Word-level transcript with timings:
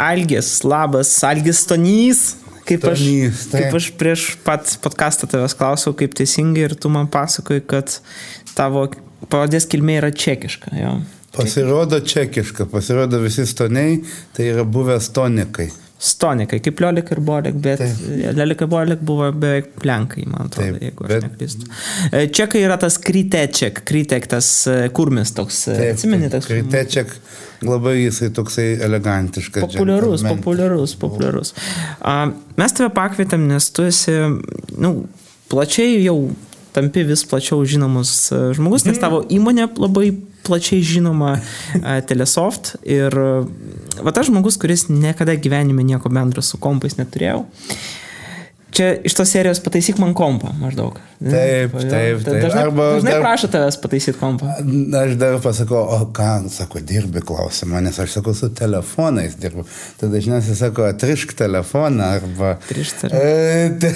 Algis, 0.00 0.62
labas, 0.64 1.12
Algis 1.24 1.64
Tonys. 1.68 2.22
Kaip 2.64 2.84
aš, 2.88 3.02
Tonys, 3.02 3.44
taip. 3.50 3.66
kaip 3.66 3.76
aš 3.80 3.88
prieš 4.00 4.26
pat 4.46 4.74
podcastą 4.84 5.28
tavęs 5.28 5.56
klausiau, 5.58 5.92
kaip 5.96 6.14
teisingai 6.16 6.68
ir 6.68 6.76
tu 6.78 6.92
man 6.92 7.10
pasakoji, 7.10 7.64
kad 7.68 7.98
tavo 8.56 8.86
pavadės 9.28 9.68
kilmė 9.68 9.98
yra 10.00 10.12
čekiška. 10.14 10.72
Jo. 10.78 10.94
Pasirodo 11.36 12.00
čekiška, 12.00 12.66
pasirodo 12.72 13.20
visi 13.22 13.44
stoniai, 13.46 14.00
tai 14.36 14.48
yra 14.54 14.64
buvę 14.64 14.96
stonikai. 15.02 15.68
Stonikai, 16.00 16.62
kaip 16.64 16.78
Liolik 16.80 17.10
ir 17.12 17.18
Bolek, 17.20 17.56
bet 17.60 17.80
Liolik 18.32 18.62
ir 18.64 18.68
Bolek 18.72 19.02
buvo 19.04 19.26
beveik 19.36 19.82
lenkai, 19.84 20.22
man 20.30 20.46
atrodo, 20.48 20.70
Taip, 20.72 20.78
jeigu 20.86 21.04
aš 21.04 21.10
bet- 21.12 21.26
neklystu. 21.26 21.66
E, 22.08 22.22
Čekai 22.32 22.62
yra 22.64 22.78
tas 22.80 22.96
kryteček, 23.04 23.82
krytek, 23.84 24.28
tas 24.32 24.48
e, 24.70 24.78
kurmis 24.96 25.34
toks, 25.36 25.58
e, 25.68 25.90
atsimeni, 25.92 26.30
toks 26.32 26.48
Kritečiak 26.48 27.12
labai 27.68 27.98
jisai 27.98 28.30
toksai 28.32 28.68
elegantiškas. 28.88 29.66
Populiarus, 29.66 30.22
džentelmen. 30.22 30.40
populiarus, 30.40 30.96
populiarus. 31.04 31.52
A, 32.00 32.14
mes 32.56 32.78
tave 32.78 32.88
pakvietėm, 32.96 33.44
nes 33.52 33.68
tu 33.76 33.84
esi, 33.90 34.16
nu, 34.80 34.94
plačiai 35.52 36.00
jau 36.00 36.16
tampi 36.72 37.04
vis 37.04 37.26
plačiau 37.28 37.60
žinomus 37.68 38.30
žmogus, 38.56 38.88
nes 38.88 38.96
tavo 39.02 39.20
įmonė 39.28 39.68
labai 39.76 40.14
plačiai 40.46 40.80
žinoma 40.86 41.34
Telesoft 42.08 42.76
ir 42.88 43.12
va 44.04 44.12
tas 44.16 44.26
žmogus, 44.30 44.58
kuris 44.60 44.88
niekada 44.88 45.34
gyvenime 45.36 45.84
nieko 45.86 46.08
bendro 46.12 46.42
su 46.42 46.58
kompais 46.58 46.96
neturėjau. 47.00 47.44
Čia 48.70 48.92
iš 49.02 49.16
tos 49.18 49.32
serijos 49.34 49.58
pataisyk 49.64 49.98
man 49.98 50.12
kompą 50.14 50.52
maždaug. 50.60 51.00
Taip, 51.18 51.72
taip, 51.74 52.20
taip. 52.22 52.44
Dažnai, 52.44 52.60
Arba 52.62 52.84
dažnai 52.94 53.14
dar- 53.16 53.24
prašo 53.24 53.48
tavęs 53.50 53.76
pataisyti 53.82 54.18
kompą. 54.20 54.46
Aš 55.00 55.16
dar 55.18 55.40
pasakau, 55.42 55.80
o 55.96 55.98
ką, 56.14 56.28
sako, 56.54 56.78
dirbi 56.86 57.18
klausimą, 57.26 57.80
nes 57.82 57.98
aš 57.98 58.14
sakau, 58.20 58.34
su 58.38 58.48
telefonais 58.54 59.34
dirbu. 59.42 59.66
Tada 59.98 60.12
dažniausiai 60.14 60.54
sako, 60.60 60.86
atrišk 60.94 61.34
telefoną 61.40 62.12
arba 62.20 62.52
Atrišk 62.60 63.08
e, 63.10 63.74
te, 63.82 63.90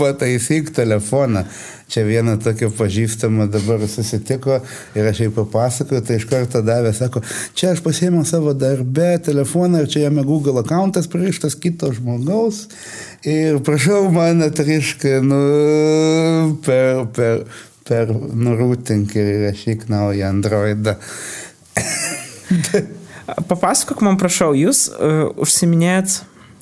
pataisyk 0.00 0.72
telefoną. 0.80 1.44
Čia 1.90 2.04
viena 2.06 2.36
tokia 2.38 2.68
pažįstama 2.70 3.48
dabar 3.50 3.82
susitiko 3.90 4.60
ir 4.94 5.08
aš 5.10 5.24
jai 5.24 5.30
papasakoju, 5.34 6.04
tai 6.06 6.20
iš 6.20 6.26
karto 6.30 6.62
davė, 6.62 6.92
sako, 6.94 7.22
čia 7.58 7.72
aš 7.74 7.82
pasėmiau 7.82 8.22
savo 8.28 8.54
darbę 8.54 9.16
telefoną 9.26 9.82
ir 9.82 9.90
čia 9.90 10.04
jame 10.04 10.22
Google 10.26 10.62
accountas 10.62 11.10
pririštas 11.10 11.58
kito 11.58 11.90
žmogaus 11.96 12.68
ir 13.26 13.58
prašau 13.66 14.04
man 14.14 14.46
atrišk, 14.46 15.08
nu, 15.26 15.40
per, 16.62 17.04
per, 17.16 17.44
per 17.90 18.14
nurūtink 18.14 19.18
ir 19.18 19.32
rašyk 19.48 19.88
naują 19.90 20.30
Androidą. 20.30 20.94
Papasakok 23.50 24.02
man, 24.06 24.18
prašau, 24.18 24.52
jūs 24.58 24.88
uh, 24.94 25.26
užsiminėjat 25.42 26.20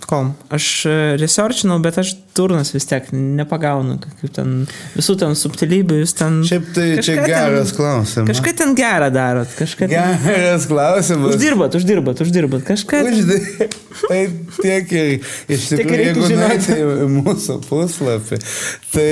kom. 0.09 0.33
Aš 0.55 0.67
uh, 0.89 0.95
researchinau, 1.21 1.77
bet 1.85 1.99
aš 2.01 2.15
turnas 2.39 2.71
vis 2.73 2.87
tiek 2.87 3.09
nepagaunu, 3.13 3.97
kaip 4.03 4.31
ten 4.37 4.53
visų 4.95 5.17
ten 5.21 5.35
subtilybių, 5.39 5.97
jūs 6.05 6.15
ten... 6.21 6.37
Šiaip 6.47 6.69
tai 6.77 6.87
čia 7.03 7.17
geras 7.27 7.73
klausimas. 7.77 8.29
Kažką 8.31 8.53
ten 8.61 8.77
gerą 8.79 9.09
darot, 9.15 9.51
kažką 9.59 9.89
ten... 9.91 10.15
Geras 10.23 10.69
klausimas. 10.71 11.35
Uždirbat, 11.35 11.75
uždirbat, 11.81 12.23
uždirbat, 12.25 12.65
kažką... 12.69 13.03
ten- 13.05 13.19
Uždi... 13.19 13.69
Tai 13.99 14.19
tiek 14.63 14.93
ir 14.95 15.09
iš 15.51 15.65
tikrųjų, 15.73 16.03
jeigu 16.05 16.27
nueiti 16.39 16.75
į 16.79 17.07
mūsų 17.17 17.57
puslapį, 17.67 18.37
tai 18.93 19.07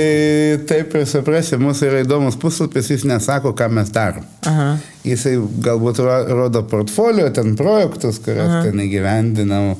taip 0.69 0.95
ir 0.95 1.03
suprasi, 1.11 1.57
mūsų 1.59 1.89
yra 1.89 1.99
įdomus 2.05 2.37
puslapis, 2.39 2.87
jis 2.93 3.03
nesako, 3.09 3.51
ką 3.57 3.67
mes 3.75 3.91
darom. 3.91 4.23
Aha. 4.47 4.69
Jisai 5.03 5.35
galbūt 5.67 5.99
ro- 6.05 6.23
rodo 6.39 6.63
portfolio, 6.71 7.27
ten 7.35 7.57
projektus, 7.59 8.21
kuriuos 8.23 8.61
ten 8.69 8.79
įgyvendinam, 8.85 9.73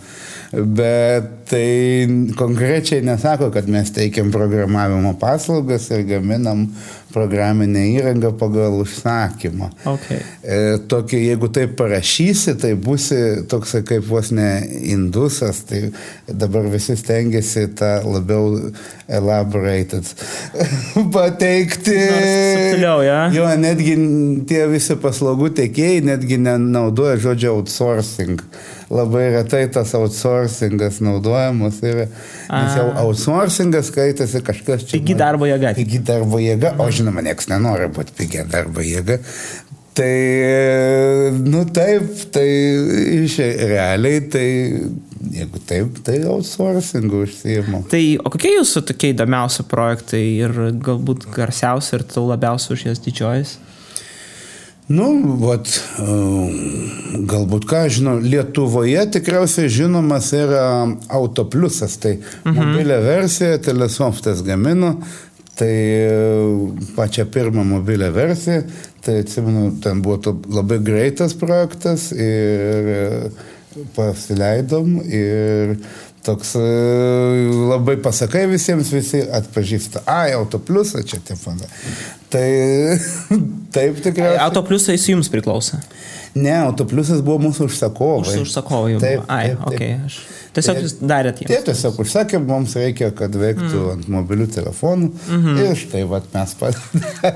bet 0.51 1.31
tai 1.49 2.07
konkrečiai 2.35 3.01
nesako, 3.05 3.51
kad 3.51 3.67
mes 3.71 3.91
teikiam 3.95 4.31
programavimo 4.31 5.13
paslaugas 5.19 5.89
ir 5.91 6.03
gaminam 6.07 6.67
programinę 7.13 7.85
įrangą 7.95 8.33
pagal 8.37 8.81
užsakymą. 8.81 9.69
Okay. 9.87 10.19
E, 10.43 10.57
tokį, 10.91 11.21
jeigu 11.31 11.49
taip 11.55 11.73
parašysi, 11.79 12.53
tai 12.59 12.73
būsi 12.75 13.47
toks 13.49 13.77
kaip 13.87 14.05
vos 14.09 14.29
ne 14.35 14.49
indusas, 14.91 15.63
tai 15.69 15.87
dabar 16.27 16.67
visi 16.71 16.97
stengiasi 16.99 17.67
tą 17.79 17.93
labiau 18.05 18.59
elaborated 19.07 20.07
pateikti. 21.15 21.95
Subtiliau, 21.95 23.01
ja? 23.07 23.21
Jo, 23.33 23.49
netgi 23.59 23.95
tie 24.49 24.65
visi 24.71 24.99
paslaugų 25.01 25.53
tiekėjai 25.61 26.03
netgi 26.11 26.41
nenaudoja 26.43 27.17
žodžio 27.23 27.55
outsourcing. 27.57 28.43
Labai 28.87 29.25
retai 29.33 29.65
tas 29.67 29.91
outsourcingas 29.97 31.01
naudojamas 31.03 31.81
yra. 31.83 32.05
Nes 32.47 32.77
jau 32.77 32.85
outsourcingas 33.03 33.89
skaitasi 33.91 34.39
kažkas 34.47 34.85
čia. 34.87 34.95
Pigi 34.95 35.17
darbo 35.19 35.49
jėga. 35.49 35.73
Pigi 35.75 35.99
darbo 36.07 36.39
jėga, 36.39 36.77
o 36.79 36.87
žinoma, 36.87 37.23
niekas 37.25 37.49
nenori 37.51 37.89
būti 37.91 38.15
pigia 38.15 38.45
darbo 38.47 38.85
jėga. 38.85 39.19
Tai, 39.97 40.13
nu 41.41 41.63
taip, 41.73 42.11
tai 42.31 42.45
iš 43.17 43.39
realiai, 43.41 44.21
tai 44.29 44.45
jeigu 45.33 45.61
taip, 45.67 45.97
tai 46.05 46.19
outsourcingų 46.29 47.23
užsijimam. 47.25 47.85
Tai 47.89 48.03
o 48.21 48.31
kokie 48.31 48.53
jūsų 48.59 48.83
tokie 48.91 49.11
įdomiausi 49.15 49.65
projektai 49.67 50.21
ir 50.45 50.53
galbūt 50.85 51.25
garsiausi 51.33 51.97
ir 51.97 52.05
tau 52.13 52.27
labiausiai 52.29 52.77
už 52.77 52.85
jas 52.91 53.01
didžiuojas? 53.03 53.57
Nu, 54.87 55.07
vat, 55.41 55.67
um, 55.99 56.51
galbūt 57.27 57.65
ką 57.67 57.81
žinau, 57.91 58.13
Lietuvoje 58.23 59.01
tikriausiai 59.17 59.67
žinomas 59.67 60.29
yra 60.35 60.61
Autopliusas, 61.11 61.97
tai 61.99 62.13
mhm. 62.21 62.55
mobilę 62.55 63.01
versiją 63.03 63.57
Telesoftas 63.65 64.45
gamino, 64.47 64.93
tai 65.57 65.73
e, 65.73 66.13
pačią 66.95 67.25
pirmą 67.33 67.65
mobilę 67.67 68.13
versiją, 68.15 68.61
tai 69.03 69.19
atsimenu, 69.25 69.73
ten 69.83 69.99
buvo 70.05 70.37
labai 70.55 70.79
greitas 70.85 71.35
projektas 71.35 72.11
ir 72.15 72.91
e, 72.93 73.03
pasileidom 73.97 75.01
ir 75.03 75.75
toks 76.27 76.53
e, 76.59 76.65
labai 77.71 77.97
pasakai 78.03 78.45
visiems, 78.51 78.91
visi 78.93 79.23
atpažįsta, 79.39 80.03
ai, 80.11 80.35
Autopliusą 80.37 81.03
čia 81.07 81.21
tie 81.23 81.37
fanai. 81.39 81.69
Tai 82.33 82.47
taip 83.75 84.01
tikriausiai. 84.03 84.43
Auto 84.43 84.63
pliusai 84.67 84.97
su 84.99 85.15
jums 85.15 85.31
priklauso. 85.33 85.79
Ne, 86.35 86.55
Autopliusas 86.65 87.21
buvo 87.25 87.47
mūsų 87.47 87.69
užsakovai. 87.69 88.33
Už 88.35 88.47
užsakovai 88.47 88.95
jau. 88.95 88.99
Taip. 89.03 89.23
Ai, 89.27 89.53
taip, 89.53 89.63
taip. 89.63 89.77
Okay. 89.77 90.35
Tiesiog 90.57 90.79
jūs 90.81 90.93
darėt 90.97 91.41
Jie 91.43 91.51
jiems. 91.51 91.65
tiesiog 91.67 91.99
užsakė, 92.01 92.39
mums 92.41 92.73
reikia, 92.79 93.11
kad 93.15 93.35
veiktų 93.37 93.77
mm. 93.77 93.89
ant 93.93 94.07
mobilių 94.09 94.47
telefonų. 94.55 95.09
Mm 95.11 95.43
-hmm. 95.43 95.59
Ir 95.65 95.77
štai 95.77 96.03
vat, 96.09 96.29
mes 96.33 96.53
pat. 96.57 96.79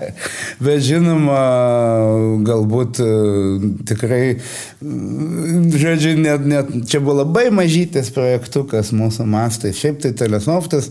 Bet 0.65 0.81
žinoma, 0.87 1.41
galbūt 2.47 3.01
e, 3.05 3.11
tikrai, 3.91 4.23
mm, 4.81 5.69
žodžiu, 5.83 6.15
net, 6.17 6.47
net 6.49 6.73
čia 6.89 6.99
buvo 7.03 7.19
labai 7.21 7.49
mažytis 7.53 8.09
projektukas 8.15 8.89
mūsų 8.91 9.27
mastai. 9.29 9.73
Šiaip 9.73 10.01
tai 10.01 10.15
Telesoftas 10.17 10.89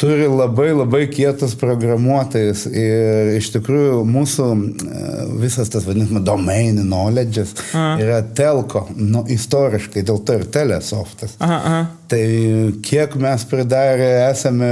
turi 0.00 0.26
labai 0.28 0.70
labai 0.72 1.02
kietus 1.12 1.54
programuotojus 1.60 2.64
ir 2.70 3.34
iš 3.36 3.50
tikrųjų 3.56 4.00
mūsų 4.08 4.48
e, 4.56 5.04
visas 5.42 5.72
tas 5.72 5.84
vadinamas 5.88 6.24
domain 6.24 6.80
knowledge'as 6.80 7.52
Aha. 7.70 7.94
yra 8.00 8.20
telko, 8.36 8.86
nu, 8.96 9.26
istoriškai, 9.28 10.04
dėl 10.08 10.22
to 10.24 10.40
ir 10.40 10.46
telesoftas. 10.52 11.36
Aha, 11.38 11.60
aha. 11.60 11.82
Tai 12.10 12.72
kiek 12.82 13.14
mes 13.22 13.44
pridarę 13.46 14.08
esame 14.30 14.66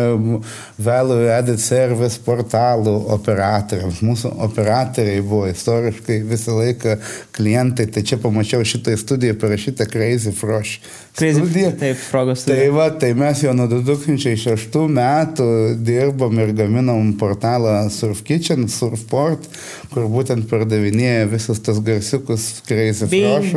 Value 0.79 1.29
Added 1.31 1.61
Service 1.63 2.19
portalų 2.25 2.95
operatoriams. 3.15 4.01
Mūsų 4.03 4.33
operatoriai 4.49 5.21
buvo 5.23 5.47
istoriškai 5.47 6.17
visą 6.27 6.57
laiką 6.59 6.97
klientai. 7.37 7.87
Tai 7.95 8.03
čia 8.03 8.19
pamačiau 8.19 8.67
šitą 8.67 8.97
studiją 8.99 9.37
parašytą 9.39 9.87
Crazy 9.93 10.33
Frosh. 10.35 10.81
Crazy, 11.19 11.39
studiją. 11.39 11.71
taip, 11.79 12.03
progos. 12.11 12.43
Tai 12.47 12.59
va, 12.75 12.89
tai 12.91 13.13
mes 13.19 13.41
jau 13.43 13.55
nuo 13.55 13.69
2006 13.71 14.75
metų 14.99 15.49
dirbom 15.87 16.43
ir 16.43 16.53
gaminom 16.59 17.15
portalą 17.19 17.77
Surf 17.95 18.25
Kitchen, 18.27 18.67
Surfport, 18.71 19.47
kur 19.95 20.11
būtent 20.11 20.47
pardavinėja 20.51 21.31
visus 21.31 21.63
tas 21.63 21.79
garsiukus 21.87 22.51
Crazy 22.67 23.07
Frosh. 23.11 23.55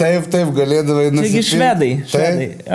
Taip, 0.00 0.28
taip, 0.32 0.56
galėdavai 0.56 1.08
Taigi 1.10 1.20
nusipirkti. 1.20 1.48
švedai. 1.52 1.92
Taip. 2.08 2.68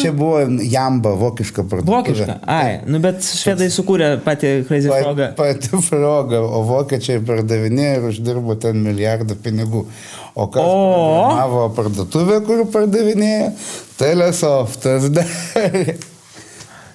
Čia 0.00 0.12
buvo 0.16 0.40
jamba, 0.62 1.12
vokiška 1.20 1.64
parduotuvė. 1.68 1.96
vokiška. 1.96 2.36
Ai, 2.50 2.80
nu 2.86 2.98
bet 3.02 3.20
švedai 3.26 3.68
sukūrė 3.72 4.08
patį 4.24 4.52
Crazy 4.68 4.88
Frogą. 4.92 5.28
Pa- 5.36 5.50
Pati 5.52 5.82
frogą, 5.86 6.40
o 6.42 6.62
vokiečiai 6.68 7.20
pardavinėjo 7.28 7.98
ir 7.98 8.06
uždirbo 8.10 8.56
ten 8.62 8.80
milijardą 8.84 9.36
pinigų. 9.44 9.84
O 10.34 10.46
kas 10.48 10.62
O. 10.64 10.78
programavo 10.78 11.66
parduotuvę, 11.76 12.40
kur 12.46 12.64
pardavinėjo? 12.72 13.50
Telesoftas 14.00 15.10
darė. 15.16 15.98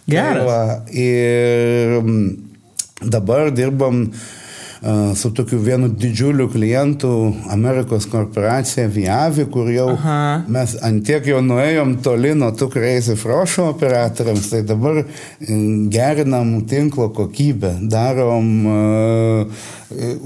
Tai 0.07 0.43
va, 0.47 0.59
ir 0.95 1.97
mm, 1.99 2.27
dabar 3.11 3.49
dirbam 3.51 4.05
su 5.15 5.31
tokiu 5.33 5.59
vienu 5.59 5.87
didžiuliu 5.89 6.49
klientu 6.51 7.33
Amerikos 7.49 8.05
korporacija 8.05 8.87
Viavi, 8.87 9.45
kur 9.51 9.71
jau 9.71 9.89
Aha. 9.95 10.43
mes 10.47 10.75
antiek 10.85 11.25
jau 11.27 11.41
nuėjom 11.41 11.97
toli 12.05 12.35
nuo 12.37 12.51
tų 12.55 12.69
Crazy 12.73 13.17
Frošo 13.17 13.71
operatoriams, 13.73 14.49
tai 14.51 14.61
dabar 14.67 15.03
gerinam 15.93 16.59
tinklo 16.69 17.09
kokybę, 17.15 17.77
darom 17.89 18.53
uh, 18.65 19.65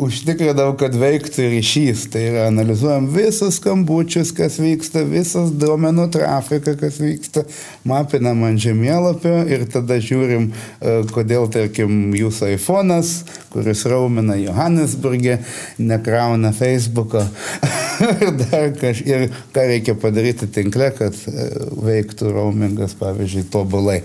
užtikrinam, 0.01 0.73
kad 0.79 0.95
veiktų 0.97 1.47
ryšys. 1.53 2.07
Tai 2.11 2.21
yra 2.31 2.45
analizuojam 2.49 3.07
visus 3.13 3.59
skambučius, 3.59 4.33
kas 4.35 4.57
vyksta, 4.61 5.03
visas 5.07 5.51
duomenų 5.61 6.07
trafiką, 6.15 6.75
kas 6.79 6.97
vyksta, 7.01 7.45
mapinam 7.87 8.43
ant 8.47 8.61
žemėlapio 8.61 9.35
ir 9.51 9.67
tada 9.71 9.99
žiūrim, 10.01 10.49
e, 10.51 10.95
kodėl, 11.13 11.47
tarkim, 11.53 12.15
jūsų 12.17 12.55
iPhone'as, 12.55 13.13
kuris 13.53 13.85
raumina 13.89 14.39
Johannesburgė, 14.39 15.39
nekrauna 15.77 16.53
Facebook'o. 16.57 17.25
ir 18.25 18.35
dar 18.45 18.71
kaž, 18.81 19.05
ir 19.05 19.29
ką 19.53 19.67
reikia 19.73 19.97
padaryti 19.99 20.49
tinkle, 20.51 20.89
kad 20.97 21.17
e, 21.29 21.49
veiktų 21.85 22.33
roamingas, 22.33 22.97
pavyzdžiui, 22.99 23.49
tobulai. 23.53 24.01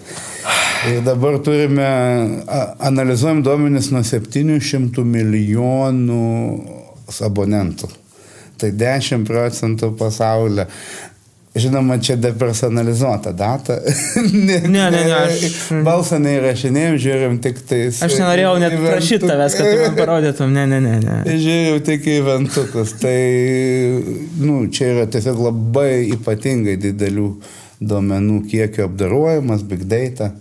Ir 0.87 1.07
dabar 1.07 1.43
turime, 1.43 1.87
analizuojam 2.79 3.43
duomenis 3.43 3.89
nuo 3.91 4.05
700 4.07 5.03
milijonų 5.03 6.21
abonentų. 7.27 7.91
Tai 8.61 8.71
10 8.71 9.27
procentų 9.27 9.91
pasaulyje. 9.99 10.69
Žinoma, 11.57 11.97
čia 12.05 12.19
depersonalizuota 12.21 13.33
data. 13.33 13.79
ne, 14.33 14.61
ne, 14.61 14.85
ne, 14.93 15.03
ne, 15.09 15.17
aš. 15.17 15.45
Balsą 15.87 16.21
neįrašinėjom, 16.21 16.97
žiūrim 17.01 17.39
tik 17.43 17.63
tais. 17.67 18.03
Aš 18.05 18.19
nenorėjau 18.21 18.55
net 18.61 18.77
prašyti 18.77 19.25
tavęs, 19.25 19.57
kad 19.57 19.71
tu 19.73 19.83
man 19.83 19.97
parodytum, 19.97 20.53
ne, 20.53 20.67
ne, 20.69 20.81
ne. 20.85 20.97
ne. 21.03 21.21
Žiūrėjau 21.27 21.85
tik 21.91 22.11
į 22.13 22.19
ventukus. 22.29 22.95
Tai, 23.01 23.19
nu, 24.45 24.67
čia 24.69 24.93
yra 24.93 25.07
tiesiog 25.11 25.47
labai 25.49 25.93
ypatingai 26.13 26.77
didelių 26.79 27.31
duomenų 27.81 28.43
kiekio 28.53 28.91
apdarojimas, 28.91 29.65
big 29.67 29.89
data. 29.89 30.35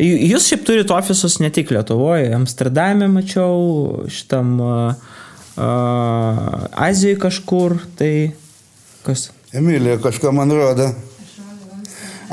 Jūs 0.00 0.48
šiaip 0.48 0.64
turite 0.66 0.94
ofisus 0.96 1.38
ne 1.42 1.50
tik 1.52 1.70
Lietuvoje, 1.74 2.30
Amsterdame 2.36 3.08
mačiau, 3.12 4.06
šitam 4.08 4.54
uh, 4.64 4.94
Azijoje 6.86 7.18
kažkur, 7.20 7.76
tai 7.98 8.12
kas? 9.04 9.30
Emilija 9.52 9.98
kažką 10.00 10.32
man 10.32 10.52
rodo. 10.56 10.88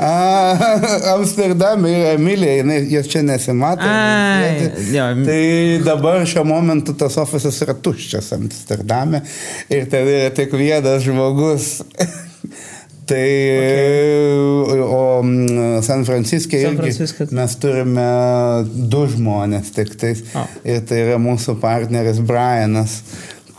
A, 0.00 0.56
Amsterdame 1.14 1.90
yra 1.92 2.14
Emilija, 2.16 2.54
jinai, 2.62 2.78
jos 2.94 3.08
čia 3.12 3.20
nesimato. 3.22 3.84
Ai, 3.84 4.70
ja. 4.94 5.10
Tai 5.12 5.42
dabar 5.84 6.24
šiuo 6.24 6.46
momentu 6.48 6.94
tas 6.96 7.18
ofisas 7.20 7.60
yra 7.60 7.76
tuščias 7.76 8.32
Amsterdame 8.38 9.20
ir 9.68 9.84
ten 9.92 10.08
yra 10.08 10.32
tik 10.32 10.56
vienas 10.56 11.04
žmogus. 11.04 11.74
Tai, 13.10 13.26
okay. 13.58 14.82
o 14.86 15.22
mm, 15.24 15.80
San 15.82 16.04
Franciske 16.06 16.60
irgi 16.62 16.92
mes 17.34 17.56
turime 17.58 18.06
du 18.92 19.02
žmonės 19.10 19.72
tik 19.74 19.96
tais. 19.98 20.22
Oh. 20.38 20.46
Ir 20.62 20.84
tai 20.86 21.02
yra 21.08 21.18
mūsų 21.18 21.56
partneris 21.62 22.22
Brianas 22.22 23.00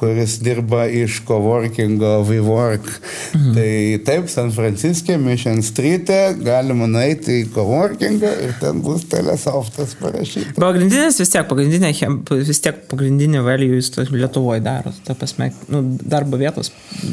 kuris 0.01 0.39
dirba 0.42 0.88
iš 0.89 1.19
coworkingo 1.27 2.24
WeWork. 2.25 2.88
Mhm. 3.36 3.53
Tai 3.56 3.74
taip, 4.06 4.30
San 4.33 4.50
Franciske, 4.51 5.18
Mission 5.21 5.62
Street, 5.62 6.09
galima 6.42 6.88
nueiti 6.89 7.44
į 7.44 7.50
coworkingą 7.53 8.31
ir 8.48 8.56
ten 8.62 8.81
bus 8.81 9.06
telesoftas 9.12 9.94
parašytas. 10.00 10.56
Pagrindinis 10.57 11.19
vis 11.21 11.33
tiek, 11.33 11.45
pagrindinė, 11.50 11.92
vis 12.48 12.63
tiek 12.65 12.80
pagrindinė 12.89 13.44
value 13.45 13.77
jūs 13.77 13.92
Lietuvoje 14.12 14.63
darot, 14.65 14.98
ta 15.06 15.13
prasme, 15.18 15.51
nu, 15.69 15.83
darbo 16.01 16.39
vietos, 16.42 16.71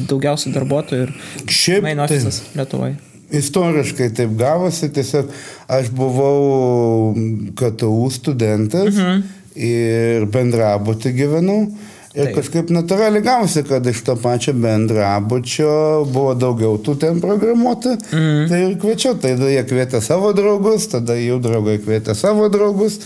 daugiausiai 0.09 0.55
darbuotojų 0.57 1.05
ir 1.05 1.13
Šiaip 1.45 1.85
main 1.85 2.01
ofisas 2.07 2.41
tai... 2.41 2.63
Lietuvoje. 2.63 2.97
Istoriškai 3.39 4.09
taip 4.17 4.33
gavosi, 4.41 4.89
tiesiog 4.97 5.29
aš 5.77 5.93
buvau 5.93 7.13
KTU 7.59 8.09
studentas 8.17 8.97
mhm. 8.97 9.23
ir 9.69 10.27
bendrabutį 10.33 11.13
gyvenau. 11.21 11.61
Ir 12.19 12.27
Taip. 12.27 12.39
kažkaip 12.41 12.71
natūraliai 12.75 13.23
gausi, 13.23 13.63
kad 13.63 13.85
iš 13.87 14.01
to 14.03 14.17
pačio 14.19 14.51
bendrabučio 14.59 15.71
buvo 16.11 16.33
daugiau 16.35 16.75
tų 16.83 16.97
ten 16.99 17.21
programuotų. 17.23 17.93
Mm. 18.11 18.41
Tai 18.51 18.59
ir 18.65 18.73
kviečiau, 18.83 19.15
tai 19.23 19.37
jie 19.39 19.61
kvietė 19.69 20.01
savo 20.03 20.33
draugus, 20.35 20.89
tada 20.91 21.15
jų 21.15 21.37
draugai 21.45 21.77
kvietė 21.79 22.17
savo 22.19 22.49
draugus, 22.51 22.97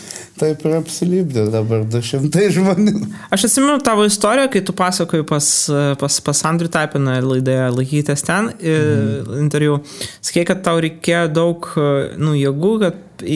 taip 0.41 0.65
ir 0.65 0.79
apsilybdė 0.79 1.45
dabar 1.53 1.85
200 1.93 2.47
žmonių. 2.57 2.95
Aš 3.37 3.45
atsimenu 3.51 3.83
tavo 3.85 4.07
istoriją, 4.09 4.49
kai 4.55 4.63
tu 4.65 4.73
pasakoji 4.79 5.27
pas, 5.29 5.49
pas, 6.01 6.17
pas 6.25 6.41
Andrių 6.49 6.71
Tapiną 6.73 7.19
laidoje 7.27 7.67
laikytės 7.75 8.25
ten 8.25 8.49
mm. 8.55 9.35
interviu. 9.43 9.83
Sakė, 10.25 10.47
kad 10.55 10.63
tau 10.65 10.81
reikėjo 10.81 11.27
daug 11.37 11.69
nu, 12.17 12.33
jėgų, 12.39 12.73
kad 12.87 13.27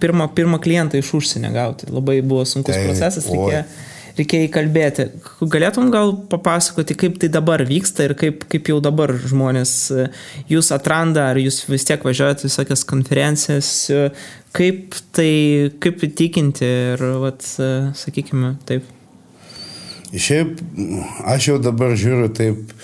pirmą, 0.00 0.30
pirmą 0.38 0.62
klientą 0.64 0.96
iš 1.02 1.12
užsienio 1.20 1.52
gauti. 1.52 1.90
Labai 1.92 2.22
buvo 2.24 2.46
sunkus 2.48 2.78
tai, 2.78 2.88
procesas, 2.88 3.28
reikėjo. 3.28 3.66
Oi 3.66 3.92
reikėjo 4.20 4.48
įkalbėti. 4.48 5.06
Galėtum 5.52 5.90
gal 5.94 6.14
papasakoti, 6.30 6.96
kaip 6.98 7.20
tai 7.22 7.30
dabar 7.32 7.64
vyksta 7.68 8.08
ir 8.08 8.16
kaip, 8.18 8.46
kaip 8.52 8.72
jau 8.72 8.80
dabar 8.84 9.12
žmonės 9.16 9.76
e, 9.92 10.08
jūs 10.52 10.72
atranda, 10.76 11.30
ar 11.32 11.40
jūs 11.40 11.64
vis 11.70 11.86
tiek 11.88 12.02
važiuojate 12.06 12.48
visokias 12.48 12.86
konferencijas, 12.88 13.70
e, 13.92 14.08
kaip 14.56 14.96
tai, 15.16 15.30
kaip 15.84 16.04
įtikinti 16.08 16.74
ir, 16.96 17.08
vat, 17.22 17.44
e, 17.60 17.72
sakykime, 18.04 18.56
taip. 18.68 18.95
Šiaip 20.14 20.60
aš 21.26 21.48
jau 21.48 21.56
dabar 21.58 21.96
žiūriu 21.98 22.28
taip 22.34 22.74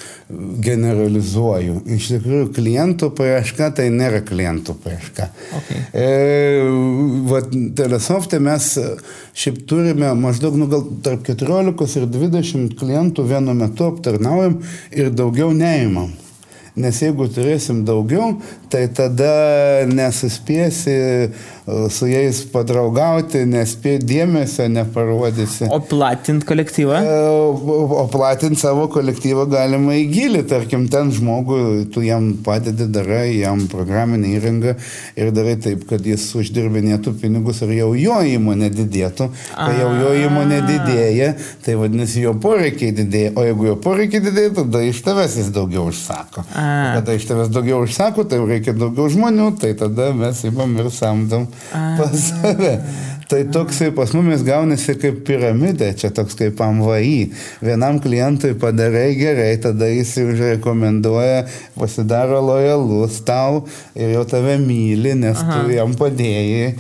generalizuoju. 0.65 1.83
Iš 1.95 2.09
tikrųjų, 2.15 2.49
klientų 2.57 3.11
paieška 3.19 3.69
tai 3.79 3.89
nėra 3.95 4.23
klientų 4.27 4.75
paieška. 4.83 5.29
Okay. 5.61 5.83
E, 5.93 6.09
vat, 7.31 7.53
telesofte 7.79 8.41
mes 8.43 8.73
šiaip 9.39 9.63
turime 9.71 10.11
maždaug 10.19 10.57
nu, 10.59 10.67
gal 10.73 10.87
tarp 11.05 11.23
14 11.29 12.01
ir 12.01 12.09
20 12.11 12.75
klientų 12.81 13.29
vienu 13.29 13.55
metu 13.59 13.93
aptarnaujam 13.93 14.59
ir 14.91 15.13
daugiau 15.15 15.53
neimam. 15.55 16.11
Nes 16.73 17.03
jeigu 17.05 17.27
turėsim 17.29 17.83
daugiau, 17.85 18.39
tai 18.73 18.87
tada 18.97 19.85
nesuspėsi 19.91 20.95
su 21.62 22.09
jais 22.11 22.41
padraugauti, 22.50 23.44
nespėj 23.47 24.00
dėmesio 24.03 24.67
neparodysi. 24.73 25.69
O 25.70 25.79
platint 25.87 26.43
kolektyvą? 26.47 26.97
E, 27.06 27.19
o 28.03 28.06
platint 28.11 28.59
savo 28.59 28.88
kolektyvą 28.91 29.47
galima 29.53 29.94
į 29.94 30.09
gilį, 30.11 30.43
tarkim, 30.50 30.88
ten 30.91 31.12
žmogui, 31.14 31.85
tu 31.94 32.03
jam 32.03 32.32
padedi, 32.43 32.88
darai 32.91 33.37
jam 33.37 33.62
programinę 33.70 34.32
įrangą 34.35 34.75
ir 35.14 35.31
darai 35.35 35.54
taip, 35.62 35.85
kad 35.90 36.02
jis 36.07 36.25
uždirbinėtų 36.40 37.14
pinigus 37.23 37.62
ir 37.62 37.76
jau 37.76 37.92
jo 37.99 38.19
įmonė 38.33 38.73
didėtų. 38.75 39.31
Kai 39.54 39.78
jau 39.78 39.92
jo 40.00 40.16
įmonė 40.25 40.61
didėja, 40.66 41.31
tai 41.62 41.78
vadinasi 41.78 42.26
jo 42.26 42.35
poreikiai 42.42 42.90
didėja, 42.97 43.37
o 43.38 43.47
jeigu 43.47 43.71
jo 43.71 43.78
poreikiai 43.87 44.25
didėja, 44.26 44.57
tada 44.59 44.83
iš 44.88 45.04
tavęs 45.07 45.38
jis 45.38 45.54
daugiau 45.54 45.87
užsako. 45.92 46.42
Kada 46.50 47.14
iš 47.14 47.31
tavęs 47.31 47.54
daugiau 47.54 47.85
užsako, 47.87 48.26
tai 48.26 48.42
reikia 48.42 48.75
daugiau 48.75 49.07
žmonių, 49.14 49.52
tai 49.62 49.76
tada 49.78 50.11
mes 50.16 50.42
įmam 50.50 50.75
ir 50.83 50.90
samdom 50.90 51.51
pas 51.73 52.12
save. 52.26 52.76
Tai 53.32 53.44
toksai 53.49 53.94
pas 53.97 54.11
mumis 54.12 54.42
gaunasi 54.44 54.92
kaip 55.00 55.23
piramidė, 55.25 55.87
čia 55.97 56.11
toks 56.12 56.37
kaip 56.37 56.59
MVI. 56.61 57.30
Vienam 57.64 57.97
klientui 58.04 58.50
padarai 58.61 59.14
gerai, 59.16 59.54
tada 59.62 59.88
jis 59.88 60.11
užrekomenduoja, 60.21 61.47
pasidaro 61.78 62.42
lojalus 62.44 63.23
tau 63.25 63.62
ir 63.97 64.12
jau 64.18 64.26
tave 64.28 64.59
myli, 64.61 65.14
nes 65.16 65.40
Aha. 65.40 65.62
tu 65.62 65.73
jam 65.73 65.97
padėjai 65.97 66.75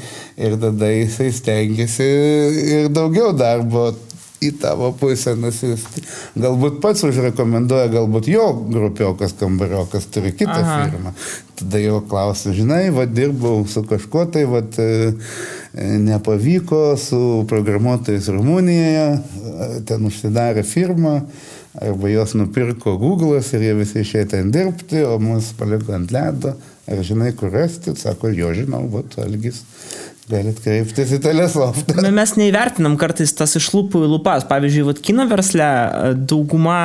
ir 0.44 0.60
tada 0.60 0.92
jisai 0.92 1.32
stengiasi 1.32 2.10
ir 2.76 2.92
daugiau 2.92 3.32
darbo 3.32 3.88
į 4.42 4.50
tavo 4.62 4.90
pusę 4.98 5.34
nusiųsti. 5.38 6.02
Galbūt 6.42 6.80
pats 6.82 7.04
užrekomenduoja, 7.06 7.90
galbūt 7.92 8.28
jo 8.32 8.48
grupiokas 8.66 9.36
kambariokas 9.38 10.08
turi 10.12 10.34
kitą 10.36 10.58
Aha. 10.58 10.78
firmą. 10.90 11.14
Tada 11.60 11.82
jo 11.82 12.00
klausiu, 12.10 12.54
žinai, 12.56 12.84
va 12.94 13.06
dirbau 13.06 13.62
su 13.70 13.84
kažkuo 13.86 14.26
tai, 14.34 14.44
va 14.50 14.64
e, 14.82 15.12
nepavyko 16.02 16.82
su 16.98 17.22
programuotojais 17.48 18.28
Rumunijoje, 18.34 19.08
e, 19.14 19.72
ten 19.88 20.10
užsidarė 20.10 20.66
firma. 20.66 21.20
Arba 21.72 22.10
juos 22.10 22.34
nupirko 22.36 22.98
Google'as 23.00 23.48
ir 23.56 23.62
jie 23.64 23.72
visi 23.78 24.02
išėjo 24.02 24.26
ten 24.34 24.50
dirbti, 24.52 25.00
o 25.08 25.16
mus 25.22 25.54
paliko 25.56 25.94
ant 25.96 26.12
ledo. 26.12 26.52
Ar 26.90 27.00
žinai, 27.06 27.30
kur 27.38 27.48
rasti? 27.54 27.94
Sako, 27.96 28.28
jo 28.36 28.50
žinau, 28.52 28.82
va, 28.92 29.00
Algis 29.22 29.62
Galit 30.30 30.60
kreiptis 30.62 31.10
į 31.16 31.18
telesoftą. 31.22 31.96
Mes 32.14 32.32
neįvertinam 32.38 32.94
kartais 33.00 33.32
tas 33.34 33.56
iš 33.58 33.66
lūpų 33.74 34.04
į 34.06 34.10
lūpas. 34.12 34.44
Pavyzdžiui, 34.46 34.84
vat, 34.86 35.00
kino 35.02 35.26
versle 35.30 35.66
e, 35.66 36.12
dauguma, 36.30 36.76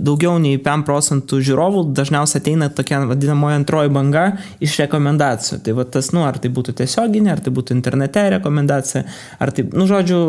daugiau 0.00 0.38
nei 0.40 0.56
5 0.64 0.86
procentų 0.88 1.42
žiūrovų 1.50 1.84
dažniausiai 1.98 2.40
ateina 2.40 2.70
tokia 2.72 3.02
vadinamoji 3.10 3.60
antroji 3.60 3.92
banga 3.92 4.24
iš 4.64 4.78
rekomendacijų. 4.86 5.60
Tai 5.66 5.76
vat, 5.82 5.92
tas, 5.98 6.08
nu, 6.16 6.24
ar 6.24 6.40
tai 6.40 6.52
būtų 6.54 6.78
tiesioginė, 6.80 7.34
ar 7.34 7.44
tai 7.44 7.52
būtų 7.58 7.76
internete 7.76 8.24
rekomendacija, 8.38 9.04
ar 9.36 9.52
tai, 9.52 9.68
nu, 9.68 9.84
žodžiu, 9.90 10.22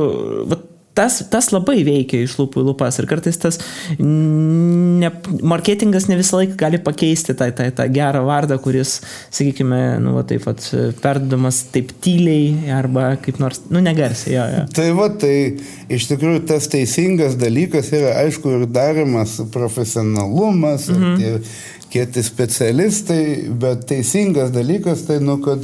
vat, 0.52 0.68
tas, 1.00 1.22
tas 1.32 1.50
labai 1.56 1.80
veikia 1.88 2.26
iš 2.26 2.36
lūpų 2.40 2.64
į 2.64 2.68
lūpas 2.70 3.00
ir 3.00 3.08
kartais 3.10 3.40
tas 3.40 3.60
ne, 4.00 5.12
marketingas 5.48 6.10
ne 6.12 6.20
visą 6.20 6.42
laiką 6.42 6.58
gali 6.60 6.82
pakeisti 6.84 7.36
tą, 7.40 7.50
tą, 7.56 7.70
tą 7.76 7.88
gerą 7.94 8.26
vardą, 8.28 8.60
kuris, 8.62 8.98
sakykime, 9.32 9.82
nu, 10.04 10.18
va, 10.18 10.26
taip 10.28 10.44
pat 10.48 10.66
perdodamas 11.04 11.64
taip 11.74 11.94
tyliai 12.04 12.74
arba 12.76 13.14
kaip 13.24 13.40
nors, 13.42 13.64
nu, 13.72 13.84
negarsiai. 13.86 14.36
Jo, 14.36 14.48
jo. 14.54 14.66
Tai 14.76 14.88
va, 14.98 15.10
tai 15.24 15.36
iš 15.92 16.10
tikrųjų 16.12 16.44
tas 16.52 16.68
teisingas 16.72 17.40
dalykas 17.40 17.94
yra, 17.96 18.18
aišku, 18.26 18.58
ir 18.60 18.68
darimas 18.74 19.40
profesionalumas, 19.54 20.90
mhm. 20.92 21.20
tie 21.20 21.88
kieti 21.90 22.22
specialistai, 22.22 23.24
bet 23.62 23.88
teisingas 23.90 24.52
dalykas 24.54 25.08
tai, 25.08 25.18
nu, 25.26 25.40
kad 25.42 25.64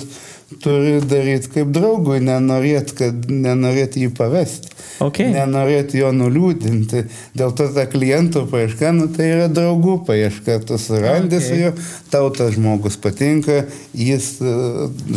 turi 0.64 1.00
daryti 1.10 1.52
kaip 1.54 1.74
draugui, 1.76 2.20
nenorėt, 2.24 2.96
kad 2.98 3.28
nenorėt 3.32 3.98
jį 4.00 4.12
pavesti. 4.18 4.72
Okay. 5.04 5.28
Nenorėt 5.34 5.96
jo 5.98 6.12
nuliūdinti. 6.16 7.04
Dėl 7.36 7.54
to 7.58 7.68
ta 7.76 7.84
klientų 7.92 8.46
paieška, 8.52 8.94
nu, 8.96 9.10
tai 9.12 9.28
yra 9.34 9.48
draugų 9.52 9.98
paieška. 10.08 10.62
Tu 10.68 10.80
surandi 10.80 11.40
okay. 11.40 11.46
su 11.46 11.60
juo, 11.60 11.72
tau 12.14 12.30
tas 12.36 12.54
žmogus 12.56 12.96
patinka, 13.02 13.66
jis, 13.92 14.36
e, 14.40 14.54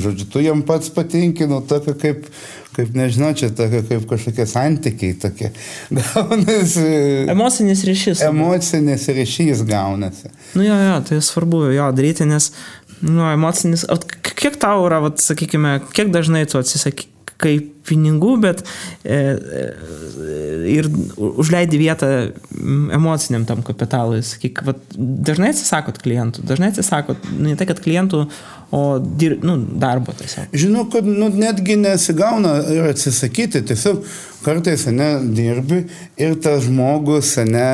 žodžiu, 0.03 0.31
tu 0.33 0.43
jam 0.43 0.65
pats 0.67 0.91
patinki, 0.95 1.47
nu, 1.51 1.61
tokia 1.63 1.95
kaip, 2.01 2.27
kaip 2.75 2.91
nežinau, 2.99 3.31
čia 3.39 3.53
tokia 3.55 3.85
kaip 3.87 4.09
kažkokie 4.11 4.49
santykiai 4.51 5.15
tokie. 5.23 5.53
Gaunasi. 6.01 6.91
Emocinis 7.31 7.87
ryšys. 7.87 8.27
Emocinis 8.27 9.07
ryšys 9.15 9.63
gaunasi. 9.69 10.35
Nu 10.59 10.67
jo, 10.67 10.83
jo, 10.89 10.99
tai 11.07 11.23
svarbu 11.23 11.69
jo 11.77 11.89
daryti, 11.95 12.27
nes 12.27 12.51
Nu, 13.01 13.31
emocinis. 13.31 13.85
Kiek 14.39 14.59
tau 14.63 14.87
yra, 14.87 15.01
vat, 15.03 15.23
sakykime, 15.23 15.79
kiek 15.97 16.13
dažnai 16.15 16.45
tu 16.51 16.61
atsisakai 16.61 17.57
pinigų, 17.89 18.33
bet 18.43 18.63
e, 18.63 19.17
e, 19.17 19.65
ir 20.75 20.89
užleidi 21.19 21.81
vietą 21.81 22.11
emociniam 22.95 23.47
tam 23.49 23.65
kapitalui. 23.67 24.21
Sakyk, 24.27 24.63
vat, 24.67 24.81
dažnai 24.97 25.53
atsisakot 25.55 26.01
klientų, 26.03 26.45
dažnai 26.49 26.73
atsisakot, 26.73 27.31
ne 27.39 27.57
tai, 27.59 27.69
kad 27.71 27.83
klientų, 27.85 28.25
o 28.71 28.99
dir, 28.99 29.39
nu, 29.43 29.57
darbo 29.81 30.13
tiesiog. 30.13 30.51
Žinau, 30.53 30.89
kad 30.93 31.07
nu, 31.09 31.31
netgi 31.33 31.77
nesigauna 31.81 32.59
ir 32.75 32.91
atsisakyti, 32.91 33.63
tiesiog 33.71 34.03
kartais, 34.45 34.85
ne, 34.95 35.09
dirbi 35.35 35.81
ir 36.21 36.37
tas 36.43 36.63
žmogus, 36.67 37.33
ne, 37.49 37.65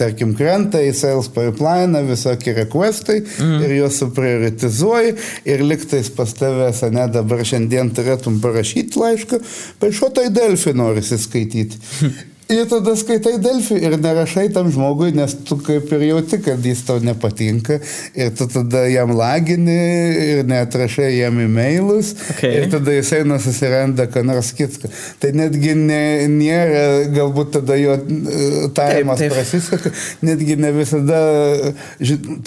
tarkim, 0.00 0.32
krenta 0.38 0.80
į 0.82 0.94
sales 0.96 1.28
pipeline, 1.34 2.02
visokie 2.08 2.54
requestai 2.56 3.20
mm. 3.22 3.60
ir 3.66 3.76
juos 3.76 4.00
suprioritizuoji 4.02 5.14
ir 5.48 5.64
liktais 5.66 6.10
pas 6.14 6.32
tavęs, 6.40 6.82
ne, 6.94 7.06
dabar 7.14 7.44
šiandien 7.46 7.92
turėtum 7.94 8.40
parašyti 8.44 8.98
laišką, 8.98 9.42
paaiško 9.82 10.10
tai 10.18 10.28
Delfi 10.34 10.74
norisi 10.76 11.20
skaityti. 11.20 11.84
Ir 12.48 12.64
tada 12.64 12.94
skaitai 12.96 13.34
Delfį 13.44 13.76
ir 13.84 13.94
nerašai 14.00 14.46
tam 14.54 14.70
žmogui, 14.72 15.10
nes 15.12 15.34
tu 15.44 15.58
kaip 15.60 15.90
ir 15.92 16.04
jauti, 16.06 16.38
kad 16.40 16.64
jis 16.64 16.80
tau 16.86 16.96
nepatinka. 17.04 17.76
Ir 18.16 18.30
tu 18.38 18.46
tada 18.48 18.86
jam 18.88 19.12
lagini 19.12 19.74
ir 20.22 20.48
netrašai 20.48 21.10
jam 21.18 21.36
e-mailus. 21.44 22.14
Okay. 22.32 22.62
Ir 22.62 22.70
tada 22.72 22.94
jisai 22.96 23.20
nususiranda, 23.28 24.08
ką 24.08 24.24
nors 24.24 24.54
kitką. 24.56 24.88
Tai 25.20 25.34
netgi 25.36 25.74
ne, 25.76 26.00
nėra, 26.32 26.86
galbūt 27.18 27.52
tada 27.58 27.76
jo 27.76 27.98
e, 28.00 28.48
tarimas 28.72 29.20
prasiseka, 29.28 29.92
netgi 30.24 30.56
ne 30.56 30.72
visada, 30.78 31.20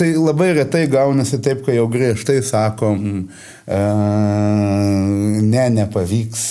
tai 0.01 0.11
labai 0.17 0.55
retai 0.63 0.87
gaunasi 0.89 1.37
taip, 1.45 1.61
kai 1.67 1.77
jau 1.77 1.85
griežtai 1.93 2.41
sakom, 2.41 3.27
ne, 3.71 5.69
nepavyks, 5.69 6.43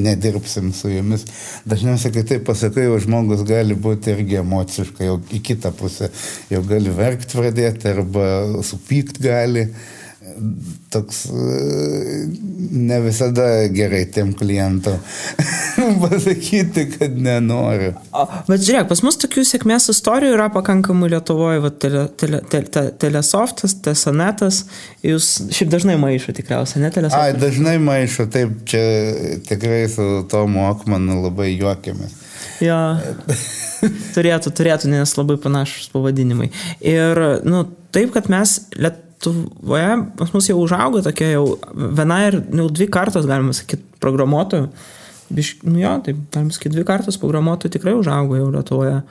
nedirbsim 0.00 0.72
su 0.76 0.90
jumis. 0.92 1.24
Dažniausiai, 1.68 2.14
kai 2.14 2.24
taip 2.32 2.46
pasakai, 2.48 2.86
jau 2.88 2.98
žmogus 3.04 3.44
gali 3.48 3.76
būti 3.76 4.14
irgi 4.14 4.40
emociškai, 4.40 5.08
jau 5.10 5.18
į 5.36 5.42
kitą 5.50 5.72
pusę, 5.76 6.10
jau 6.52 6.62
gali 6.66 6.92
verkti 6.94 7.38
pradėti 7.40 7.90
arba 7.92 8.26
supykt 8.66 9.20
gali 9.22 9.68
toks 10.92 11.24
ne 12.70 13.00
visada 13.00 13.46
gerai 13.72 14.04
tiem 14.12 14.32
klientam 14.36 14.98
pasakyti, 16.02 16.86
kad 16.98 17.16
nenoriu. 17.16 17.92
Bet 18.48 18.64
žiūrėk, 18.64 18.88
pas 18.90 19.02
mus 19.06 19.18
tokių 19.20 19.44
sėkmės 19.48 19.90
istorijų 19.92 20.36
yra 20.36 20.48
pakankamai 20.52 21.10
Lietuvoje, 21.12 21.62
va, 21.64 21.72
tele, 21.72 22.06
tele, 22.20 22.42
tele, 22.52 22.84
telesoftas, 23.00 23.76
tesonetas, 23.84 24.64
jūs 25.06 25.32
šiaip 25.54 25.72
dažnai 25.72 25.96
maišo 26.00 26.34
tikriausiai, 26.36 26.84
ne 26.84 26.92
telesoftas? 26.94 27.32
Ai, 27.32 27.36
dažnai 27.40 27.76
maišo, 27.82 28.28
taip, 28.32 28.56
čia 28.70 28.84
tikrai 29.48 29.84
su 29.92 30.24
Tomu 30.30 30.66
Okmanu 30.68 31.20
labai 31.24 31.52
juokiamės. 31.54 32.16
Jo. 32.60 32.80
turėtų, 34.14 34.52
turėtų, 34.56 34.90
nes 34.92 35.14
labai 35.16 35.38
panašus 35.40 35.88
pavadinimai. 35.94 36.50
Ir, 36.84 37.22
nu, 37.48 37.64
taip, 37.94 38.12
kad 38.16 38.28
mes 38.32 38.58
Lietuvoje 38.76 39.08
Lietuvoje 39.20 39.90
pas 40.16 40.32
mus 40.32 40.48
jau 40.48 40.56
užaugo 40.62 41.02
tokia 41.04 41.34
jau 41.34 41.58
viena 41.74 42.22
ir 42.26 42.40
jau 42.40 42.68
dvi 42.72 42.88
kartos, 42.88 43.26
galima 43.28 43.52
sakyti, 43.52 43.84
programuotojų. 44.00 44.70
Biš, 45.30 45.50
nu 45.62 45.78
jo, 45.78 45.92
taip, 46.06 46.16
galima 46.32 46.54
sakyti, 46.56 46.74
dvi 46.74 46.84
kartos 46.88 47.20
programuotojų 47.20 47.74
tikrai 47.76 47.94
užaugo 47.98 48.38
jau 48.38 48.48
Lietuvoje. 48.54 49.02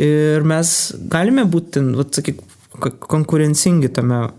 Ir 0.00 0.46
mes 0.48 0.72
galime 1.12 1.44
būti, 1.44 1.84
sakyk, 2.16 2.40
konkurencingi 2.80 3.92
tame 3.92 4.30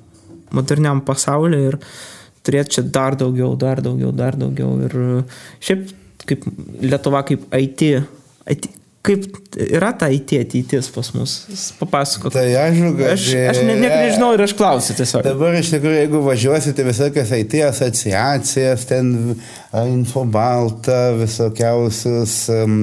moderniam 0.51 1.03
pasaulyje 1.05 1.69
ir 1.69 1.79
turėti 2.41 2.77
čia 2.77 2.83
dar 2.83 3.15
daugiau, 3.19 3.53
dar 3.55 3.81
daugiau, 3.83 4.11
dar 4.11 4.35
daugiau. 4.39 4.73
Ir 4.87 4.97
šiaip 5.61 5.89
kaip 6.25 6.45
Lietuva 6.81 7.23
kaip 7.27 7.45
IT, 7.57 7.87
IT 8.49 8.69
Kaip 9.01 9.23
yra 9.57 9.89
ta 9.97 10.11
IT 10.13 10.35
ateitis 10.37 10.91
pas 10.93 11.07
mus? 11.15 11.31
Papasakok. 11.79 12.35
Tai 12.35 12.43
aišku, 12.45 12.91
kad... 12.99 13.15
Aš, 13.15 13.23
aš 13.49 13.61
ne, 13.65 13.73
ne, 13.79 13.89
nežinau 13.89 14.29
ir 14.35 14.43
aš 14.45 14.53
klausiu 14.59 14.93
tiesiog. 14.99 15.23
Dabar 15.25 15.57
iš 15.57 15.71
tikrųjų, 15.73 15.97
jeigu 16.03 16.21
važiuosite 16.27 16.85
visokias 16.85 17.33
IT 17.33 17.55
asociacijas, 17.65 18.85
ten 18.91 19.09
Infobalta, 19.71 21.13
visokiausius 21.15 22.33
um, 22.51 22.73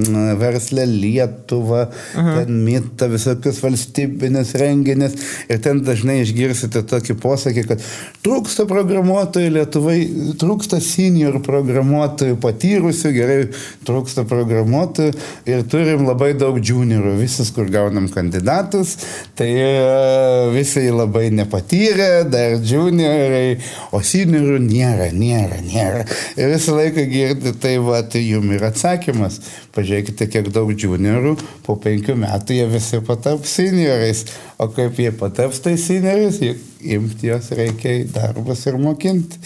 verslę 0.41 0.87
Lietuvą, 0.89 1.85
Aha. 2.17 2.35
ten 2.41 2.63
mitą, 2.65 3.11
visokius 3.13 3.61
valstybinius 3.63 4.55
renginius. 4.59 5.15
Ir 5.53 5.61
ten 5.63 5.85
dažnai 5.85 6.23
išgirsite 6.25 6.83
tokį 6.89 7.19
posakį, 7.23 7.67
kad 7.69 7.85
trūksta 8.25 8.65
programuotojų 8.71 9.53
Lietuvai, 9.59 9.99
trūksta 10.41 10.81
senior 10.83 11.39
programuotojų, 11.45 12.41
patyrusių, 12.43 13.15
gerai, 13.15 13.39
trūksta 13.87 14.25
programuotojų 14.27 15.15
ir 15.53 15.67
turim 15.69 16.08
labai 16.09 16.33
daug 16.39 16.59
juniorų, 16.65 17.15
visus, 17.21 17.51
kur 17.55 17.69
gaunam 17.73 18.09
kandidatus, 18.13 18.97
tai 19.39 19.51
uh, 19.61 20.49
visi 20.55 20.87
labai 20.89 21.29
nepatyrę, 21.37 22.25
dar 22.33 22.57
juniorai, 22.65 23.59
o 23.93 24.03
seniorų 24.05 24.59
nėra, 24.65 25.11
nėra, 25.15 25.61
nėra. 25.65 26.05
Ir 26.39 26.55
visą 26.55 26.77
laiką 26.79 27.07
girdi, 27.13 27.55
tai 27.61 27.77
va, 27.85 28.03
tai 28.03 28.25
jums 28.27 28.57
yra 28.59 28.73
atsakymas. 28.73 29.41
Pažiūrėkite, 29.77 30.27
kiek 30.33 30.49
daug 30.55 30.73
juniorų, 30.73 31.37
po 31.67 31.77
penkių 31.79 32.17
metų 32.19 32.57
jie 32.57 32.67
visi 32.73 32.99
pataps 33.05 33.59
seniorais. 33.61 34.25
O 34.59 34.67
kaip 34.75 34.97
jie 34.99 35.13
pataps 35.15 35.61
tai 35.63 35.77
seniorais, 35.79 36.41
imti 36.83 37.29
jos 37.29 37.53
reikia 37.55 37.93
į 38.01 38.07
darbus 38.15 38.65
ir 38.67 38.79
mokinti. 38.81 39.39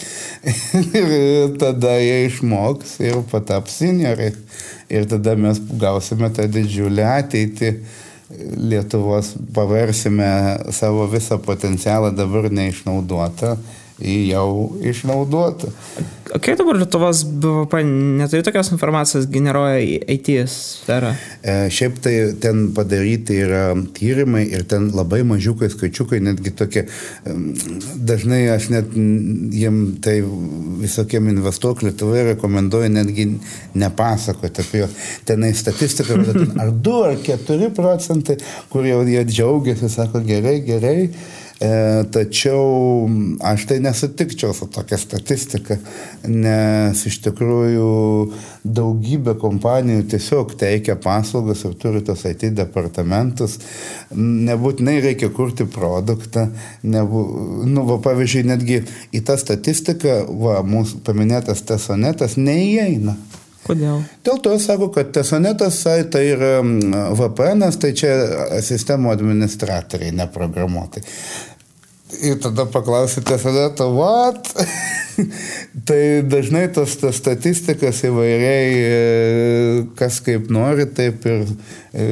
ir 1.01 1.57
tada 1.61 1.97
jie 2.01 2.23
išmoks 2.29 2.97
ir 3.05 3.19
pataps 3.29 3.77
seniorais. 3.83 4.39
Ir 4.93 5.07
tada 5.09 5.35
mes 5.39 5.59
gausime 5.81 6.29
tą 6.33 6.45
didžiulę 6.53 7.05
ateitį. 7.17 7.75
Lietuvos 8.57 9.33
paversime 9.53 10.27
savo 10.73 11.05
visą 11.11 11.37
potencialą 11.41 12.09
dabar 12.17 12.47
neišnaudotą 12.49 13.57
jau 13.99 14.73
išnaudotą. 14.81 15.69
O 16.33 16.39
kiek 16.41 16.57
dabar 16.57 16.79
Lietuvos 16.79 17.19
BVP 17.27 17.83
neturi 18.17 18.41
tokios 18.43 18.71
informacijos 18.73 19.27
generuoja 19.29 19.77
IT 20.09 20.29
sferą? 20.49 21.11
E, 21.43 21.69
šiaip 21.69 21.99
tai 22.01 22.13
ten 22.41 22.63
padaryti 22.73 23.37
yra 23.43 23.75
tyrimai 23.93 24.41
ir 24.47 24.63
ten 24.69 24.87
labai 24.97 25.21
mažiukai 25.29 25.69
skaičiukai, 25.69 26.23
netgi 26.25 26.55
tokie, 26.57 26.87
dažnai 28.09 28.41
aš 28.55 28.71
net 28.73 28.97
jiem 28.97 29.83
tai 30.01 30.17
visokiem 30.81 31.29
investuok 31.35 31.85
Lietuvoje 31.85 32.25
rekomenduoju 32.31 32.89
netgi 32.95 33.27
nepasakoti 33.77 34.65
apie 34.65 34.83
juos. 34.83 34.97
Tenai 35.29 35.53
statistika, 35.53 36.17
ar 36.63 36.73
2 36.73 36.97
ar 37.11 37.21
4 37.29 37.69
procentai, 37.77 38.39
kur 38.73 38.89
jau 38.89 39.03
jie 39.05 39.21
džiaugiasi, 39.29 39.91
sako 39.91 40.25
gerai, 40.25 40.57
gerai. 40.65 40.97
E, 41.63 42.03
tačiau 42.11 43.07
aš 43.39 43.63
tai 43.69 43.77
nesutikčiau 43.79 44.51
su 44.57 44.65
tokia 44.73 44.97
statistika, 44.99 45.77
nes 46.27 47.03
iš 47.07 47.21
tikrųjų 47.23 47.91
daugybė 48.67 49.37
kompanijų 49.39 50.03
tiesiog 50.11 50.57
teikia 50.59 50.97
paslaugas 50.99 51.63
ir 51.63 51.77
turi 51.79 52.01
tos 52.03 52.25
IT 52.27 52.49
departamentus. 52.57 53.59
Nebūtinai 54.17 54.97
reikia 55.05 55.29
kurti 55.31 55.67
produktą. 55.69 56.49
Nebu, 56.83 57.23
nu, 57.69 57.85
va, 57.87 57.99
pavyzdžiui, 58.09 58.43
netgi 58.49 58.81
į 59.15 59.23
tą 59.23 59.37
statistiką, 59.39 60.19
va, 60.43 60.59
mūsų 60.67 60.99
paminėtas 61.07 61.63
tesonetas 61.69 62.35
neįeina. 62.35 63.15
Kodėl? 63.63 64.01
Dėl 64.27 64.39
to 64.43 64.57
sako, 64.59 64.89
kad 64.91 65.13
tesonetas 65.15 65.77
tai 66.11 66.23
yra 66.33 66.57
VPN, 67.15 67.63
tai 67.79 67.93
čia 67.95 68.11
sistemo 68.59 69.13
administratoriai, 69.13 70.11
ne 70.15 70.27
programuotojai. 70.27 71.07
Ir 72.21 72.37
tada 72.41 72.65
paklausite 72.69 73.25
tesoneto, 73.25 73.87
what? 73.95 74.49
tai 75.87 76.21
dažnai 76.27 76.67
tas, 76.73 76.95
tas 77.01 77.17
statistikas 77.17 78.01
įvairiai, 78.07 78.67
e, 78.77 79.85
kas 79.99 80.19
kaip 80.25 80.49
nori, 80.53 80.85
taip 80.93 81.25
ir, 81.29 81.45
e, 81.93 82.07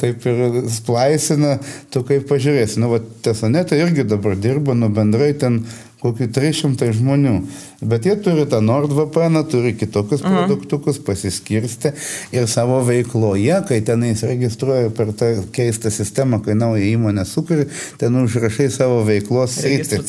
taip 0.00 0.24
ir 0.30 0.60
splaisina, 0.72 1.58
tu 1.92 2.04
kaip 2.08 2.28
pažiūrėsi. 2.30 2.80
Nu, 2.82 2.92
va, 2.94 3.02
tesonetai 3.26 3.82
irgi 3.84 4.06
dabar 4.08 4.38
dirba, 4.40 4.76
nu 4.78 4.90
bendrai 4.94 5.32
ten 5.38 5.62
kokį 6.04 6.28
300 6.36 6.90
žmonių. 6.98 7.38
Bet 7.84 8.06
jie 8.08 8.14
turi 8.20 8.44
tą 8.48 8.60
NordVPN, 8.64 9.42
turi 9.48 9.74
kitokius 9.76 10.22
Aha. 10.24 10.44
produktukus, 10.44 10.98
pasiskirsti 11.04 11.92
ir 12.36 12.46
savo 12.48 12.78
veikloje, 12.84 13.56
kai 13.68 13.80
tenais 13.84 14.22
registruoja 14.24 14.92
per 14.94 15.12
tą 15.16 15.30
keistą 15.54 15.92
sistemą, 15.92 16.40
kai 16.44 16.56
naują 16.56 16.84
įmonę 16.94 17.24
sukuri, 17.28 17.66
ten 18.00 18.16
užrašai 18.20 18.70
savo 18.72 19.02
veiklos 19.08 19.56
sritį. 19.58 20.00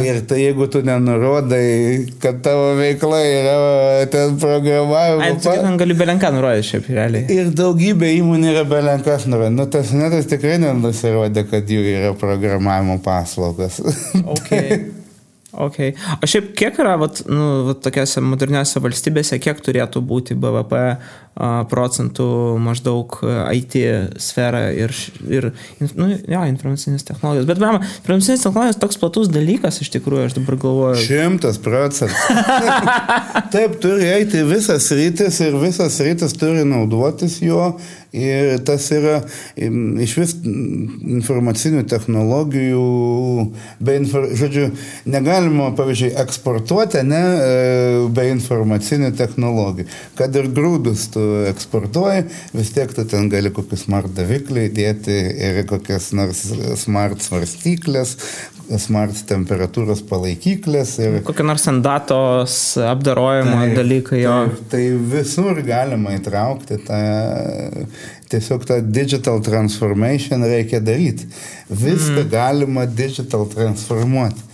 Ir 0.00 0.22
tai 0.28 0.40
jeigu 0.42 0.68
tu 0.72 0.84
nenurodai, 0.86 1.64
kad 2.22 2.40
tavo 2.44 2.72
veikla 2.80 3.20
yra 3.24 3.58
ten 4.12 4.38
programavimo. 4.40 5.26
Ai, 5.26 5.34
tu 5.40 5.48
ten 5.50 5.80
gali 5.80 5.96
belenką 5.98 6.32
nurodyti 6.36 6.70
šiaip 6.74 6.88
realiai. 6.94 7.26
Ir 7.36 7.52
daugybė 7.56 8.12
įmonių 8.20 8.54
yra 8.54 8.64
belenkas 8.68 9.28
nurodyti. 9.28 9.58
Nu, 9.60 9.68
tas 9.72 9.92
netas 9.96 10.30
tikrai 10.30 10.56
nenusirodė, 10.62 11.44
kad 11.52 11.68
jų 11.68 11.84
yra 11.96 12.14
programavimo 12.20 13.00
paslaugos. 13.04 13.82
Okay. 14.24 14.80
Okay. 15.50 15.94
O 16.22 16.28
šiaip 16.30 16.52
kiek 16.58 16.76
yra, 16.78 16.94
vat, 17.00 17.24
nu, 17.26 17.46
vat, 17.66 17.80
tokiose 17.82 18.22
moderniose 18.22 18.82
valstybėse, 18.82 19.40
kiek 19.42 19.58
turėtų 19.66 20.02
būti 20.06 20.36
BVP 20.38 20.82
procentų 21.70 22.26
maždaug 22.60 23.14
IT 23.54 23.76
sfera 24.20 24.64
ir, 24.76 24.92
ir 25.30 25.48
nu, 25.96 26.10
jo, 26.12 26.42
informacinės 26.50 27.06
technologijos. 27.06 27.46
Bet, 27.48 27.62
man, 27.62 27.78
informacinės 28.02 28.44
technologijos 28.44 28.80
toks 28.82 29.00
platus 29.00 29.30
dalykas 29.32 29.80
iš 29.82 29.92
tikrųjų, 29.94 30.26
aš 30.28 30.36
dabar 30.36 30.58
galvoju. 30.60 31.00
Šimtas 31.06 31.60
procentų. 31.62 32.36
Taip, 33.54 33.78
turi 33.82 34.10
eiti 34.10 34.44
visas 34.46 34.90
rytis 34.94 35.40
ir 35.46 35.56
visas 35.62 35.98
rytis 36.04 36.36
turi 36.38 36.66
naudotis 36.68 37.40
juo 37.42 37.72
Ir 38.10 38.56
tas 38.66 38.88
yra 38.90 39.20
iš 40.02 40.16
vis 40.18 40.32
informacinių 40.42 41.84
technologijų, 41.90 42.84
be, 43.78 43.94
infor, 44.00 44.26
žodžiu, 44.34 44.66
negalima, 45.06 45.68
pavyzdžiui, 45.78 46.10
eksportuoti 46.18 47.04
ne, 47.06 47.22
e, 47.22 48.02
be 48.10 48.26
informacinių 48.32 49.12
technologijų. 49.18 49.86
Kad 50.18 50.38
ir 50.42 50.50
grūdus 50.56 51.06
tu 51.14 51.22
eksportuoji, 51.52 52.26
vis 52.56 52.74
tiek 52.74 52.90
tu 52.96 53.06
ten 53.06 53.30
gali 53.30 53.54
kokius 53.54 53.86
smart 53.86 54.10
davikliai 54.16 54.72
dėti 54.74 55.20
ir 55.30 55.62
kokias 55.70 56.10
nors 56.16 56.48
smart 56.82 57.22
svarstyklės, 57.22 58.16
smart 58.78 59.22
temperatūros 59.26 60.02
palaikyklės. 60.06 60.96
Ir... 61.02 61.16
Kokie 61.26 61.46
nors 61.46 61.66
ant 61.70 61.82
datos 61.84 62.58
apdarojimo 62.78 63.56
tai, 63.56 63.70
dalykai 63.74 64.20
jo. 64.22 64.36
Tai, 64.50 64.66
tai 64.74 64.82
visur 65.14 65.58
galima 65.66 66.14
įtraukti 66.18 66.78
tą, 66.86 67.00
tiesiog 68.30 68.66
tą 68.68 68.78
digital 68.82 69.42
transformation 69.42 70.44
reikia 70.46 70.80
daryti. 70.80 71.26
Viską 71.70 72.22
mm. 72.22 72.30
galima 72.30 72.86
digital 72.86 73.48
transformuoti 73.50 74.48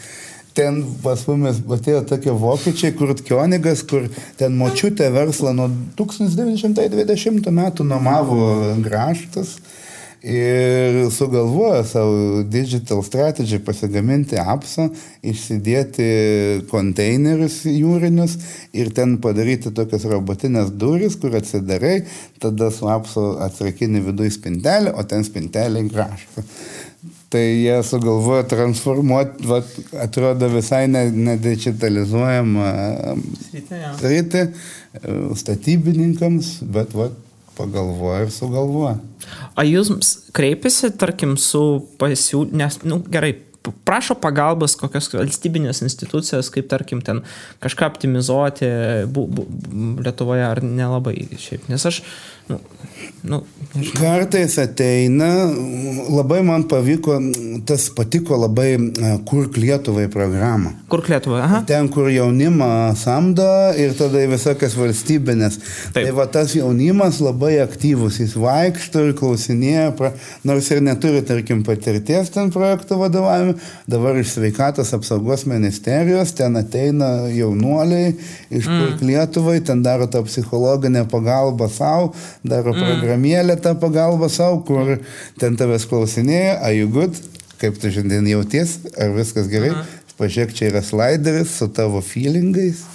ten 0.56 0.80
pas 1.04 1.20
mumis 1.28 1.58
atėjo 1.76 2.02
tokie 2.08 2.32
vokiečiai, 2.32 2.94
kur 2.96 3.12
Kionigas, 3.20 3.82
kur 3.88 4.06
ten 4.40 4.56
močiutė 4.56 5.10
verslą 5.14 5.52
nuo 5.56 5.68
1920 5.98 7.50
metų 7.58 7.84
nuomavo 7.84 8.38
graštas 8.84 9.58
ir 10.22 11.10
sugalvojo 11.10 11.84
savo 11.84 12.42
digital 12.42 13.02
strategy 13.04 13.58
pasigaminti 13.64 14.38
apsą, 14.40 14.88
išsidėti 15.26 16.06
konteinerius 16.70 17.60
jūrinius 17.68 18.38
ir 18.76 18.90
ten 18.96 19.18
padaryti 19.22 19.74
tokias 19.76 20.06
robotinės 20.10 20.72
duris, 20.72 21.18
kur 21.20 21.36
atsidarai, 21.38 22.00
tada 22.42 22.70
su 22.74 22.88
apsu 22.90 23.36
atrakini 23.44 24.02
viduje 24.04 24.34
spintelę, 24.38 24.94
o 24.96 25.04
ten 25.06 25.24
spintelė 25.26 25.86
grašta. 25.90 26.46
Tai 27.30 27.42
jie 27.42 27.76
sugalvojo 27.82 28.44
transformuoti, 28.48 29.46
va, 29.50 29.58
atrodo 30.00 30.46
visai 30.52 30.84
nedigitalizuojamą 30.88 32.66
ne 32.70 33.62
sritį 33.98 34.42
e, 34.46 34.50
statybininkams, 35.42 36.52
bet 36.72 36.94
va, 36.94 37.10
pagalvoja 37.56 38.26
ir 38.26 38.32
sugalvoja. 38.34 38.96
O 39.56 39.64
jūs 39.66 39.90
kreipiasi, 40.36 40.92
tarkim, 41.00 41.36
su 41.40 41.62
pasiūlymu, 42.00 42.60
nes, 42.60 42.80
na 42.84 42.94
nu, 42.94 43.00
gerai, 43.12 43.34
prašo 43.88 44.16
pagalbos 44.20 44.76
kokios 44.78 45.10
valstybinės 45.14 45.82
institucijos, 45.86 46.50
kaip 46.54 46.68
tarkim 46.70 47.02
ten 47.04 47.22
kažką 47.64 47.90
optimizuoti 47.92 48.70
bu, 49.10 49.26
bu, 49.26 49.46
Lietuvoje 50.04 50.44
ar 50.46 50.62
nelabai 50.64 51.16
šiaip. 51.40 51.66
Nes 51.70 51.86
aš, 51.88 52.02
nu, 52.50 52.60
nu, 53.26 53.42
Kartais 53.96 54.56
ateina, 54.62 55.28
labai 56.12 56.40
man 56.46 56.64
pavyko, 56.68 57.16
tas 57.68 57.88
patiko 57.96 58.38
labai 58.40 58.76
Kurk 59.28 59.58
Lietuvai 59.60 60.06
programą. 60.12 60.72
Kurk 60.92 61.10
Lietuvai, 61.12 61.42
aha. 61.44 61.62
Ten, 61.68 61.90
kur 61.92 62.08
jaunimą 62.12 62.70
samdo 62.96 63.46
ir 63.76 63.92
tada 63.98 64.22
į 64.24 64.30
visokias 64.32 64.76
valstybinės. 64.78 65.58
Taip. 65.92 66.06
Tai 66.06 66.14
va 66.16 66.28
tas 66.32 66.54
jaunimas 66.56 67.20
labai 67.24 67.56
aktyvus, 67.64 68.20
jis 68.22 68.36
vaikšto 68.40 69.08
ir 69.08 69.16
klausinėja, 69.18 69.90
pra, 69.98 70.12
nors 70.46 70.70
ir 70.72 70.82
neturi, 70.84 71.24
tarkim, 71.26 71.64
patirties 71.66 72.32
ten 72.32 72.52
projektų 72.54 73.00
vadovavime, 73.02 73.55
dabar 73.90 74.18
iš 74.20 74.34
sveikatos 74.36 74.92
apsaugos 74.96 75.46
ministerijos, 75.48 76.34
ten 76.38 76.58
ateina 76.60 77.28
jaunuoliai 77.32 78.14
iš 78.50 78.68
mm. 78.68 79.02
Lietuvai, 79.06 79.58
ten 79.64 79.82
daro 79.86 80.08
tą 80.10 80.24
psichologinę 80.26 81.06
pagalbą 81.10 81.68
savo, 81.72 82.12
daro 82.44 82.74
mm. 82.74 82.82
programėlę 82.84 83.58
tą 83.62 83.76
pagalbą 83.82 84.30
savo, 84.32 84.62
kur 84.68 84.96
ten 85.40 85.58
tavęs 85.58 85.88
klausinėja, 85.90 86.60
are 86.60 86.76
you 86.76 86.88
good, 86.92 87.18
kaip 87.60 87.78
tu 87.82 87.92
šiandien 87.92 88.28
jauties, 88.30 88.78
ar 89.00 89.14
viskas 89.16 89.50
gerai, 89.52 89.74
mm. 89.74 89.92
pažiūrėk, 90.20 90.56
čia 90.56 90.70
yra 90.70 90.84
slideris 90.84 91.58
su 91.58 91.70
tavo 91.72 92.04
feelingais 92.04 92.86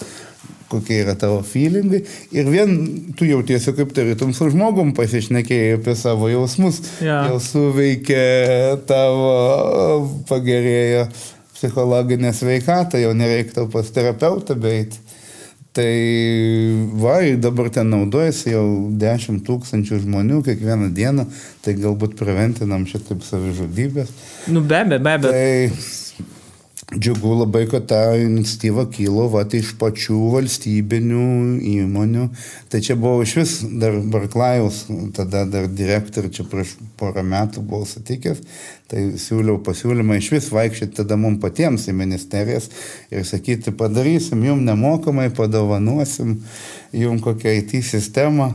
kokie 0.71 1.01
yra 1.03 1.15
tavo 1.19 1.41
feelingai 1.45 2.01
ir 2.35 2.49
vien 2.51 2.73
tu 3.17 3.27
jautiesi 3.29 3.75
kaip 3.77 3.93
tarytum 3.97 4.33
su 4.37 4.49
žmogum 4.53 4.95
pasišnekėjai 4.97 5.77
apie 5.79 5.95
savo 5.99 6.31
jausmus, 6.31 6.81
ja. 7.03 7.25
jau 7.29 7.37
suveikia 7.43 8.79
tavo 8.89 9.35
pagerėjo 10.31 11.07
psichologinė 11.61 12.33
sveikata, 12.33 12.99
jau 13.01 13.13
nereiktų 13.17 13.67
pas 13.73 13.89
terapeutą 13.93 14.57
beiti. 14.57 15.01
Tai 15.71 15.91
va, 16.99 17.21
dabar 17.39 17.69
ten 17.71 17.87
naudojasi 17.93 18.51
jau 18.51 18.65
10 18.99 19.37
tūkstančių 19.47 20.01
žmonių 20.03 20.41
kiekvieną 20.43 20.89
dieną, 20.91 21.23
tai 21.63 21.77
galbūt 21.79 22.17
preventinam 22.19 22.83
šitaip 22.89 23.23
savižudybės. 23.23 24.11
Nu 24.51 24.65
be 24.67 24.81
abejo, 24.81 24.99
be 25.05 25.13
abejo. 25.15 25.31
Tai 25.31 26.00
Džiugu 26.91 27.33
labai, 27.39 27.67
kad 27.71 27.85
ta 27.87 27.97
iniciatyva 28.19 28.83
kilo 28.91 29.29
vat, 29.31 29.53
iš 29.55 29.69
pačių 29.79 30.17
valstybinių 30.33 31.27
įmonių. 31.71 32.25
Tai 32.67 32.81
čia 32.83 32.97
buvo 32.99 33.21
iš 33.23 33.35
vis 33.37 33.53
dar 33.79 33.95
Barklajaus, 34.11 34.81
tada 35.15 35.45
dar 35.47 35.69
direktorių, 35.71 36.31
čia 36.35 36.43
prieš 36.51 36.73
porą 36.99 37.23
metų 37.23 37.63
buvau 37.63 37.87
sutikęs, 37.87 38.41
tai 38.91 39.05
siūliau 39.23 39.61
pasiūlymą 39.63 40.17
iš 40.19 40.27
vis 40.35 40.49
vaikščioti 40.51 40.97
tada 40.99 41.15
mums 41.15 41.39
patiems 41.39 41.87
į 41.87 41.95
ministerijas 41.95 42.67
ir 43.07 43.23
sakyti, 43.29 43.71
padarysim 43.71 44.43
jum 44.49 44.65
nemokamai, 44.67 45.29
padovanuosim 45.37 46.41
jum 46.91 47.23
kokią 47.23 47.55
IT 47.61 47.77
sistemą 47.87 48.51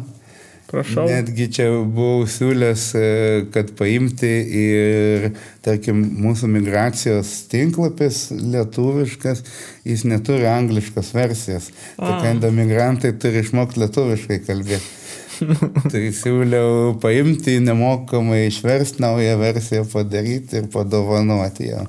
Prašau. 0.66 1.04
Netgi 1.06 1.46
čia 1.54 1.68
buvau 1.70 2.24
siūlęs, 2.26 2.84
e, 2.98 3.10
kad 3.54 3.70
paimti 3.78 4.32
ir, 4.60 5.28
tarkim, 5.62 6.00
mūsų 6.24 6.50
migracijos 6.50 7.30
tinklapis 7.52 8.24
lietuviškas, 8.34 9.44
jis 9.86 10.04
neturi 10.10 10.48
angliškos 10.50 11.12
versijos. 11.14 11.70
Tai 12.00 12.16
kanda 12.24 12.50
migrantai 12.54 13.14
turi 13.14 13.44
išmokti 13.46 13.84
lietuviškai 13.84 14.40
kalbėti. 14.48 14.94
tai 15.92 16.06
siūliau 16.16 16.96
paimti 17.02 17.58
nemokamai 17.62 18.46
išversti 18.48 19.04
naują 19.04 19.36
versiją, 19.38 19.84
padaryti 19.92 20.62
ir 20.62 20.70
padovanoti 20.72 21.70
ją. 21.70 21.84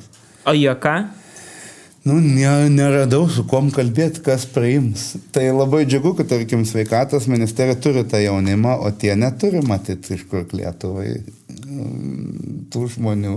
O 0.46 0.54
jie 0.54 0.74
ką? 0.84 1.00
Nu, 2.08 2.18
ne, 2.24 2.52
neradau 2.72 3.26
su 3.32 3.44
kom 3.50 3.68
kalbėti, 3.76 4.22
kas 4.26 4.46
priims. 4.54 5.10
Tai 5.36 5.44
labai 5.52 5.84
džiugu, 5.90 6.14
kad, 6.20 6.30
tarkim, 6.32 6.64
sveikatos 6.68 7.28
ministerija 7.32 7.76
turi 7.84 8.06
tą 8.08 8.22
jaunimą, 8.24 8.78
o 8.88 8.92
tie 8.96 9.16
neturi 9.20 9.60
matyti 9.68 10.16
iš 10.18 10.24
kur 10.32 10.46
Lietuvai 10.56 11.10
mm, 11.20 12.64
tų 12.74 12.86
žmonių. 12.96 13.36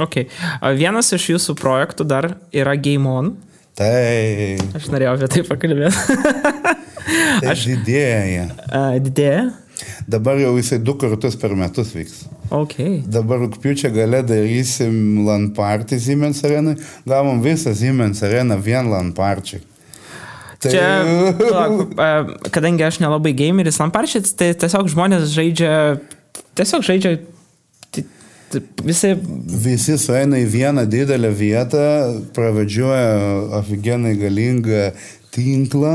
ok. 0.00 0.16
Vienas 0.78 1.12
iš 1.16 1.28
jūsų 1.34 1.56
projektų 1.60 2.06
dar 2.10 2.32
yra 2.54 2.74
Game 2.80 3.08
On. 3.10 3.32
Tai, 3.80 4.58
Aš 4.76 4.90
norėjau 4.92 5.14
apie 5.16 5.28
tai 5.32 5.42
pakalbėti. 5.46 6.16
tai 7.40 7.52
Aš- 7.54 7.66
didėja. 7.70 8.48
A, 8.68 8.80
Didėja? 9.00 9.44
Dabar 10.10 10.38
jau 10.40 10.52
jisai 10.58 10.80
du 10.82 10.94
kartus 11.00 11.36
per 11.40 11.54
metus 11.58 11.94
vyks. 11.94 12.22
Ok. 12.54 12.76
Dabar 13.06 13.42
rūpiučio 13.44 13.92
gale 13.94 14.22
darysim 14.26 15.24
LAN 15.26 15.50
party 15.56 16.00
Siemens 16.02 16.42
arenai. 16.46 16.76
Gavom 17.08 17.42
visą 17.44 17.74
Siemens 17.76 18.22
areną 18.26 18.60
vien 18.62 18.90
LAN 18.90 19.12
parčiai. 19.16 19.62
Tai, 20.60 20.72
Čia, 20.74 20.88
a, 21.96 22.08
kadangi 22.52 22.84
aš 22.84 23.00
nelabai 23.00 23.32
gameris 23.36 23.80
lamparšys, 23.80 24.34
tai 24.36 24.52
tiesiog 24.60 24.90
žmonės 24.92 25.30
žaidžia, 25.32 25.72
tiesiog 26.58 26.84
žaidžia 26.84 27.14
visi, 28.84 29.14
Visi 29.64 29.96
sueina 29.98 30.40
į 30.40 30.48
vieną 30.50 30.84
didelę 30.90 31.30
vietą, 31.34 31.84
pravedžioja 32.34 33.60
aфиgenai 33.60 34.16
galingą 34.18 34.90
tinklą 35.34 35.92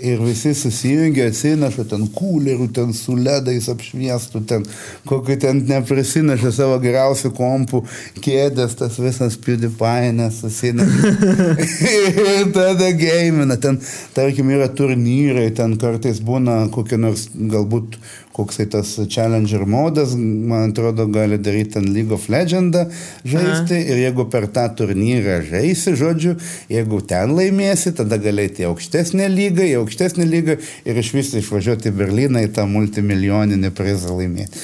ir 0.00 0.20
visi 0.24 0.52
susijungia, 0.56 1.28
atsineša 1.30 1.84
ten 1.90 2.06
kūlerių, 2.16 2.68
ten 2.76 2.94
su 2.96 3.16
ledais 3.18 3.68
apšviestų, 3.72 4.42
ten 4.48 4.64
kokį 5.08 5.36
ten 5.44 5.62
neprisineša 5.68 6.52
savo 6.56 6.78
geriausių 6.82 7.32
kompų, 7.36 7.82
kėdės, 8.24 8.78
tas 8.80 8.96
visas 9.02 9.36
PewDiePie 9.44 10.30
susineša. 10.38 11.12
ir 12.40 12.54
tada 12.56 12.90
gamina, 12.96 13.58
ten, 13.60 13.80
tarkim, 14.16 14.50
yra 14.56 14.70
turnyrai, 14.72 15.50
ten 15.56 15.76
kartais 15.80 16.22
būna 16.24 16.62
kokie 16.74 17.00
nors, 17.00 17.28
galbūt 17.34 18.00
koksai 18.36 18.66
tas 18.70 18.92
Challenger 19.10 19.64
modas, 19.66 20.14
man 20.14 20.70
atrodo, 20.70 21.06
gali 21.10 21.38
daryti 21.38 21.74
ten 21.76 21.88
League 21.94 22.14
of 22.14 22.28
Legendą 22.30 22.84
žaisti 23.24 23.74
Aha. 23.74 23.86
ir 23.90 24.02
jeigu 24.04 24.26
per 24.30 24.46
tą 24.54 24.68
turnyrą 24.78 25.40
žaisi, 25.48 25.94
žodžiu, 25.98 26.36
jeigu 26.70 27.00
ten 27.10 27.34
laimėsi, 27.36 27.92
tada 27.98 28.20
galėti 28.22 28.64
į 28.64 28.70
aukštesnę 28.70 29.26
lygą, 29.34 29.66
į 29.66 29.76
aukštesnę 29.82 30.28
lygą 30.30 30.56
ir 30.86 31.02
iš 31.02 31.12
viso 31.16 31.40
išvažiuoti 31.42 31.90
į 31.90 31.96
Berliną 32.00 32.44
į 32.46 32.52
tą 32.56 32.66
multimilijoninį 32.70 33.72
prizą 33.76 34.16
laimėti. 34.18 34.62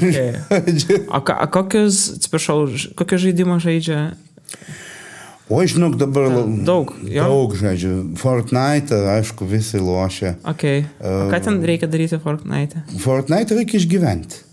Okay. 0.00 0.30
O, 1.10 1.18
o 1.18 1.46
kokius, 1.50 1.96
atsiprašau, 2.16 2.64
ž- 2.70 2.92
kokius 2.98 3.24
žaidimus 3.24 3.64
žaidžia? 3.64 3.98
O 5.50 5.60
žinok, 5.66 5.96
dabar 6.00 6.28
la- 6.30 6.44
Daug, 6.66 6.92
jo? 7.02 7.24
Daug 7.26 7.56
žaidžiu. 7.58 8.14
Fortnite, 8.16 8.94
aišku, 9.16 9.44
visi 9.50 9.78
lošia. 9.82 10.36
Ok. 10.46 10.64
O 11.02 11.28
ką 11.32 11.40
ten 11.44 11.58
reikia 11.66 11.88
daryti 11.90 12.18
Fortnite? 12.22 12.84
Fortnite 13.02 13.58
reikia 13.58 13.82
išgyventi. 13.82 14.46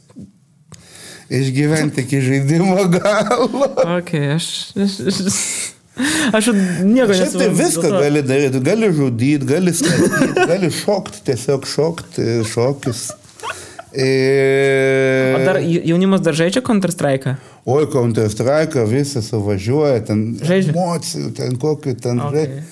Išgyventi 1.29 2.01
iki 2.01 2.21
žaidimo 2.23 2.75
galo. 2.93 3.67
Ok, 3.99 4.13
aš... 4.35 4.45
aš, 4.75 4.99
aš 5.07 5.41
Aš 6.29 6.51
nieko 6.85 7.09
Šiaip 7.09 7.31
tai 7.33 7.47
nesuprantu. 7.49 7.57
viską 7.57 7.89
gali 7.89 8.21
daryti, 8.21 8.59
gali 8.61 8.89
žudyti, 8.93 9.45
gali 9.49 9.71
statyti, 9.73 10.27
gali 10.45 10.67
šokti, 10.69 11.23
tiesiog 11.25 11.65
šokti, 11.65 12.25
šokis. 12.51 12.99
O 13.97 15.39
dar 15.45 15.59
Ir... 15.61 15.81
jaunimas 15.89 16.21
dar 16.21 16.35
žaidžia 16.37 16.61
Counter-Strike? 16.65 17.35
Oi, 17.67 17.85
Counter 17.91 18.29
Strike, 18.31 18.85
visi 18.89 19.21
suvažiuoja, 19.25 20.01
ten 20.07 20.25
Žaidžia? 20.41 20.73
emocijų, 20.75 21.31
ten 21.37 21.57
kokį 21.61 21.95
ten 22.01 22.21
Ok. 22.21 22.35
žaidžia. 22.37 22.65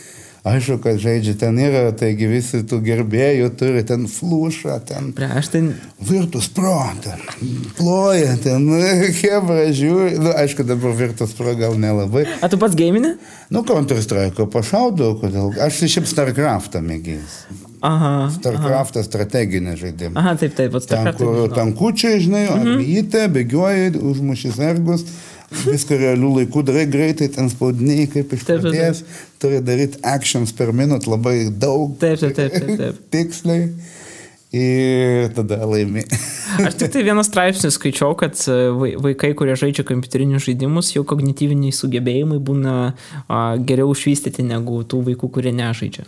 Aišku, 0.45 0.75
kad 0.77 0.99
žaidžia, 1.01 1.33
ten 1.41 1.57
yra, 1.57 1.87
taigi 1.97 2.27
visi 2.29 2.59
tų 2.69 2.77
gerbėjų 2.85 3.47
turi, 3.57 3.81
ten 3.81 4.03
flušą, 4.05 4.75
ten 4.85 5.07
Bre, 5.17 5.25
aš 5.41 5.47
tai... 5.49 5.61
Virtus 6.05 6.51
Pro, 6.53 6.75
ten 7.01 7.17
ploja, 7.79 8.35
ten 8.43 8.67
hebra 9.23 9.65
žiūri, 9.73 10.19
nu, 10.21 10.29
aišku, 10.37 10.61
dabar 10.69 10.93
Virtus 10.93 11.33
Pro 11.33 11.55
gal 11.57 11.73
nelabai. 11.81 12.27
A 12.45 12.49
tu 12.53 12.61
pats 12.61 12.77
gaiminė? 12.77 13.15
Nu, 13.49 13.65
Counter 13.65 13.97
Strike 14.05 14.45
pašaudau, 14.53 15.15
kodėl. 15.17 15.49
Aš 15.65 15.81
šiaip 15.89 16.05
StarCraftą 16.13 16.77
mėgėjęs. 16.85 17.39
Aha. 17.81 18.29
StarCraft'as 18.35 19.07
strateginė 19.09 19.75
žaidimą. 19.79 20.15
Aha, 20.21 20.35
taip, 20.39 20.55
taip, 20.57 20.71
pats 20.71 20.85
Ten, 20.89 21.11
kur 21.17 21.49
tankučiai, 21.53 22.19
žinai, 22.23 22.45
Mhm. 22.49 22.59
armytė, 22.75 23.23
bėgioja, 23.35 23.91
užmuši 23.99 24.53
sergus, 24.55 25.03
viską 25.65 25.97
realių 26.01 26.31
laikų 26.39 26.63
darai 26.65 26.85
greitai, 26.89 27.27
ten 27.33 27.49
spaudiniai 27.49 28.07
kaip 28.11 28.33
iš 28.33 28.43
pradės, 28.47 29.03
turi 29.39 29.61
daryti 29.61 29.99
actions 30.03 30.51
per 30.51 30.71
minut 30.73 31.05
labai 31.07 31.49
daug. 31.51 31.97
Taip, 31.99 32.19
taip, 32.19 32.35
taip, 32.35 32.51
taip, 32.51 32.77
taip. 32.77 32.95
Tiksliai. 33.13 33.69
Ir 34.55 35.33
tada 35.35 35.57
laimi. 35.67 36.05
Aš 36.63 36.77
tik 36.79 36.93
tai 36.93 37.01
vieną 37.03 37.25
straipsnį 37.27 37.71
skaičiau, 37.75 38.13
kad 38.15 38.37
e, 38.47 38.55
vai- 38.71 38.93
vaikai, 39.07 39.33
kurie 39.35 39.57
žaidžia 39.59 39.83
kompiuterinius 39.87 40.45
žaidimus, 40.45 40.93
jau 40.95 41.03
kognityviniai 41.07 41.75
sugebėjimai 41.75 42.39
būna 42.39 42.75
geriau 43.67 43.91
išvystyti 43.91 44.45
negu 44.47 44.79
tų 44.87 45.01
vaikų, 45.09 45.31
kurie 45.35 45.51
nežaidžia. 45.55 46.07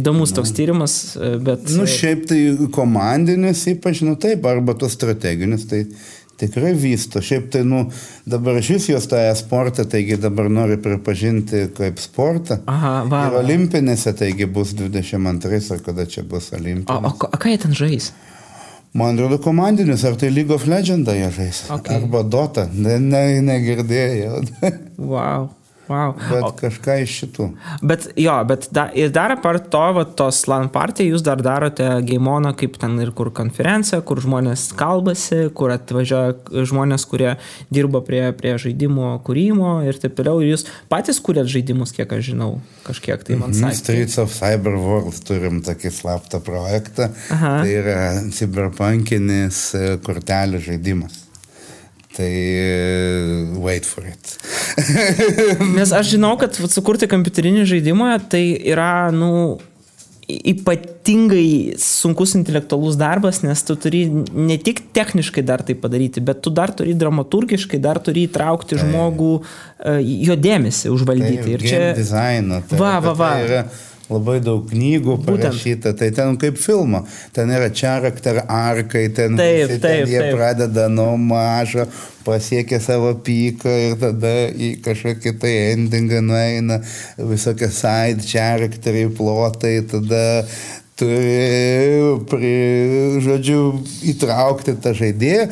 Įdomus 0.00 0.34
toks 0.34 0.50
tyrimas, 0.56 0.98
e, 1.14 1.36
bet... 1.46 1.68
Nu, 1.76 1.86
šiaip 1.86 2.26
tai 2.32 2.40
komandinis, 2.74 3.62
ypač, 3.70 4.02
nu 4.06 4.16
taip, 4.18 4.46
arba 4.50 4.74
tos 4.74 4.98
strateginis, 4.98 5.68
tai 5.70 5.84
tikrai 6.40 6.74
vysto. 6.76 7.20
Šiaip 7.24 7.50
tai, 7.54 7.62
nu, 7.64 7.86
dabar 8.28 8.60
šis 8.62 8.88
jos 8.92 9.08
tą 9.10 9.20
sportą, 9.38 9.84
taigi 9.88 10.16
dabar 10.20 10.50
nori 10.52 10.76
pripažinti 10.82 11.66
kaip 11.76 11.98
sportą. 12.02 12.60
Aha, 12.70 12.94
va. 13.10 13.24
Ir 13.30 13.38
olimpinėse, 13.42 14.12
taigi 14.18 14.46
bus 14.46 14.74
22 14.76 15.72
ar 15.76 15.82
kada 15.86 16.06
čia 16.06 16.22
bus 16.22 16.52
O, 16.52 16.56
o, 16.56 16.60
olimpinės. 16.60 17.18
ko- 17.18 17.30
o 17.32 17.36
ką 17.40 17.50
jie 17.54 17.58
ten 17.66 17.72
žais? 17.74 18.12
Man 18.96 19.14
atrodo 19.18 19.36
komandinis, 19.44 20.04
ar 20.08 20.14
tai 20.16 20.30
League 20.32 20.50
of 20.54 20.64
Legends 20.66 21.10
jie 21.12 21.28
žais. 21.36 21.64
Ok. 21.70 21.90
Arba 21.92 22.22
Dota, 22.24 22.68
ne, 22.72 22.98
ne, 22.98 23.40
negirdėjau. 23.44 24.44
Wow. 24.96 25.50
Wow. 25.86 26.14
Bet 26.18 26.42
O, 26.42 26.50
kažką 26.58 26.96
iš 27.04 27.12
šitų. 27.20 27.44
bet 27.86 28.08
jo, 28.18 28.34
bet 28.48 28.68
da, 28.74 28.88
ir 28.94 29.12
dar 29.14 29.30
apart 29.36 29.68
to, 29.70 29.82
va, 29.94 30.02
tos 30.18 30.40
LAN 30.50 30.68
partijai, 30.74 31.12
jūs 31.12 31.22
dar 31.22 31.38
darote 31.44 31.86
Gaimoną, 32.08 32.54
kaip 32.58 32.74
ten 32.82 32.96
ir 33.00 33.12
kur 33.14 33.30
konferencija, 33.30 34.00
kur 34.02 34.18
žmonės 34.24 34.72
kalbasi, 34.78 35.44
kur 35.54 35.70
atvažiuoja 35.76 36.64
žmonės, 36.66 37.04
kurie 37.06 37.36
dirba 37.70 38.00
prie, 38.06 38.24
prie 38.36 38.56
žaidimo 38.58 39.12
kūrimo 39.26 39.76
ir 39.86 39.98
taip 40.02 40.16
toliau. 40.18 40.40
Ir 40.42 40.56
jūs 40.56 40.66
patys 40.90 41.20
kūrėt 41.22 41.46
žaidimus, 41.52 41.94
kiek 41.96 42.10
aš 42.18 42.32
žinau, 42.32 42.50
kažkiek 42.88 43.22
tai 43.26 43.38
man 43.38 43.54
Mhm, 43.54 43.60
sakė. 43.62 43.78
Streets 43.82 44.18
of 44.18 44.34
Cyber 44.34 44.74
World 44.80 45.22
turim 45.28 45.62
tokį 45.62 45.92
slaptą 45.94 46.40
projektą. 46.42 47.12
Aha. 47.30 47.52
Tai 47.62 47.70
yra 47.78 48.00
cyberpunkinis 48.34 49.60
e, 49.78 49.84
kortelių 50.04 50.60
žaidimas. 50.66 51.22
Tai 52.16 52.32
e, 52.32 53.44
wait 53.60 53.84
for 53.84 54.06
it. 54.08 54.36
Nes 55.76 55.92
aš 55.92 56.14
žinau, 56.14 56.36
kad 56.40 56.56
sukurti 56.56 57.08
kompiuterinį 57.10 57.66
žaidimą 57.68 58.14
tai 58.32 58.44
yra, 58.72 59.10
nu, 59.12 59.58
ypatingai 60.26 61.76
sunkus 61.78 62.32
intelektualus 62.34 62.96
darbas, 62.98 63.42
nes 63.44 63.60
tu 63.62 63.76
turi 63.78 64.00
ne 64.34 64.56
tik 64.58 64.80
techniškai 64.96 65.44
dar 65.46 65.62
tai 65.62 65.76
padaryti, 65.78 66.24
bet 66.24 66.40
tu 66.42 66.50
dar 66.50 66.72
turi 66.74 66.96
dramaturgiškai, 66.98 67.78
dar 67.82 68.00
turi 68.02 68.24
įtraukti 68.26 68.80
žmogų, 68.80 69.34
e, 69.78 69.98
jo 70.26 70.38
dėmesį 70.48 70.90
užvaldyti. 70.96 71.52
Ir 71.54 71.66
čia... 71.68 71.82
dizaino. 71.98 72.64
Tai, 72.66 72.80
Va, 72.80 72.96
va, 73.04 73.14
va. 73.14 73.30
Tai 73.36 73.44
yra 73.50 73.62
labai 74.10 74.38
daug 74.44 74.66
knygų 74.70 75.16
Būtent. 75.18 75.26
parašyta, 75.26 75.92
tai 75.98 76.10
ten 76.14 76.36
kaip 76.40 76.58
filmo. 76.62 77.02
Ten 77.34 77.50
yra 77.50 77.70
charakter 77.74 78.42
arkai, 78.46 79.08
ten, 79.14 79.36
Taip, 79.38 79.66
visi 79.66 79.80
taip, 79.80 80.04
ten 80.04 80.12
jie 80.12 80.20
taip. 80.22 80.36
pradeda 80.38 80.86
nuo 80.92 81.16
mažo, 81.18 81.88
pasiekia 82.26 82.80
savo 82.82 83.14
pyką 83.26 83.74
ir 83.90 83.98
tada 84.02 84.34
į 84.50 84.72
kažkokį 84.86 85.34
tai 85.42 85.54
endingą 85.74 86.22
nueina, 86.22 86.80
visokie 87.18 87.68
side 87.70 88.22
charakteriai, 88.26 89.10
plotai, 89.14 89.80
tada 89.90 90.24
turi, 90.96 92.16
pri, 92.30 92.54
žodžiu, 93.26 93.60
įtraukti 94.14 94.78
tą 94.80 94.94
žaidėją. 94.96 95.50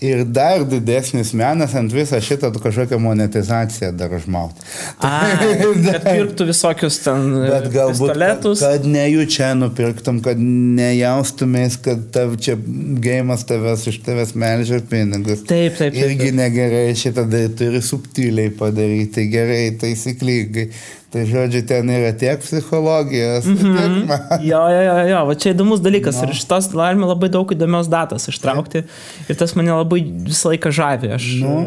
Ir 0.00 0.22
dar 0.24 0.62
didesnis 0.64 1.32
menas 1.36 1.74
ant 1.76 1.92
viso 1.92 2.16
šito 2.24 2.48
kažkokią 2.56 2.96
monetizaciją 3.04 3.90
dar 3.92 4.14
užmauti. 4.16 4.62
Kad 5.00 6.06
pirktų 6.16 6.46
visokius 6.48 6.96
ten 7.04 7.26
Bet 7.42 7.66
galbūt, 7.74 8.08
kad, 8.08 8.16
pistoletus. 8.16 8.62
kad 8.64 8.86
nejučia 8.88 9.50
nupirktum, 9.60 10.22
kad 10.24 10.40
nejaustumės, 10.40 11.76
kad 11.84 12.06
tav 12.14 12.36
čia 12.40 12.56
gėjimas 13.04 13.44
tavęs 13.48 13.84
iš 13.92 13.98
tavęs 14.06 14.32
melžia 14.40 14.80
pinigus. 14.90 15.44
Taip, 15.44 15.76
taip, 15.76 15.92
taip, 15.92 16.00
Irgi 16.06 16.30
taip. 16.30 16.38
negerai 16.40 16.86
šitą 16.96 17.26
dar 17.30 17.50
turi 17.60 17.82
subtiliai 17.84 18.54
padaryti, 18.56 19.28
gerai, 19.32 19.66
taisyklingai. 19.80 20.70
Tai 21.10 21.24
žodžiu, 21.26 21.64
ten 21.66 21.88
yra 21.90 22.12
tiek 22.14 22.38
psichologijos, 22.38 23.42
mm 23.50 23.56
-hmm. 23.56 23.96
tiek. 24.06 24.42
Jo, 24.46 24.60
jo, 24.70 24.82
jo, 24.86 24.98
jo, 25.10 25.22
va 25.26 25.34
čia 25.34 25.50
įdomus 25.54 25.80
dalykas 25.82 26.14
No. 26.20 26.22
ir 26.22 26.30
iš 26.36 26.44
tos 26.46 26.68
galime 26.70 27.06
labai 27.06 27.28
daug 27.28 27.50
įdomios 27.50 27.88
datos 27.90 28.28
ištraukti 28.30 28.84
ir 29.28 29.34
tas 29.36 29.56
mane 29.58 29.72
labai 29.74 29.89
visą 29.98 30.52
laiką 30.54 30.70
žavi. 30.70 31.10
Aš, 31.16 31.26
Nu. 31.42 31.66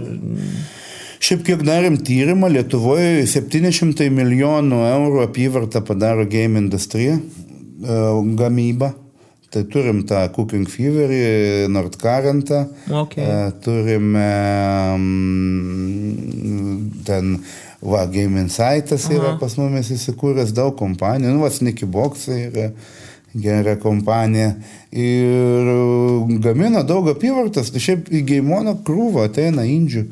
Šiaip 1.23 1.43
kiek 1.47 1.62
darėm 1.63 1.95
tyrimą, 2.03 2.49
Lietuvoje 2.51 3.23
700 3.31 4.09
milijonų 4.12 4.81
eurų 4.89 5.21
apyvartą 5.23 5.79
padaro 5.88 6.25
game 6.27 6.59
industrija, 6.59 7.15
e, 7.15 7.99
gamyba. 8.36 8.89
Tai 9.53 9.62
turim 9.69 10.01
tą 10.09 10.17
Cooking 10.33 10.65
Feverį, 10.67 11.69
Nord 11.69 11.95
Currentą, 12.01 12.63
Okay. 12.89 13.23
e, 13.23 13.51
turime 13.63 14.25
mm, 15.63 17.03
ten, 17.05 17.38
va, 17.81 18.05
Game 18.05 18.39
Insightas 18.41 19.07
yra 19.12 19.33
Aha. 19.33 19.39
pas 19.41 19.55
mumis 19.59 19.91
įsikūręs 19.93 20.53
daug 20.55 20.75
kompanijų, 20.79 21.36
nu, 21.36 21.43
va, 21.45 21.51
Sneaky 21.53 21.86
Boxai 21.89 22.39
yra 22.49 22.67
gera 23.34 23.80
kompanija 23.80 24.54
ir 24.91 25.69
gamina 26.43 26.84
daug 26.86 27.08
apyvartas, 27.10 27.72
tai 27.74 27.82
šiaip 27.82 28.12
į 28.13 28.22
Gaimono 28.30 28.76
krūvą 28.86 29.26
ateina 29.26 29.65
indžių, 29.65 30.04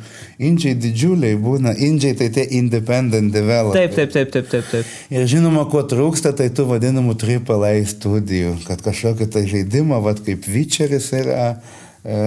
indžiai 0.42 0.74
didžiuliai 0.82 1.38
būna, 1.42 1.76
indžiai 1.78 2.18
tai 2.18 2.32
tie 2.34 2.48
independent 2.58 3.30
developers. 3.34 3.78
Taip, 3.78 3.94
taip, 3.96 4.16
taip, 4.16 4.32
taip, 4.34 4.50
taip, 4.50 4.72
taip. 4.72 4.96
Ir 5.14 5.28
žinoma, 5.30 5.68
ko 5.70 5.84
trūksta, 5.86 6.34
tai 6.38 6.50
tų 6.50 6.66
vadinamų 6.74 7.14
AAA 7.20 7.76
studijų, 7.94 8.56
kad 8.66 8.82
kažkokį 8.88 9.30
tai 9.30 9.46
žaidimą, 9.52 10.02
vad 10.02 10.24
kaip 10.26 10.48
Vyčeris 10.50 11.12
yra 11.14 11.52
e, 12.02 12.18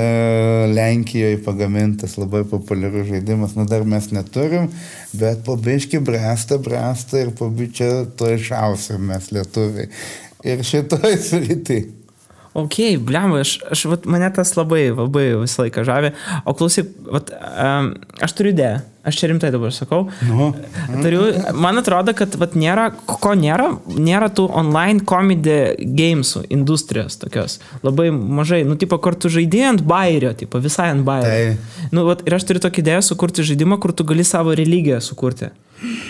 Lenkijoje 0.71 1.41
pagamintas 1.43 2.15
labai 2.21 2.45
populiarus 2.47 3.09
žaidimas, 3.11 3.57
nu 3.59 3.67
dar 3.67 3.83
mes 3.83 4.13
neturim, 4.15 4.71
bet 5.11 5.43
po 5.43 5.59
biški 5.59 5.99
bręsta, 6.07 6.61
bręsta 6.63 7.25
ir 7.25 7.35
po 7.35 7.51
bičia 7.51 8.05
to 8.15 8.31
išausim 8.39 9.11
mes 9.11 9.33
lietuviai. 9.35 9.91
Ir 10.45 10.65
šitoj 10.67 11.19
srity. 11.25 11.79
Ok, 12.55 12.77
blem, 13.03 13.33
aš, 13.41 13.57
aš 13.75 13.87
vat, 13.91 14.05
mane 14.07 14.29
tas 14.35 14.53
labai, 14.55 14.87
labai 14.95 15.27
visą 15.41 15.65
laiką 15.65 15.83
žavė. 15.89 16.13
O 16.47 16.55
klausyk, 16.55 16.93
vat, 17.11 17.33
um, 17.35 17.89
aš 18.23 18.35
turiu 18.39 18.53
idėją, 18.55 18.77
aš 19.05 19.19
čia 19.21 19.31
rimtai 19.31 19.51
dabar 19.55 19.73
sakau. 19.75 20.07
Nu, 20.29 20.51
Turiu, 21.03 21.27
man 21.61 21.81
atrodo, 21.81 22.15
kad 22.17 22.37
vat, 22.41 22.57
nėra, 22.59 22.89
ko 23.07 23.35
nėra, 23.39 23.71
nėra 23.95 24.31
tų 24.35 24.47
online 24.57 25.05
comedy 25.09 25.59
gamesų 25.99 26.47
industrijos 26.55 27.19
tokios. 27.21 27.59
Labai 27.85 28.11
mažai, 28.15 28.63
nu, 28.69 28.79
tipo, 28.81 28.99
kur 29.03 29.19
tu 29.19 29.33
žaidėjai 29.33 29.75
ant 29.75 29.85
bairio, 29.89 30.33
tipo, 30.39 30.63
visai 30.65 30.91
ant 30.95 31.05
bairio. 31.07 31.59
Nu, 31.95 32.07
vat, 32.09 32.25
ir 32.27 32.39
aš 32.39 32.49
turiu 32.49 32.65
tokią 32.65 32.85
idėją 32.85 33.05
sukurti 33.11 33.47
žaidimą, 33.47 33.81
kur 33.83 33.93
tu 33.97 34.07
gali 34.09 34.27
savo 34.27 34.57
religiją 34.57 35.03
sukurti. 35.05 35.53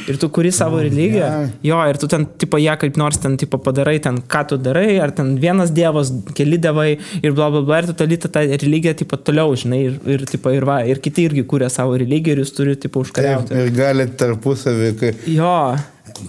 Ir 0.08 0.18
tu 0.20 0.28
kuri 0.28 0.50
savo 0.52 0.78
religiją. 0.82 1.28
Jo, 1.64 1.78
ir 1.88 1.96
tu 1.98 2.06
ten, 2.10 2.26
tipo, 2.38 2.58
ją 2.60 2.74
kaip 2.78 2.98
nors 3.00 3.16
ten, 3.22 3.38
tipo, 3.40 3.58
padarai 3.58 3.96
ten, 4.04 4.20
ką 4.20 4.42
tu 4.50 4.58
darai, 4.60 4.98
ar 5.02 5.10
ten 5.16 5.32
vienas 5.40 5.72
dievas, 5.74 6.12
keli 6.36 6.58
dievai 6.60 6.98
ir 7.22 7.32
bla 7.32 7.48
bla 7.50 7.62
bla, 7.64 7.80
ir 7.80 7.88
tu 7.88 7.96
tali 8.02 8.18
tą 8.20 8.44
religiją, 8.52 8.94
tipo, 9.00 9.16
toliau, 9.16 9.54
žinai, 9.58 9.80
ir, 9.88 9.96
ir, 10.16 10.26
tipo, 10.28 10.52
ir, 10.54 10.66
va, 10.68 10.82
ir 10.86 11.00
kiti 11.02 11.24
irgi 11.30 11.46
kūrė 11.48 11.70
savo 11.72 11.96
religiją 12.00 12.36
ir 12.36 12.44
jūs 12.44 12.52
turite, 12.54 12.83
tipo, 12.84 13.02
taip, 13.02 13.10
užkariauti. 13.10 13.58
ir 13.64 13.74
galit 13.80 14.14
tarpusavį, 14.20 14.92
kai 15.00 15.14
Jo, 15.40 15.56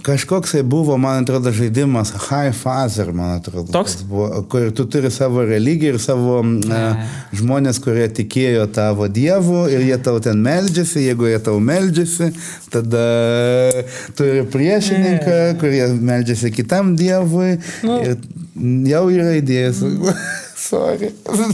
Kažkoks 0.02 0.50
tai 0.56 0.62
buvo, 0.66 0.96
man 0.98 1.22
atrodo, 1.22 1.52
žaidimas 1.54 2.10
High 2.26 2.50
Father, 2.58 3.12
man 3.14 3.36
atrodo. 3.36 3.70
Toks? 3.70 4.00
Buvo, 4.08 4.40
kur 4.50 4.72
tu 4.74 4.82
turi 4.90 5.12
savo 5.14 5.44
religiją 5.46 5.92
ir 5.94 5.98
savo 6.02 6.40
a, 6.42 6.80
žmonės, 7.36 7.78
kurie 7.84 8.08
tikėjo 8.16 8.64
tavo 8.74 9.06
dievu 9.06 9.66
ir 9.70 9.84
jie 9.86 9.98
tau 10.02 10.18
ten 10.24 10.40
meldžiasi, 10.42 11.04
jeigu 11.06 11.28
jie 11.30 11.38
tau 11.44 11.60
meldžiasi, 11.62 12.32
tada 12.72 13.04
turi 14.18 14.42
priešininką, 14.50 15.38
kurie 15.62 15.86
meldžiasi 15.94 16.50
kitam 16.56 16.96
dievui 16.98 17.54
Nu. 17.86 18.00
ir 18.02 18.18
jau 18.90 19.06
yra 19.12 19.36
idėjas. 19.38 19.84
Sorry. 20.56 21.10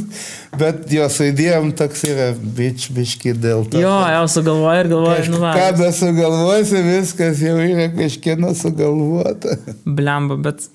Bet 0.61 0.87
jos 0.95 1.17
idėjom 1.25 1.73
toks 1.79 2.05
yra 2.07 2.29
bič, 2.39 2.87
biški 2.95 3.35
dėl 3.35 3.67
to. 3.67 3.81
jo, 3.83 3.97
jau 4.15 4.23
sugalvoju 4.31 4.85
ir 4.85 4.91
galvoju, 4.93 5.27
nu, 5.33 5.41
va. 5.43 5.57
Be 5.79 5.91
sugalvosi, 5.97 6.85
viskas 6.87 7.43
jau 7.43 7.57
yra 7.59 7.89
kažkieno 7.97 8.55
sugalvota. 8.59 9.59
Blemba, 9.99 10.39
bet... 10.39 10.69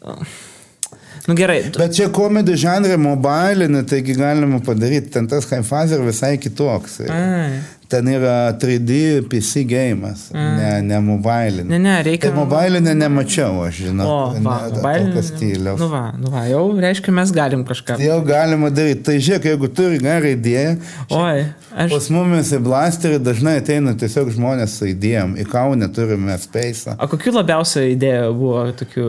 Nu 1.28 1.36
gerai. 1.36 1.58
Bet 1.76 1.96
čia 1.96 2.06
komedijų 2.16 2.60
žanrė 2.62 2.96
mobilinė, 3.04 3.82
taigi 3.88 4.13
galima 4.16 4.62
padaryti. 4.63 5.10
Ten 5.12 5.26
tas 5.28 5.48
Haifazer 5.52 6.00
visai 6.06 6.38
kitoks. 6.40 7.02
Ai. 7.04 7.58
Ten 7.88 8.04
yra 8.12 8.52
3D 8.60 9.21
PC 9.32 9.62
gėjimas, 9.63 10.26
ne, 10.36 10.82
ne 10.84 10.97
mobilinė. 11.00 11.69
Ne, 11.71 11.78
ne, 11.80 11.93
reikia- 12.04 12.28
Tai 12.28 12.34
mobilinė 12.41 12.91
nemačiau, 13.00 13.62
aš 13.63 13.78
žinau. 13.86 14.08
O, 14.08 14.17
va, 14.43 14.58
ne, 14.67 14.73
mobilinė- 14.76 15.23
stiliaus. 15.23 15.80
Nu 15.80 15.88
va, 15.93 16.02
nu 16.19 16.28
va, 16.34 16.41
jau 16.52 16.65
reiškia, 16.84 17.13
mes 17.15 17.32
galim 17.32 17.63
kažką. 17.63 17.95
Jau 18.04 18.19
galima 18.28 18.69
daryti. 18.69 19.04
Tai 19.08 19.15
žiūrėk, 19.15 19.47
jeigu 19.54 19.69
turi 19.73 20.02
gerą 20.04 20.34
idėją, 20.36 20.73
Oi, 21.15 21.45
aš. 21.78 21.91
pas 21.95 22.10
mumis 22.10 22.52
į 22.52 22.60
blasterį 22.67 23.19
dažnai 23.23 23.56
ateina 23.62 23.95
tiesiog 23.95 24.34
žmonės 24.36 24.76
su 24.82 24.86
idėjom. 24.91 25.38
Į 25.39 25.47
Kaunę 25.47 25.88
turime 25.95 26.36
Space. 26.43 26.91
O 27.00 27.08
kokių 27.08 27.38
labiausiai 27.39 27.95
idėjų 27.95 28.34
buvo 28.36 28.65
tokių 28.84 29.08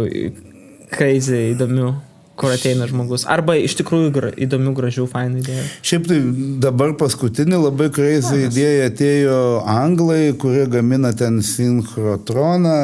crazy 0.95 1.43
įdomių, 1.57 1.91
kur 2.39 2.53
ateina 2.55 2.87
žmogus? 2.91 3.25
Arba 3.29 3.57
iš 3.59 3.77
tikrųjų 3.81 4.11
gra, 4.15 4.31
įdomių, 4.35 4.75
gražių, 4.79 5.07
fainų 5.11 5.43
idėjų. 5.43 5.65
Šiaip 5.91 6.09
tai 6.11 6.19
dabar 6.65 6.95
paskutinį 7.01 7.63
labai 7.69 7.89
kreizį 7.95 8.45
idėją 8.49 8.91
atėjo 8.91 9.39
anglai, 9.69 10.21
kurie 10.41 10.67
gamina 10.71 11.15
ten 11.19 11.41
sinchrotroną 11.45 12.79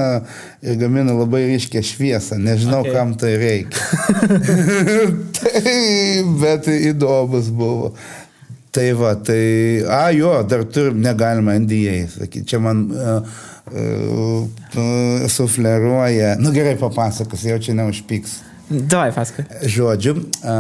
ir 0.65 0.81
gamina 0.81 1.15
labai 1.17 1.45
ryškę 1.53 1.83
šviesą. 1.85 2.39
Nežinau, 2.43 2.85
Okay. 2.85 2.93
kam 2.93 3.15
tai 3.17 3.37
reikia. 3.41 3.81
tai, 5.39 6.25
bet 6.41 6.69
įdomus 6.69 7.49
buvo. 7.55 7.95
Tai 8.75 8.89
va, 8.99 9.15
tai, 9.15 9.85
a 9.87 10.09
jo, 10.11 10.33
dar 10.51 10.65
turim, 10.67 10.99
negalima 11.01 11.55
NDA, 11.63 12.09
sakyti, 12.11 12.43
čia 12.51 12.59
man 12.59 12.89
uh, 12.91 13.37
uh, 13.71 15.29
sufleruoja, 15.31 16.35
nu 16.43 16.51
gerai 16.57 16.75
papasakos, 16.81 17.47
jau 17.47 17.61
čia 17.63 17.77
neužpyks. 17.79 18.41
Davai, 18.71 19.11
paskui. 19.13 19.45
Žodžiu, 19.69 20.15
a, 20.41 20.55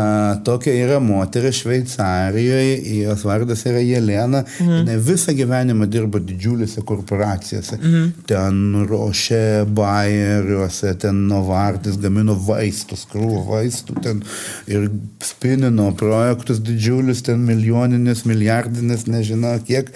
tokia 0.44 0.74
yra 0.76 0.98
moteris 1.00 1.62
Šveicarijoje, 1.62 2.74
jos 3.00 3.22
vardas 3.24 3.62
yra 3.64 3.80
Jelena, 3.80 4.42
mhm. 4.44 4.82
jinai 4.82 4.96
visą 5.00 5.32
gyvenimą 5.36 5.88
dirbo 5.88 6.20
didžiulėse 6.20 6.84
korporacijose. 6.84 7.78
Mhm. 7.80 8.10
Ten 8.28 8.60
ruošė 8.90 9.40
bairiuose, 9.72 10.92
ten 11.00 11.22
Novartis 11.30 11.96
gamino 12.02 12.36
vaistus, 12.36 13.06
krūvą 13.08 13.40
vaistų, 13.48 13.96
ten 14.04 14.20
ir 14.68 14.90
spinino 15.24 15.88
projektus 15.96 16.60
didžiulius, 16.64 17.24
ten 17.24 17.40
milijoninės, 17.48 18.26
milijardinės, 18.28 19.06
nežinau 19.08 19.56
kiek. 19.64 19.88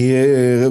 Ir, 0.00 0.70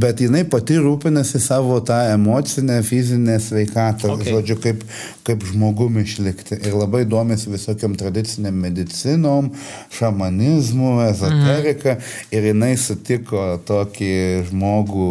bet 0.00 0.24
jinai 0.24 0.46
pati 0.48 0.80
rūpinasi 0.80 1.42
savo 1.44 1.82
tą 1.84 2.00
emocinę, 2.14 2.80
fizinę 2.86 3.36
sveikatą, 3.42 4.16
okay. 4.16 4.32
žodžiu, 4.32 4.58
kaip, 4.64 4.88
kaip 5.26 5.44
žmogumi 5.52 6.05
išlikti. 6.06 6.58
Ir 6.66 6.76
labai 6.76 7.04
domisi 7.08 7.50
visokiam 7.52 7.96
tradiciniam 7.98 8.56
medicinom, 8.66 9.50
šamanizmu, 9.98 10.92
ezoterika. 11.08 11.96
Mhm. 11.96 12.14
Ir 12.36 12.48
jinai 12.52 12.72
sutiko 12.80 13.44
tokį 13.68 14.14
žmogų 14.50 15.10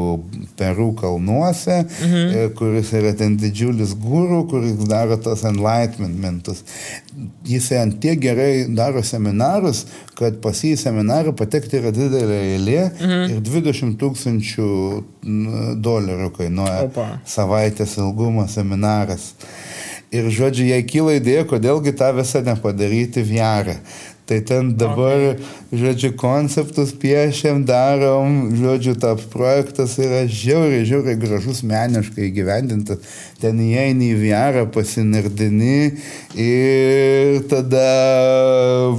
Perų 0.55 0.89
kalnuose, 0.99 1.81
mhm. 1.86 2.53
kuris 2.58 2.93
yra 2.95 3.12
ten 3.17 3.36
didžiulis 3.39 3.95
gūrų, 3.99 4.45
kuris 4.51 4.77
daro 4.88 5.17
tos 5.21 5.43
enlightenmentus. 5.47 6.63
Jis 7.47 7.69
ant 7.79 7.99
tiek 8.03 8.19
gerai 8.21 8.65
daro 8.75 9.03
seminarus, 9.05 9.86
kad 10.15 10.39
pas 10.43 10.60
jį 10.63 10.75
seminarą 10.79 11.36
patekti 11.36 11.79
yra 11.81 11.91
didelė 11.95 12.39
eilė 12.53 12.81
mhm. 12.88 13.36
ir 13.36 13.43
20 13.45 13.97
tūkstančių 14.01 14.69
dolerių 15.86 16.31
kainuoja 16.36 16.86
Opa. 16.89 17.08
savaitės 17.27 17.97
ilgumo 18.01 18.47
seminaras. 18.51 19.34
Ir 20.13 20.30
žodžiu, 20.30 20.68
jai 20.70 20.84
kyla 20.86 21.18
idėja, 21.18 21.46
kodėlgi 21.50 21.96
tą 21.98 22.12
visą 22.18 22.44
nepadaryti 22.46 23.24
VR. 23.26 23.74
Tai 24.26 24.40
ten 24.42 24.72
dabar, 24.74 25.36
okay. 25.36 25.44
žodžiu, 25.70 26.10
konceptus 26.18 26.90
piešiam, 26.98 27.60
darom, 27.62 28.56
žodžiu, 28.58 28.96
tas 28.98 29.22
projektas 29.30 30.00
yra 30.02 30.24
žiauriai, 30.26 30.82
žiauriai 30.82 31.20
gražus, 31.22 31.62
meniškai 31.62 32.32
gyvendintas. 32.34 33.04
Ten 33.38 33.60
įeini 33.62 34.08
į 34.16 34.18
VR, 34.24 34.58
pasinardini 34.74 35.92
ir 36.42 37.44
tada 37.52 37.86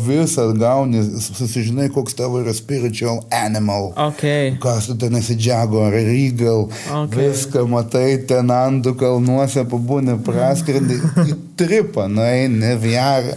visą 0.07 0.47
gauni, 0.55 1.03
susižinai, 1.03 1.89
koks 1.91 2.15
tavo 2.15 2.45
yra 2.45 2.55
spiritual 2.55 3.25
animal. 3.35 3.91
Ok. 4.07 4.23
Kas 4.63 4.87
tu 4.93 4.95
ten 5.01 5.19
esi 5.19 5.35
Jaguar, 5.35 5.91
Regal, 5.91 6.69
Okay. 6.87 7.03
okay. 7.03 7.19
viską 7.19 7.67
matai, 7.67 8.07
ten 8.31 8.55
Andų 8.55 8.95
kalnuose 9.01 9.67
pabūni, 9.67 10.15
praskrendi, 10.23 11.01
į 11.27 11.37
tripą, 11.59 12.07
nueini, 12.07 12.77
vjarą. 12.79 13.35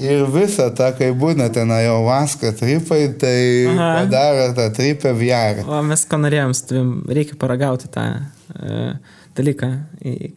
Ir 0.00 0.24
visą 0.32 0.70
tą, 0.76 0.90
kai 0.96 1.10
būna 1.16 1.50
ten 1.52 1.70
jau 1.82 2.00
vaska 2.06 2.54
tripai, 2.56 3.02
tai 3.20 3.38
Aha. 3.68 3.88
padaro 4.00 4.50
tą 4.56 4.68
tripę 4.76 5.12
vjarą. 5.16 5.66
O 5.68 5.80
mes 5.86 6.04
ko 6.08 6.20
norėjom, 6.22 6.54
su 6.56 6.68
tavim, 6.70 6.92
reikia 7.10 7.36
paragauti 7.40 7.90
tą 7.92 8.06
e, 8.16 8.84
dalyką, 9.36 9.68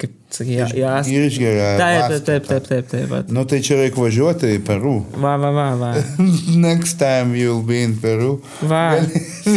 kaip 0.02 0.18
sakai, 0.34 0.58
jas. 0.78 1.08
Išgeria. 1.08 1.70
Taip, 1.80 2.02
taip, 2.10 2.26
taip, 2.26 2.48
taip, 2.50 2.68
taip, 2.68 2.90
taip. 2.92 3.06
vat. 3.12 3.32
Nu 3.34 3.46
tai 3.50 3.62
čia 3.66 3.80
reikia 3.80 4.04
važiuoti 4.04 4.52
į 4.58 4.64
Peru. 4.68 4.98
Va, 5.16 5.36
va, 5.42 5.54
va, 5.56 5.70
va. 5.80 5.94
Next 6.68 7.00
time 7.02 7.38
you'll 7.40 7.64
be 7.66 7.84
in 7.86 7.96
Peru. 8.02 8.38
Va. 8.62 9.00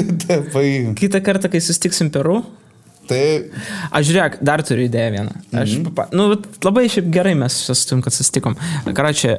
Kitą 1.02 1.22
kartą, 1.24 1.50
kai 1.52 1.62
sustiksim 1.64 2.12
Peru, 2.14 2.42
Tai 3.06 3.20
Aš 3.92 4.08
žiūrėk, 4.10 4.38
dar 4.42 4.62
turiu 4.66 4.88
idėją 4.88 5.10
vieną. 5.14 5.32
Aš, 5.52 5.76
Mhm. 5.78 5.84
papa, 5.94 6.08
nu, 6.12 6.28
labai 6.66 6.88
šiaip 6.90 7.10
gerai 7.14 7.34
mes 7.38 7.52
susitim, 7.52 8.02
kad 8.02 8.12
susitikom. 8.12 8.56
Karočią, 8.92 9.38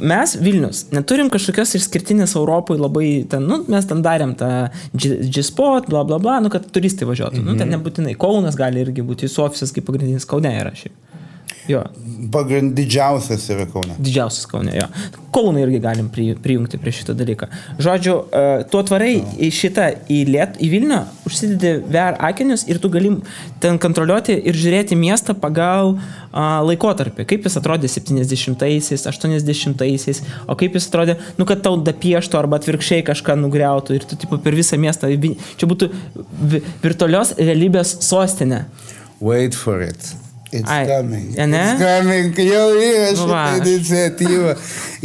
mes 0.00 0.34
Vilnius 0.40 0.84
neturim 0.94 1.30
kažkokios 1.32 1.74
išskirtinės 1.78 2.36
Europoje 2.38 2.78
labai 2.80 3.08
ten, 3.30 3.42
nu, 3.48 3.64
mes 3.68 3.86
ten 3.90 4.02
darėm 4.04 4.34
tą 4.38 4.70
G-spot, 4.94 5.88
bla 5.90 6.04
bla 6.04 6.18
bla, 6.22 6.38
nu, 6.44 6.50
kad 6.52 6.66
turistai 6.72 7.08
važiuotų. 7.08 7.42
Nu, 7.42 7.54
Mhm. 7.54 7.58
ten 7.58 7.70
nebūtinai. 7.74 8.16
Kaunas 8.16 8.54
gali 8.56 8.84
irgi 8.84 9.02
būti, 9.02 9.26
jūsų 9.26 9.44
ofisas 9.48 9.72
kaip 9.74 9.84
pagrindinis 9.86 10.26
Kaune 10.26 10.50
yra 10.60 10.70
šiaip. 10.70 10.92
Jo, 11.68 11.82
pagrind 12.32 12.72
didžiausias 12.78 13.42
yra 13.52 13.66
Kaune. 13.68 13.94
didžiausias 14.00 14.46
Kaune, 14.48 14.72
jo. 14.72 14.86
Kauną 15.34 15.60
irgi 15.60 15.78
galim 15.84 16.06
pri, 16.08 16.30
prijungti 16.42 16.78
prie 16.80 16.92
šito 16.96 17.12
dalyką. 17.14 17.46
Žodžiu, 17.78 18.14
e, 18.32 18.44
tu 18.72 18.78
atvarai 18.80 19.18
į 19.36 19.50
šitą, 19.52 19.88
į, 20.08 20.22
Liet, 20.32 20.56
į 20.64 20.70
Vilnių, 20.72 21.00
užsidedi 21.28 21.74
VR 21.92 22.16
akinius 22.30 22.64
ir 22.68 22.80
tu 22.80 22.88
gali 22.88 23.10
ten 23.60 23.76
kontroliuoti 23.78 24.38
ir 24.48 24.56
žiūrėti 24.56 24.96
miestą 24.96 25.34
pagal 25.36 25.98
a, 26.32 26.62
laikotarpį. 26.64 27.26
Kaip 27.28 27.44
jis 27.44 27.58
atrodė 27.60 27.90
70-aisiais, 27.92 29.04
80-aisiais, 29.12 30.22
o 30.48 30.56
kaip 30.58 30.76
jis 30.78 30.88
atrodė, 30.88 31.18
nu, 31.38 31.44
kad 31.48 31.60
tau 31.64 31.76
dapieštų 31.76 32.38
arba 32.40 32.58
atvirkščiai 32.62 33.04
kažką 33.06 33.36
nugriautų 33.44 33.98
ir 33.98 34.08
tu 34.08 34.16
tipo, 34.16 34.38
per 34.40 34.56
visą 34.56 34.80
miestą. 34.80 35.12
Čia 35.58 35.68
būtų 35.68 35.90
vi- 36.54 36.62
virtualios 36.82 37.34
realybės 37.38 37.98
sostinė. 38.08 38.64
Wait 39.20 39.54
for 39.54 39.82
it. 39.82 40.14
It's 40.50 40.64
Ai, 40.70 40.86
coming. 40.86 41.38
a 41.38 41.46
ne? 41.46 41.58
It's 41.60 41.82
coming. 41.82 42.32
Jau 42.34 42.68
yra 42.80 43.10
Nu 43.12 43.26
va, 43.28 43.42
šitą 43.52 43.66
iniciatyvą. 43.68 44.54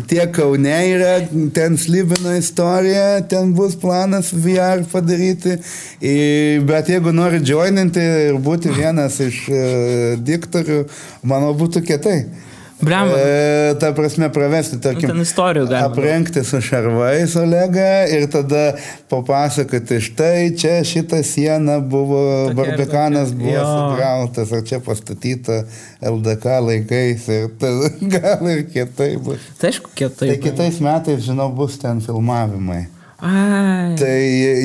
Tiek 0.08 0.32
Kaune 0.32 0.76
yra, 0.94 1.18
ten 1.54 1.76
slibino 1.78 2.32
istorija, 2.38 3.22
ten 3.28 3.52
bus 3.54 3.76
planas 3.76 4.32
VR 4.32 4.86
padaryti. 4.92 5.58
I- 6.02 6.60
Bet 6.64 6.88
jeigu 6.90 7.12
nori 7.12 7.42
joininti 7.44 8.00
ir 8.30 8.40
būti 8.40 8.72
vienas 8.72 9.20
iš 9.20 9.42
uh, 9.50 10.16
diktorių, 10.24 10.86
manau, 11.28 11.52
būtų 11.60 11.84
kietai. 11.88 12.24
Bliam. 12.84 13.10
E, 13.16 13.74
ta 13.80 13.92
prasme, 13.96 14.28
pravesti, 14.34 14.78
tarkim, 14.84 15.08
Nu, 15.10 15.14
ten 15.16 15.24
istorijų 15.26 15.68
galima 15.70 15.90
aprengti 15.92 16.44
su 16.46 16.60
šarvais 16.62 17.36
Olega 17.40 17.88
ir 18.12 18.26
tada 18.34 18.64
papasakoti, 19.12 20.00
štai 20.04 20.52
čia 20.60 20.80
šita 20.88 21.22
siena 21.24 21.80
buvo, 21.80 22.20
Tokia 22.20 22.52
ir 22.52 22.56
barbikanas 22.60 23.30
tokia. 23.32 23.40
buvo 23.44 23.54
Jo. 23.56 23.68
sugriautas, 23.74 24.52
ar 24.58 24.64
čia 24.68 24.80
pastatyta 24.86 25.60
LDK 26.02 26.46
laikais 26.68 27.28
ir 27.32 27.48
ta, 27.62 27.72
gal 28.16 28.50
ir 28.54 28.66
kietai 28.74 29.14
bus. 29.24 29.40
Tai 29.62 29.72
aišku, 29.72 29.94
kietai. 29.96 30.34
Tai 30.34 30.40
kitais 30.44 30.80
metais, 30.84 31.24
žinau, 31.28 31.50
bus 31.56 31.78
ten 31.82 32.02
filmavimai. 32.04 32.84
Ai. 33.24 33.94
Tai 33.96 34.16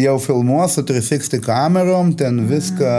jau 0.02 0.16
filmuos 0.18 0.72
su 0.74 0.82
360 0.82 1.38
kamerom, 1.44 2.10
ten 2.18 2.40
viską 2.50 2.94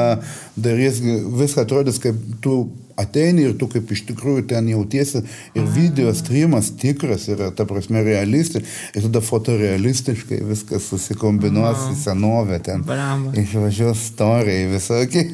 darys, 0.56 1.02
viską 1.36 1.66
atrodys, 1.66 1.98
kaip 2.00 2.16
tu 2.44 2.62
ateini 3.02 3.48
ir 3.48 3.58
tu 3.60 3.70
kaip 3.72 3.92
iš 3.96 4.06
tikrųjų 4.12 4.46
ten 4.52 4.70
jautiesi 4.72 5.24
ir 5.56 5.68
video 5.76 6.14
streamas 6.18 6.72
tikras 6.80 7.28
yra, 7.32 7.52
ta 7.56 7.66
prasme, 7.70 8.04
realistiškai 8.06 9.00
ir 9.00 9.08
tada 9.10 9.24
fotorealistiškai 9.26 10.42
viskas 10.50 10.90
susikombinuos 10.92 11.90
į 11.94 12.00
senovę 12.04 12.62
ten. 12.66 12.84
Blemba. 12.88 13.36
Išvažiuos 13.40 14.10
storiai 14.14 14.68
visokie. 14.74 15.28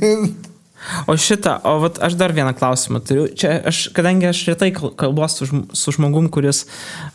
O 1.10 1.16
šitą, 1.18 1.56
o 1.66 1.80
vat 1.82 1.98
aš 2.04 2.14
dar 2.20 2.34
vieną 2.36 2.52
klausimą 2.58 3.00
turiu. 3.08 3.26
Čia 3.34 3.56
aš, 3.72 3.88
kadangi 3.96 4.28
aš 4.30 4.44
retai 4.52 4.70
kal- 4.76 4.94
kalbuosi 5.00 5.40
su, 5.40 5.48
žm- 5.50 5.64
su 5.74 5.94
žmogum, 5.96 6.28
kuris 6.30 6.66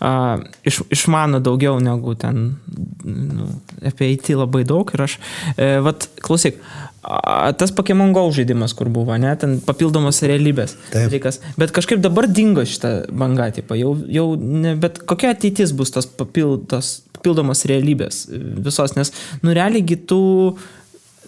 uh, 0.00 0.42
iš, 0.66 0.80
išmano 0.90 1.38
daugiau 1.44 1.78
negu 1.82 2.16
ten, 2.18 2.56
nu, 3.04 3.46
apie 3.86 4.10
IT 4.16 4.32
labai 4.34 4.64
daug 4.66 4.90
ir 4.94 5.04
aš, 5.06 5.18
e, 5.54 5.68
vat, 5.86 6.08
klausyk, 6.24 6.58
a, 7.02 7.52
tas 7.56 7.72
Pokemon 7.74 8.12
Go 8.16 8.26
žaidimas, 8.34 8.74
kur 8.76 8.90
buvo, 8.92 9.16
ne, 9.20 9.32
ten 9.40 9.58
papildomos 9.64 10.22
realybės 10.26 10.76
Taip. 10.92 11.12
Bet 11.60 11.74
kažkaip 11.76 12.02
dabar 12.04 12.28
dingo 12.28 12.64
šitą 12.66 12.92
bangą, 13.10 13.50
tipo, 13.56 13.78
jau, 13.78 13.94
jau 14.10 14.26
ne, 14.36 14.76
bet 14.80 15.00
kokia 15.08 15.34
ateitis 15.34 15.74
bus 15.76 15.94
tos 15.94 16.08
papildos, 16.08 17.00
papildomos 17.16 17.64
realybės 17.70 18.26
visos, 18.66 18.96
nes, 18.98 19.12
nu, 19.44 19.56
realiai 19.56 20.00
tu 20.08 20.20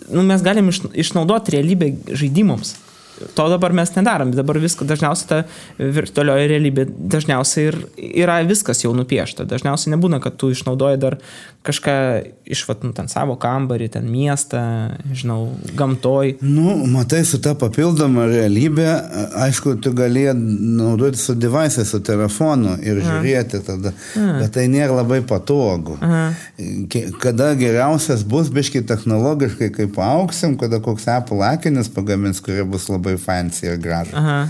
nu, 0.09 0.23
mes 0.27 0.43
galim 0.45 0.71
iš, 0.73 0.83
išnaudoti 1.05 1.57
realybę 1.57 1.93
žaidimams. 2.17 2.77
To 3.37 3.45
dabar 3.53 3.73
mes 3.77 3.91
nedarom, 3.95 4.33
dabar 4.35 4.59
viskas 4.59 4.89
dažniausiai 4.89 5.29
ta 5.31 5.39
virtualioji 5.79 6.49
realybė 6.51 6.87
dažniausiai 7.13 7.69
ir 7.71 7.77
yra 8.25 8.41
viskas 8.49 8.81
jau 8.85 8.91
nupiešta. 8.97 9.45
Dažniausiai 9.49 9.93
nebūna, 9.95 10.19
kad 10.25 10.39
tu 10.41 10.51
išnaudoji 10.55 10.99
dar 11.03 11.19
kažką 11.63 11.95
iš, 12.51 12.65
vat, 12.67 12.83
nu, 12.83 12.91
ten 12.97 13.07
savo 13.13 13.37
kambarį, 13.39 13.87
ten 13.95 14.09
miestą, 14.11 14.63
žinau, 15.15 15.53
gamtoj. 15.79 16.33
Nu, 16.43 16.75
matai, 16.91 17.21
su 17.29 17.39
ta 17.45 17.53
papildoma 17.59 18.25
realybė, 18.27 18.89
aišku, 19.45 19.77
tu 19.85 19.93
gali 19.95 20.25
naudoti 20.35 21.21
su 21.23 21.37
device, 21.39 21.85
su 21.87 22.01
telefonu 22.03 22.75
ir 22.83 22.99
žiūrėti 23.05 23.63
tada, 23.69 23.93
bet 24.41 24.51
tai 24.57 24.67
nėra 24.73 24.99
labai 25.03 25.21
patogu. 25.23 25.99
Ke- 26.91 27.07
Kada 27.23 27.53
geriausias 27.59 28.25
bus, 28.27 28.51
biškai 28.53 28.83
technologiškai, 28.89 29.71
kai 29.77 29.87
paauksim, 29.95 30.57
kada 30.59 30.81
koks 30.83 31.07
Apple 31.15 31.43
akinis 31.47 31.89
pagamins, 31.93 32.41
kurie 32.43 32.65
bus 32.67 32.89
labai 32.91 33.02
fancy 33.21 33.67
ir 33.69 33.79
gražus. 33.83 34.17
Aha. 34.19 34.43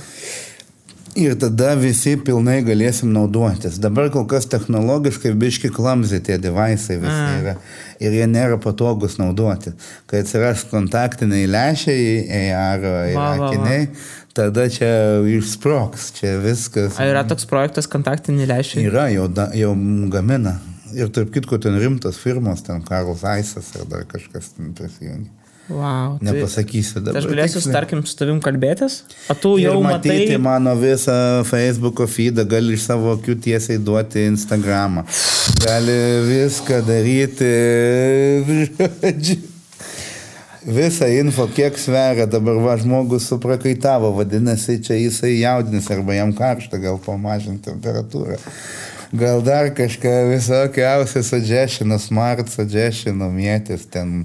Ir 1.12 1.34
tada 1.36 1.74
visi 1.76 2.14
pilnai 2.16 2.62
galėsim 2.64 3.10
naudotis. 3.12 3.74
Dabar 3.84 4.08
kol 4.14 4.24
kas 4.30 4.46
technologiškai 4.48 5.34
biški 5.36 5.68
klamzi 5.74 6.22
tie 6.24 6.38
devaisai 6.40 6.96
visi 7.02 7.18
A. 7.18 7.34
yra. 7.42 7.54
Ir 8.00 8.16
jie 8.16 8.28
nėra 8.30 8.56
patogus 8.62 9.18
naudoti. 9.20 9.74
Kai 10.08 10.22
atsiras 10.24 10.64
kontaktiniai 10.70 11.50
lešiai, 11.52 12.14
AR 12.38 12.86
akiniai, 13.26 13.90
tada 14.32 14.64
čia 14.72 15.20
išsproks, 15.34 16.08
čia 16.16 16.38
viskas. 16.40 16.96
Ar 16.96 17.12
yra 17.12 17.26
toks 17.28 17.44
projektas 17.50 17.90
kontaktinį 17.92 18.48
lęšį? 18.48 18.86
Yra, 18.88 19.10
jau, 19.12 19.28
da, 19.28 19.50
jau 19.58 19.74
gamina. 20.12 20.56
Ir 20.96 21.12
tarp 21.12 21.28
kitko 21.36 21.60
ten 21.60 21.76
rimtos 21.80 22.16
firmos, 22.20 22.64
ten 22.64 22.80
Karls 22.88 23.20
Aisas 23.28 23.68
ar 23.76 23.84
dar 23.88 24.08
kažkas 24.08 24.54
prisijungia. 24.56 25.41
Wow, 25.68 26.18
tai, 26.18 26.32
Nepasakysiu 26.32 26.98
tai 26.98 27.02
dabar. 27.06 27.20
aš 27.20 27.26
galėsiu, 27.30 27.60
tiksliai. 27.60 27.74
tarkim, 27.76 28.00
su 28.02 28.16
tavim 28.18 28.40
kalbėtis, 28.42 28.96
o 29.30 29.36
tu 29.38 29.52
jau 29.62 29.76
ir 29.78 29.84
matyti 29.86 30.34
matai... 30.34 30.40
mano 30.42 30.72
visą 30.80 31.14
Facebook'o 31.46 32.08
feedą, 32.10 32.42
gali 32.50 32.74
iš 32.74 32.88
savo 32.88 33.14
akių 33.14 33.36
tiesiai 33.46 33.78
duoti 33.78 34.26
Instagramą. 34.32 35.06
Gali 35.62 35.96
viską 36.26 36.82
daryti. 36.88 37.52
Visą 40.62 41.08
info, 41.10 41.48
kiek 41.50 41.74
sveria 41.74 42.22
dabar 42.30 42.60
va 42.62 42.76
žmogus 42.78 43.24
suprakaitavo, 43.26 44.12
vadinasi, 44.14 44.76
čia 44.86 44.94
jisai 44.94 45.32
jaudinis 45.40 45.88
arba 45.90 46.14
jam 46.14 46.30
karšta, 46.38 46.78
gal 46.78 47.00
pamažinti 47.02 47.66
temperatūrą. 47.66 48.38
Gal 49.18 49.42
dar 49.44 49.72
kažką 49.74 50.12
visokiausią 50.30 51.24
suggestionų, 51.26 51.98
smart 52.00 52.48
suggestionų 52.48 53.26
mėtis 53.34 53.88
ten 53.90 54.22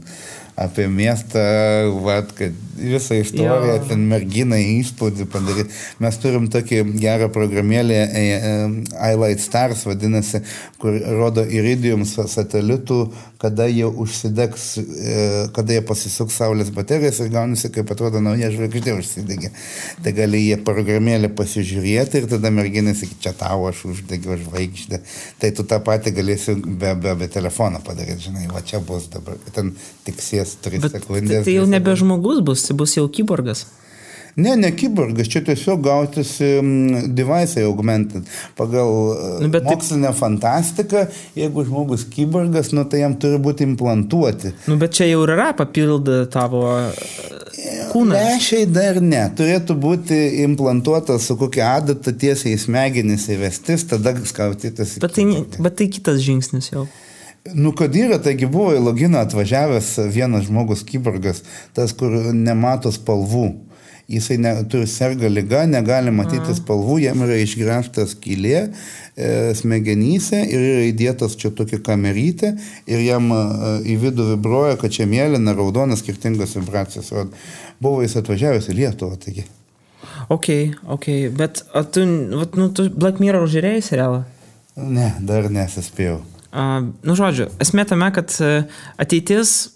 apie 0.58 0.88
miestą, 0.90 1.40
vat, 2.04 2.34
kad 2.34 2.67
visą 2.78 3.16
istoriją, 3.20 3.74
Jo. 3.78 3.86
ten 3.90 4.06
merginai 4.10 4.62
įspūdį 4.80 5.26
padaryti. 5.34 5.74
Mes 6.04 6.18
turim 6.22 6.48
tokį 6.54 6.84
gerą 7.02 7.30
programėlę, 7.34 7.98
e, 8.08 8.26
e, 8.38 9.14
iLight 9.14 9.42
Stars 9.44 9.86
vadinasi, 9.90 10.42
kur 10.82 10.98
rodo 11.18 11.44
iridium 11.46 12.06
sa- 12.06 12.28
satelitų, 12.28 13.00
kada 13.38 13.68
jie 13.70 13.86
užsidegs, 13.86 14.78
e, 14.78 15.48
kada 15.54 15.74
jie 15.74 15.82
pasisuks 15.86 16.38
saulės 16.40 16.72
baterijas 16.74 17.20
ir 17.22 17.30
gaunasi, 17.34 17.70
kaip 17.74 17.92
atrodo 17.94 18.22
nauja 18.22 18.50
žvaigždė 18.54 18.96
užsidegė. 18.98 19.52
Tai 20.04 20.12
gali 20.18 20.42
jie 20.48 20.58
programėlę 20.58 21.30
pasižiūrėti 21.38 22.22
ir 22.24 22.28
tada 22.32 22.50
merginai 22.54 22.96
sakyti, 22.98 23.22
čia 23.28 23.34
tavo 23.38 23.68
aš 23.70 23.84
uždegiau 23.92 24.38
žvaigždę. 24.42 25.02
Tai 25.40 25.52
tu 25.52 25.64
tą 25.64 25.80
patį 25.86 26.14
galėsi 26.18 26.56
be, 26.66 26.96
be, 26.96 27.16
be 27.16 27.28
telefono 27.28 27.80
padaryti, 27.86 28.30
žinai, 28.30 28.48
va 28.54 28.62
čia 28.66 28.80
bus 28.80 29.08
dabar, 29.14 29.38
ten 29.54 29.74
tiksės 30.08 30.56
3 30.66 30.82
Bet 30.82 30.92
tai, 30.92 31.00
sekundės. 31.02 31.46
tai 31.46 31.54
jau 31.58 31.66
nebe 31.70 31.94
žmogus 31.96 32.42
bus, 32.42 32.66
tai 32.68 32.78
bus 32.80 32.96
jau 33.00 33.08
kyborgas. 33.10 33.66
Ne, 34.38 34.52
ne 34.54 34.70
kiborgas, 34.78 35.26
čia 35.34 35.40
tiesiog 35.42 35.80
gautis 35.82 36.36
um, 36.46 36.68
device 37.18 37.64
augmented. 37.66 38.28
Pagal 38.60 38.92
Nu, 39.42 39.48
bet 39.50 39.64
tai- 39.66 39.72
mokslinę 39.74 40.12
fantastiką, 40.14 41.08
jeigu 41.36 41.64
žmogus 41.66 42.04
kiborgas, 42.12 42.70
nu, 42.78 42.84
tai 42.86 43.00
jam 43.02 43.16
turi 43.18 43.40
būti 43.42 43.66
implantuoti. 43.66 44.52
Nu, 44.70 44.78
bet 44.78 44.94
čia 44.94 45.08
jau 45.10 45.24
yra 45.26 45.48
papilda 45.58 46.20
tavo 46.30 46.62
e, 46.70 46.92
kūną. 47.90 48.14
Lešiai 48.14 48.70
dar 48.70 49.02
ne. 49.02 49.24
Turėtų 49.40 49.74
būti 49.82 50.22
implantuotas 50.46 51.26
su 51.32 51.40
kokia 51.42 51.72
adata 51.82 52.14
tiesiai 52.14 52.54
į 52.54 52.62
smegenis 52.68 53.26
įvestis, 53.34 53.88
tada 53.90 54.14
skautytas. 54.22 55.00
Bet 55.02 55.18
tai, 55.18 55.26
bet 55.58 55.82
tai 55.82 55.90
kitas 55.98 56.22
žingsnis 56.22 56.70
jau. 56.76 56.86
Nu, 57.56 57.72
kad 57.78 57.96
yra, 57.96 58.18
taigi 58.24 58.50
buvo 58.50 58.74
į 58.76 58.82
loginą 58.84 59.22
atvažiavęs 59.26 59.94
vienas 60.14 60.48
žmogus 60.48 60.84
kiborgas, 60.88 61.44
tas, 61.78 61.94
kur 61.96 62.12
nemato 62.34 62.92
spalvų. 62.94 63.48
jisai 64.08 64.38
ne, 64.38 64.54
turi 64.72 64.88
serga 64.88 65.28
lyga, 65.28 65.66
negali 65.68 66.12
matyti 66.16 66.56
spalvų, 66.56 67.00
jam 67.04 67.24
yra 67.26 67.36
išgręžtas 67.44 68.16
kilė 68.24 68.62
e, 68.64 68.70
smegenyse 69.60 70.40
ir 70.48 70.64
yra 70.64 70.86
įdėtas 70.88 71.36
čia 71.40 71.52
tokia 71.52 71.82
kamerytė 71.84 72.54
ir 72.88 73.04
jam 73.04 73.28
e, 73.36 73.42
į 73.92 73.98
vidų 74.06 74.30
vibruoja, 74.32 74.78
kad 74.80 74.96
čia 74.96 75.10
mėlyna, 75.12 75.56
raudona, 75.58 76.00
skirtingos 76.00 76.56
vibracijos. 76.56 77.12
Rod. 77.12 77.36
Buvo 77.84 78.00
jis 78.06 78.16
atvažiavęs 78.22 78.72
į 78.72 78.78
Lietuvą, 78.80 79.20
taigi. 79.20 79.44
Ok, 80.32 80.50
ok, 80.88 81.12
bet 81.36 81.66
o 81.76 81.84
tu, 81.84 82.08
vat, 82.40 82.56
nu, 82.56 82.72
tu 82.72 82.88
Black 82.94 83.20
Mirror 83.24 83.48
žiūrėjai 83.52 83.84
serialą? 83.92 84.24
Ne, 84.78 85.12
dar 85.26 85.52
nesispėjau. 85.52 86.22
Uh, 86.48 86.92
nu, 87.04 87.16
žodžiu, 87.18 87.50
esmė 87.64 87.84
tame, 87.90 88.08
kad 88.16 88.32
uh, 88.40 88.64
ateitis 89.02 89.74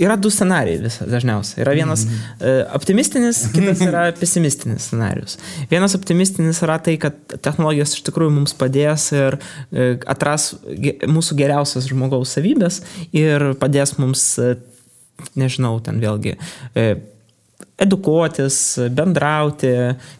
yra 0.00 0.16
du 0.16 0.30
scenarijai 0.32 0.80
vis, 0.84 0.96
dažniausiai. 1.02 1.60
Yra 1.64 1.74
vienas 1.76 2.06
uh, 2.06 2.62
optimistinis, 2.76 3.42
kitas 3.54 3.82
yra 3.88 4.06
pesimistinis 4.16 4.88
scenarius. 4.88 5.36
Vienas 5.72 5.96
optimistinis 5.98 6.62
yra 6.64 6.78
tai, 6.82 6.96
kad 7.02 7.18
technologijos 7.42 7.96
iš 7.98 8.06
tikrųjų 8.08 8.36
mums 8.38 8.56
padės 8.56 9.10
ir 9.16 9.36
uh, 9.40 9.94
atras 10.10 10.52
mūsų 11.10 11.38
geriausias 11.42 11.90
žmogaus 11.90 12.36
savybės 12.38 12.82
ir 13.10 13.50
padės 13.60 13.98
mums, 14.00 14.26
uh, 14.40 14.56
nežinau, 15.34 15.76
ten 15.84 16.00
vėlgi. 16.02 16.38
Uh, 16.72 16.94
edukuotis, 17.80 18.56
bendrauti, 18.92 19.72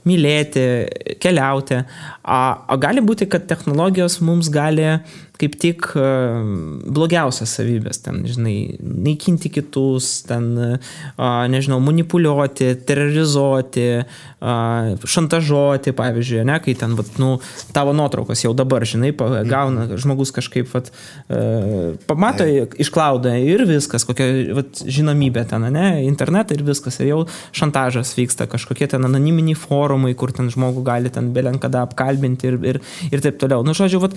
mylėti, 0.09 0.65
keliauti. 1.21 1.83
O, 2.25 2.39
o 2.73 2.79
gali 2.81 3.05
būti, 3.05 3.29
kad 3.31 3.49
technologijos 3.51 4.19
mums 4.25 4.49
gali 4.53 4.99
kaip 5.41 5.57
tik 5.61 5.91
e, 5.97 6.07
blogiausias 6.93 7.55
savybės, 7.57 8.03
ten, 8.05 8.23
žinai, 8.29 8.57
naikinti 8.81 9.51
kitus, 9.53 10.21
ten, 10.29 10.51
nežinau, 11.51 11.81
manipuliuoti, 11.85 12.75
terrorizuoti, 12.89 13.87
šantažuoti, 14.41 15.93
pavyzdžiui, 15.97 16.45
ne, 16.49 16.57
kai 16.65 16.75
ten, 16.79 16.95
vat, 16.99 17.11
nu, 17.21 17.35
tavo 17.77 17.93
nuotraukos 17.97 18.45
jau 18.45 18.53
dabar, 18.57 18.85
žinai, 18.89 19.13
gauna 19.49 19.87
žmogus 20.01 20.33
kažkaip, 20.37 20.69
vat, 20.73 20.91
e, 21.29 21.41
pamato 22.09 22.47
išklaudą 22.81 23.35
ir 23.45 23.65
viskas, 23.69 24.07
kokia 24.09 24.55
vat, 24.57 24.81
žinomybė 24.81 25.45
ten, 25.51 25.67
ne, 25.75 25.87
internetą 26.07 26.57
ir 26.57 26.65
viskas, 26.67 27.01
ir 27.01 27.13
jau 27.13 27.21
šantažas 27.57 28.15
vyksta, 28.19 28.49
kažkokie 28.51 28.89
ten 28.91 29.05
anoniminiai 29.09 29.59
forumai, 29.59 30.15
kur 30.19 30.33
ten 30.37 30.51
žmogų 30.53 30.85
gali 30.87 31.13
ten 31.13 31.33
belen 31.37 31.61
kada 31.63 31.85
apkalbinti 31.87 32.51
ir, 32.51 32.59
ir, 32.73 32.81
ir 33.11 33.25
taip 33.25 33.41
toliau. 33.41 33.65
Nu, 33.67 33.77
žodžiu, 33.77 34.01
vat, 34.07 34.17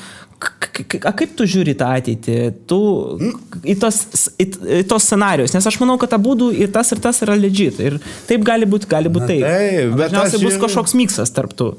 kaip 1.19 1.35
tu 1.37 1.47
žiūri 1.49 1.75
tą 1.79 1.91
ateitį, 1.99 2.35
tu 2.69 2.79
į 3.63 3.75
tos, 3.81 4.01
į, 4.41 4.47
į 4.81 4.83
tos 4.89 5.07
scenarius, 5.07 5.53
nes 5.55 5.67
aš 5.69 5.79
manau, 5.81 5.97
kad 6.01 6.13
abu 6.17 6.35
ir 6.51 6.71
tas 6.73 6.91
ir 6.95 7.01
tas 7.03 7.21
yra 7.25 7.35
legit. 7.39 7.79
Ir 7.79 7.99
taip 8.29 8.43
gali 8.47 8.65
būti, 8.69 8.89
gali 8.91 9.11
būti 9.13 9.29
taip. 9.35 9.47
Taip, 9.47 9.95
bet 9.97 10.11
Dažniausiai 10.11 10.41
bus 10.43 10.53
žiūriu- 10.53 10.63
kažkoks 10.67 10.95
miksas 10.99 11.33
tarptų. 11.35 11.73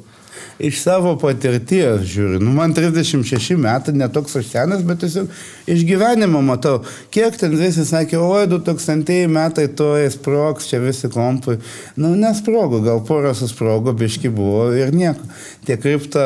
Iš 0.63 0.77
savo 0.85 1.17
patirties 1.19 2.05
žiūriu, 2.07 2.39
nu 2.39 2.53
man 2.55 2.71
36 2.77 3.57
metai, 3.59 3.95
netoks 3.99 4.37
aš 4.39 4.53
senas, 4.53 4.85
bet 4.87 5.01
tiesiog 5.03 5.33
iš 5.67 5.83
gyvenimo 5.89 6.39
matau, 6.47 6.77
kiek 7.15 7.35
ten 7.41 7.57
visi 7.59 7.83
sakė, 7.89 8.21
oi, 8.23 8.45
2000 8.53 9.27
metai 9.35 9.67
to 9.75 9.91
įsproks, 9.99 10.69
čia 10.71 10.79
visi 10.85 11.11
kompai. 11.11 11.57
Nu, 11.99 12.13
nesprogo, 12.15 12.79
gal 12.87 13.03
porą 13.09 13.35
susprogo, 13.35 13.97
biški 13.99 14.31
buvo 14.31 14.69
ir 14.79 14.95
nieko. 14.95 15.27
Tie 15.67 15.75
kripto 15.81 16.23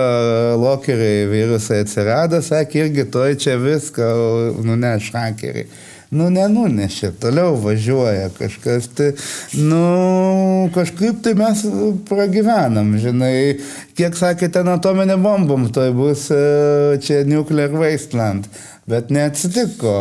lokeriai 0.61 1.25
virusai 1.33 1.81
atsirado, 1.87 2.43
sakė, 2.45 2.85
irgi 2.85 3.09
toj 3.09 3.39
čia 3.41 3.57
viską, 3.63 4.11
nu 4.61 4.77
ne, 4.77 4.99
šakeriai. 5.09 5.71
Nu, 6.09 6.31
nenunešė, 6.33 7.11
toliau 7.21 7.59
važiuoja 7.61 8.31
kažkas, 8.33 8.87
tai, 8.97 9.11
nu, 9.61 10.71
kažkaip 10.73 11.19
tai 11.25 11.35
mes 11.37 11.61
pragyvenam, 12.09 12.95
žinai, 12.97 13.59
kiek 13.99 14.17
sakė, 14.17 14.49
ten 14.55 14.71
atominė 14.73 15.19
bombom, 15.21 15.67
tai 15.69 15.91
bus 15.93 16.31
e, 16.33 16.41
čia 17.05 17.21
nuclear 17.29 17.77
wasteland, 17.77 18.49
bet 18.89 19.11
neatsitiko. 19.13 19.93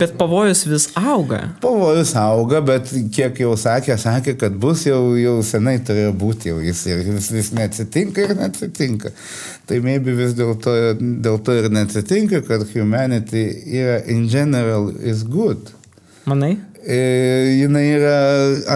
Bet 0.00 0.16
pavojus 0.18 0.64
vis 0.66 0.88
auga. 0.98 1.40
Pavojus 1.62 2.14
auga, 2.18 2.60
bet 2.66 2.90
kiek 3.14 3.38
jau 3.44 3.52
sakė, 3.58 3.94
sakė, 4.00 4.34
kad 4.40 4.56
bus 4.62 4.82
jau, 4.88 5.14
jau 5.20 5.36
senai 5.46 5.76
turėjo 5.86 6.14
būti, 6.18 6.50
jau 6.50 6.58
jis 6.64 6.80
ir 6.90 7.04
vis, 7.14 7.52
neatsitinka 7.54 8.26
ir 8.26 8.34
neatsitinka. 8.40 9.12
Tai 9.70 9.78
maybe 9.86 10.16
vis 10.18 10.34
dėlto 10.38 10.74
dėl 10.98 11.38
to 11.46 11.60
ir 11.60 11.70
neatsitinka, 11.70 12.42
kad 12.48 12.66
humanity 12.72 13.46
yra 13.70 14.00
in 14.10 14.26
general 14.32 14.90
is 14.98 15.22
good. 15.22 15.70
Manai? 16.26 16.56
E, 16.80 16.98
jinai 17.60 17.86
yra 17.92 18.18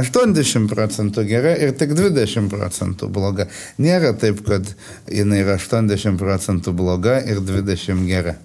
80 0.04 0.68
procentų 0.70 1.24
gera 1.26 1.54
ir 1.56 1.74
tik 1.74 1.96
20 1.96 2.50
procentų 2.52 3.08
bloga. 3.10 3.48
Nėra 3.80 4.12
taip, 4.20 4.44
kad 4.46 4.70
jinai 5.10 5.42
yra 5.42 5.58
80 5.58 6.20
procentų 6.20 6.76
bloga 6.76 7.18
ir 7.24 7.42
20 7.42 8.06
gera. 8.06 8.38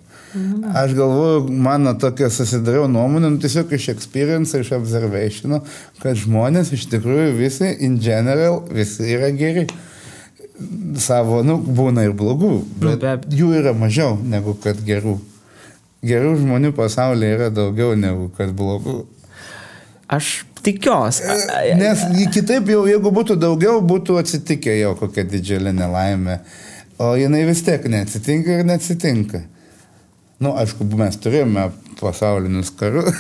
Aš 0.78 0.92
galvoju, 0.94 1.48
mano 1.50 1.94
tokia 1.98 2.28
susidariau 2.30 2.86
nuomonė, 2.92 3.32
nu, 3.34 3.40
tiesiog 3.42 3.72
iš 3.74 3.88
experience, 3.96 4.60
iš 4.62 4.72
observation, 4.78 5.56
kad 6.04 6.20
žmonės 6.22 6.70
iš 6.76 6.84
tikrųjų 6.92 7.32
visi, 7.40 7.72
in 7.86 7.98
general, 8.04 8.62
visi 8.70 9.08
yra 9.16 9.32
geri. 9.34 9.66
Savo, 11.00 11.40
nu, 11.48 11.56
būna 11.58 12.04
ir 12.06 12.14
blogų, 12.20 12.52
bet 12.84 13.00
be 13.00 13.14
jų 13.40 13.54
yra 13.62 13.72
mažiau 13.74 14.18
negu 14.20 14.54
kad 14.60 14.80
gerų. 14.86 15.16
Gerų 16.04 16.34
žmonių 16.42 16.74
pasaulyje 16.76 17.36
yra 17.38 17.48
daugiau 17.52 17.96
negu 18.00 18.30
kad 18.38 18.52
blogų. 18.56 19.06
Aš 20.12 20.44
tikiuosi. 20.66 21.24
A- 21.28 21.64
Nes 21.80 22.04
kitaip 22.34 22.68
jau, 22.72 22.84
jeigu 22.90 23.12
būtų 23.16 23.38
daugiau, 23.40 23.80
būtų 23.82 24.20
atsitikę 24.22 24.76
jau 24.82 24.94
kokia 25.00 25.24
didžiulė 25.24 25.74
nelaimė. 25.76 26.40
O 27.00 27.14
jinai 27.16 27.46
vis 27.48 27.62
tiek 27.64 27.86
neatsitinka 27.88 28.60
ir 28.60 28.68
neatsitinka. 28.68 29.44
Nu, 30.40 30.54
aišku, 30.56 30.86
mes 30.96 31.18
turėjome 31.20 31.68
pasaulinius 32.00 32.72
karus. 32.80 33.12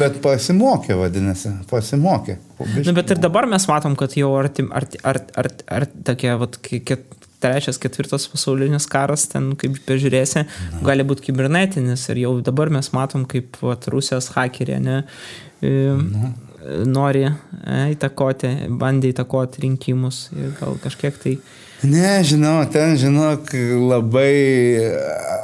Bet 0.00 0.18
pasimokė, 0.24 0.96
vadinasi, 0.98 1.52
pasimokė. 1.70 2.36
Po 2.58 2.66
Nu, 2.68 2.92
bet 2.96 3.12
ir 3.14 3.20
dabar 3.20 3.46
mes 3.48 3.64
matom, 3.68 3.96
kad 3.96 4.12
jau 4.18 4.34
arti, 4.36 4.64
arti, 4.76 5.00
arti, 5.08 5.32
arti, 5.40 5.64
arti 5.72 6.02
tokie, 6.04 6.34
vat, 6.42 6.58
ke- 6.64 6.82
ket, 6.84 7.06
trečias, 7.40 7.78
ketvirtas 7.80 8.26
pasaulinis 8.28 8.84
karas, 8.92 9.24
ten 9.32 9.54
kaip 9.60 9.78
bežiūrėsi, 9.88 10.42
gali 10.84 11.06
būti 11.08 11.30
kibernetinis 11.30 12.04
ir 12.12 12.20
jau 12.26 12.34
dabar 12.44 12.68
mes 12.72 12.90
matom, 12.92 13.24
kaip 13.28 13.56
vat, 13.64 13.88
Rusijos 13.92 14.28
hakeriai 14.36 14.82
ne, 14.84 14.98
e, 15.64 15.72
nori 16.84 17.24
e, 17.24 17.32
įtakoti, 17.94 18.52
bandė 18.80 19.14
įtakoti 19.14 19.64
rinkimus 19.64 20.26
ir 20.36 20.52
gal 20.60 20.76
kažkiek 20.84 21.16
tai... 21.24 21.38
Ne, 21.82 22.20
žinau, 22.24 22.60
ten, 22.68 22.96
žinok, 22.96 23.48
labai. 23.88 24.76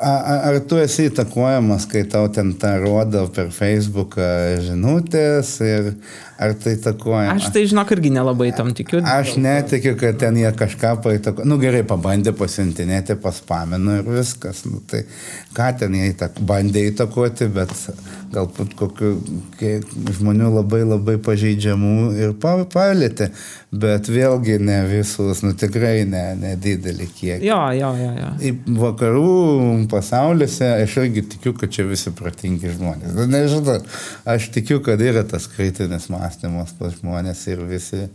a- 0.03 0.43
Ar 0.51 0.59
tu 0.68 0.76
esi 0.76 1.07
įtakojamas, 1.09 1.87
kai 1.89 2.03
tau 2.05 2.28
ten 2.28 2.53
tą 2.61 2.74
rodo 2.82 3.22
per 3.32 3.49
Facebooką 3.49 4.61
žinutės 4.61 5.55
ir 5.64 5.95
ar 6.39 6.55
tai 6.61 6.74
įtakoja? 6.76 7.34
Aš 7.37 7.49
tai 7.55 7.64
žinok 7.70 7.93
irgi 7.97 8.12
nelabai 8.14 8.51
tam 8.57 8.72
tikiu. 8.76 9.01
Aš 9.07 9.37
netikiu, 9.41 9.95
kad 10.01 10.18
ten 10.20 10.37
jie 10.41 10.51
kažką 10.57 10.97
paitako. 11.05 11.47
Nu 11.49 11.59
gerai, 11.62 11.82
pabandė 11.89 12.34
pasiuntinėti, 12.37 13.16
paspamino 13.22 13.99
ir 14.01 14.09
viskas. 14.18 14.64
Nu, 14.68 14.82
tai 14.91 15.05
ką 15.57 15.70
ten 15.80 15.97
jie 15.97 16.11
įtak... 16.12 16.41
bandė 16.47 16.87
įtakoti, 16.91 17.49
bet 17.57 17.72
galbūt 18.34 18.74
kiek 19.57 19.93
žmonių 20.18 20.51
labai 20.59 20.82
labai 20.84 21.16
pažeidžiamų 21.22 21.95
ir 22.20 22.34
pa- 22.43 22.66
palėtė. 22.72 23.30
Bet 23.76 24.07
vėlgi 24.09 24.57
ne 24.62 24.76
visus, 24.89 25.43
nu 25.45 25.51
tikrai 25.59 26.07
ne, 26.09 26.22
nedidelį 26.39 27.07
kiekį. 27.18 27.45
Jo, 27.45 27.59
jo, 27.76 27.91
jo, 27.99 28.12
jo. 28.16 28.28
Į 28.41 28.53
vakarų 28.78 29.32
pasauliuose 29.93 30.68
aš 30.84 30.95
irgi 31.03 31.24
tikiu, 31.34 31.53
kad 31.59 31.74
čia 31.74 31.84
visi 31.89 32.12
protingi 32.16 32.72
žmonės. 32.72 33.12
Nu, 33.18 33.26
nežinau, 33.28 33.80
aš 34.28 34.49
tikiu, 34.55 34.78
kad 34.87 35.03
yra 35.03 35.26
tas 35.28 35.49
kritinis 35.51 36.09
mąstymas 36.27 36.74
pas 36.79 36.95
žmonės 36.99 37.47
ir 37.53 37.62
visi 37.66 38.09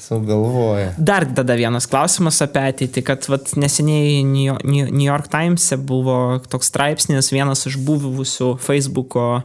sugalvoja. 0.00 0.94
Dar 0.98 1.26
tada 1.36 1.56
vienas 1.58 1.86
klausimas 1.90 2.40
apie 2.40 2.62
ateitį, 2.70 3.02
kad 3.04 3.26
vat, 3.28 3.52
neseniai 3.56 4.22
New 4.24 4.46
Yo- 4.46 4.60
New 4.64 4.88
New 4.88 5.04
York 5.04 5.28
Times 5.28 5.68
buvo 5.76 6.40
toks 6.48 6.70
straipsnis, 6.72 7.32
vienas 7.32 7.66
iš 7.66 7.76
buvusių 7.76 8.54
Facebook'o 8.58 9.42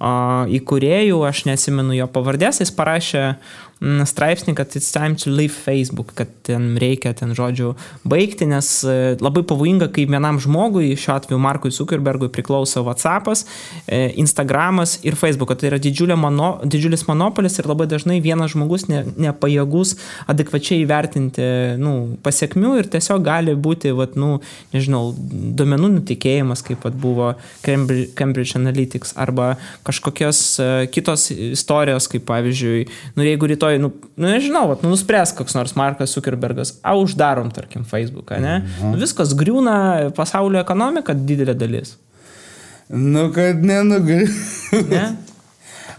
įkūrėjų, 0.00 1.18
aš 1.28 1.44
neatsimenu 1.48 1.96
jo 1.96 2.06
pavardės, 2.06 2.60
jis 2.62 2.70
parašė 2.70 3.24
straipsnį, 3.80 4.54
kad 4.58 4.74
it's 4.74 4.90
time 4.92 5.14
to 5.14 5.30
leave 5.30 5.54
Facebook, 5.54 6.12
kad 6.18 6.30
ten 6.42 6.76
reikia 6.80 7.12
ten 7.14 7.34
žodžiu 7.36 7.74
baigti, 8.08 8.46
nes 8.50 8.68
e, 8.82 9.16
labai 9.22 9.44
pavojinga, 9.46 9.90
kai 9.94 10.06
vienam 10.10 10.40
žmogui, 10.42 10.96
šiuo 10.98 11.14
atveju 11.14 11.38
Markui 11.42 11.70
Zuckerbergui 11.74 12.30
priklauso 12.34 12.82
WhatsApp'as, 12.86 13.44
e, 13.86 14.08
Instagram'as 14.18 14.98
ir 15.06 15.14
Facebook'as. 15.18 15.60
Tai 15.60 15.70
yra 15.72 15.78
didžiulė 15.82 16.16
mono, 16.18 16.56
didžiulis 16.66 17.06
monopolis 17.08 17.58
ir 17.58 17.68
labai 17.70 17.88
dažnai 17.90 18.18
vienas 18.22 18.52
žmogus 18.54 18.88
ne, 18.90 19.04
nepajėgus 19.18 19.94
adekvačiai 20.30 20.82
įvertinti 20.82 21.46
nu, 21.78 21.94
pasiekmių 22.22 22.74
ir 22.82 22.90
tiesiog 22.90 23.24
gali 23.26 23.54
būti, 23.58 23.94
vat, 23.96 24.18
nu, 24.18 24.38
nežinau, 24.74 25.12
duomenų 25.58 25.92
nutikėjimas, 25.98 26.64
kaip 26.66 26.86
vat, 26.86 26.98
buvo 26.98 27.32
Cambridge, 27.62 28.56
Analytics 28.58 29.12
arba 29.20 29.52
kažkokios 29.86 30.40
uh, 30.62 30.68
kitos 30.90 31.28
istorijos, 31.30 32.08
kaip 32.10 32.24
pavyzdžiui, 32.28 32.86
nu, 33.18 33.26
jeigu 33.26 33.50
rytoj, 33.50 33.67
nu, 33.76 33.92
nu 34.16 34.30
nežinau, 34.32 34.64
vat, 34.70 34.80
nu, 34.82 34.94
nuspręs 34.94 35.34
koks 35.36 35.56
nors 35.58 35.76
Markas 35.76 36.16
Zuckerbergas, 36.16 36.78
a 36.80 36.96
uždarom, 36.96 37.52
tarkim, 37.52 37.84
Facebooką, 37.84 38.40
ne? 38.40 38.58
Mhm. 38.62 38.94
Nu, 38.94 39.00
viskas 39.04 39.36
griūna 39.36 39.78
pasaulio 40.16 40.62
ekonomika 40.64 41.12
didelė 41.12 41.54
dalis. 41.58 41.98
Nu, 42.88 43.28
kad 43.34 43.60
nenugriūna. 43.60 44.84
Ne? 44.88 45.08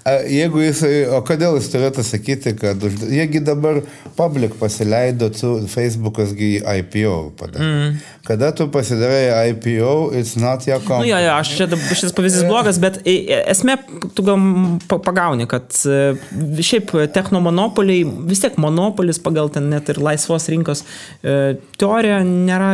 Jeigu 0.08 0.62
jisai, 0.64 1.04
o 1.12 1.20
kodėl 1.26 1.58
jis 1.60 1.68
turėtų 1.74 2.04
sakyti, 2.08 2.54
kad 2.58 2.84
jiegi 3.12 3.42
dabar 3.44 3.82
public 4.18 4.56
pasileido, 4.60 5.28
tu, 5.34 5.52
Facebookas 5.70 6.32
gi 6.38 6.58
IPO 6.62 7.18
padarė. 7.40 7.68
Mm. 7.68 8.00
Kada 8.30 8.52
tu 8.56 8.70
pasidarai 8.72 9.52
IPO, 9.52 9.94
it's 10.16 10.38
not 10.40 10.66
your 10.68 10.80
company. 10.80 11.10
Nu, 11.10 11.12
jo, 11.12 11.20
jo, 11.26 11.36
aš 11.36 11.54
čia, 11.58 11.68
šis 12.00 12.16
pavyzdys 12.16 12.48
blogas, 12.48 12.80
bet 12.82 13.02
esmė, 13.06 13.78
tu 14.16 14.26
gal 14.28 14.40
pagauni, 14.88 15.50
kad 15.50 15.68
e, 15.84 16.16
šiaip 16.64 16.96
technomonopoliai, 17.16 18.08
vis 18.30 18.44
tiek 18.46 18.58
monopolis 18.62 19.22
pagal 19.24 19.52
ten 19.54 19.70
net 19.74 19.92
ir 19.92 20.02
laisvos 20.04 20.48
rinkos 20.54 20.86
e, 21.22 21.58
teoriją 21.82 22.24
nėra 22.24 22.74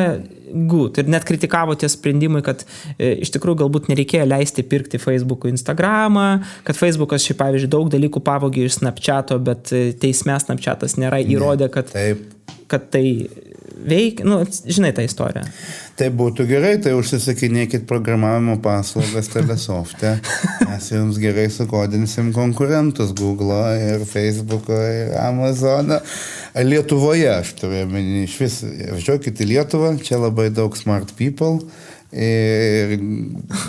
good. 0.51 0.99
Ir 1.01 1.09
net 1.11 1.25
kritikavo 1.27 1.75
tie 1.79 1.89
sprendimai, 1.91 2.41
kad 2.45 2.63
e, 2.97 3.15
iš 3.25 3.33
tikrųjų 3.35 3.63
galbūt 3.63 3.89
nereikėjo 3.91 4.27
leisti 4.29 4.65
pirkti 4.67 5.01
Facebook'o 5.01 5.51
Instagramą, 5.51 6.27
kad 6.67 6.79
Facebook'as 6.79 7.25
šiaip 7.25 7.41
pavyzdžiui 7.41 7.71
daug 7.75 7.91
dalykų 7.93 8.23
pavogė 8.25 8.67
iš 8.67 8.79
Snapchat'o, 8.79 9.39
bet 9.45 9.73
e, 9.75 9.87
teisme 10.01 10.37
Snapchat'as 10.41 10.97
nėra 11.01 11.21
įrodę, 11.23 11.69
kad, 11.73 11.91
Taip. 11.93 12.23
kad 12.71 12.89
tai 12.93 13.05
veikia, 13.75 14.25
nu, 14.27 14.39
žinai 14.45 14.91
tą 14.95 15.05
istoriją. 15.05 15.45
Tai 15.95 16.09
būtų 16.19 16.45
gerai, 16.49 16.73
tai 16.83 16.91
užsisakinėkit 16.97 17.85
programavimo 17.87 18.57
paslaugas 18.63 19.29
Telesoft'e. 19.31 20.15
Mes 20.67 20.89
jums 20.91 21.19
gerai 21.21 21.47
sukodinsim 21.53 22.33
konkurentus 22.35 23.13
Google 23.15 23.61
ir 23.79 24.05
Facebook 24.09 24.69
ir 24.75 25.15
Amazon. 25.21 25.97
Lietuvoje, 26.55 27.29
aš 27.31 27.55
turiu 27.61 27.85
omeny, 27.85 28.23
iš 28.25 28.37
vis, 28.43 28.61
važiuokit 28.95 29.43
į 29.43 29.51
Lietuvą, 29.53 29.95
čia 30.03 30.19
labai 30.19 30.49
daug 30.55 30.75
smart 30.79 31.15
people. 31.19 31.63
Ir 32.15 32.93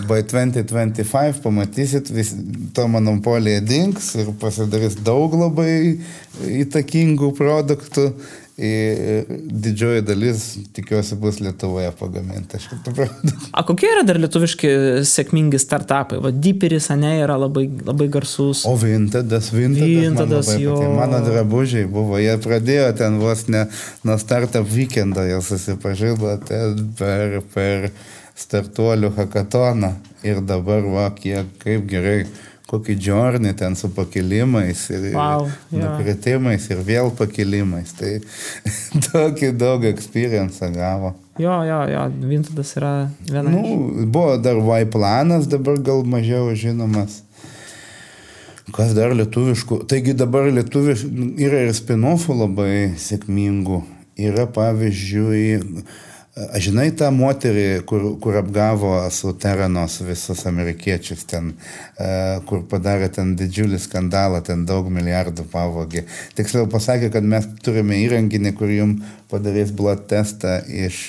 by 0.07 0.21
2025 0.23 1.41
pamatysit, 1.43 2.11
vis, 2.15 2.31
to 2.77 2.85
monopolija 2.87 3.63
dinks 3.65 4.13
ir 4.21 4.29
pasidarys 4.39 4.95
daug 5.03 5.35
labai 5.35 5.97
įtakingų 6.63 7.33
produktų 7.35 8.11
didžioji 8.57 10.01
dalis, 10.03 10.45
tikiuosi, 10.73 11.17
bus 11.21 11.41
Lietuvoje 11.45 11.91
pagaminta. 11.99 12.57
A 13.53 13.65
kokie 13.69 13.91
yra 13.93 14.05
dar 14.09 14.17
lietuviški 14.23 14.71
sėkmingi 15.05 15.61
startupai? 15.61 16.23
Va, 16.25 16.33
Diperis, 16.33 16.89
ne, 16.97 17.13
yra 17.21 17.37
labai, 17.37 17.67
labai 17.85 18.09
garsus. 18.13 18.65
O 18.65 18.73
Vintadas, 18.81 19.51
Vintadas. 19.53 19.93
Vintadas, 19.93 20.51
jo. 20.63 20.79
Patė. 20.81 20.95
Mano 20.97 21.21
drabužiai 21.27 21.85
buvo, 21.91 22.17
jie 22.23 22.39
pradėjo 22.41 22.89
ten 22.97 23.21
vos 23.21 23.45
ne 23.53 23.67
nuo 24.09 24.17
startup 24.23 24.65
weekendo, 24.73 25.27
jie 25.29 25.43
susipažino 25.45 26.39
ten 26.49 26.81
per, 26.97 27.43
per 27.53 27.91
startuolių 28.41 29.13
hakatoną. 29.21 29.93
Ir 30.25 30.41
dabar, 30.49 30.81
va, 30.97 31.11
kiek, 31.13 31.53
kaip 31.61 31.85
gerai 31.93 32.23
kokį 32.71 32.97
džornį 32.99 33.53
ten 33.59 33.77
su 33.79 33.91
pakilimais 33.95 34.81
ir, 34.91 35.13
wow, 35.15 35.47
nukritimais 35.71 36.67
ir 36.73 36.83
vėl 36.87 37.13
pakilimais. 37.15 37.93
Tai 37.99 38.17
tokį 39.11 39.53
daug 39.59 39.87
experience 39.87 40.73
gavo. 40.75 41.15
Jo, 41.39 41.61
jo, 41.69 41.83
jo, 41.93 42.07
Vintadas 42.25 42.73
yra 42.79 42.95
vienas. 43.29 43.53
Nu, 43.53 44.07
buvo 44.09 44.39
dar 44.41 44.57
Y 44.57 44.89
planas, 44.91 45.47
dabar 45.53 45.79
gal 45.85 46.03
mažiau 46.09 46.49
žinomas. 46.57 47.21
Kas 48.75 48.97
dar 48.97 49.13
lietuviškų? 49.15 49.85
Taigi 49.87 50.17
dabar 50.17 50.49
lietuviškų 50.51 51.29
yra 51.47 51.63
ir 51.69 51.77
spinofų 51.77 52.35
labai 52.41 52.73
sėkmingų. 52.99 53.85
Yra 54.17 54.47
pavyzdžiui, 54.49 55.61
Aš 56.37 56.67
žinai 56.67 56.91
tą 56.93 57.07
moterį, 57.17 57.63
kur, 57.89 58.03
kur 58.21 58.35
apgavo 58.37 58.91
su 59.09 59.31
Teranos 59.41 59.95
visus 60.05 60.43
amerikiečius 60.45 61.23
ten, 61.31 61.55
kur 62.51 62.61
padarė 62.69 63.09
ten 63.15 63.31
didžiulį 63.41 63.79
skandalą, 63.81 64.43
ten 64.45 64.67
daug 64.69 64.91
milijardų 64.93 65.47
pavogė. 65.49 66.03
Tiksliau 66.37 66.69
pasakė, 66.69 67.09
kad 67.15 67.25
mes 67.25 67.49
turime 67.65 68.03
įrenginį, 68.03 68.53
kur 68.61 68.69
jums 68.69 69.17
padarys 69.33 69.73
blood 69.81 70.05
testą 70.13 70.59
iš 70.69 71.01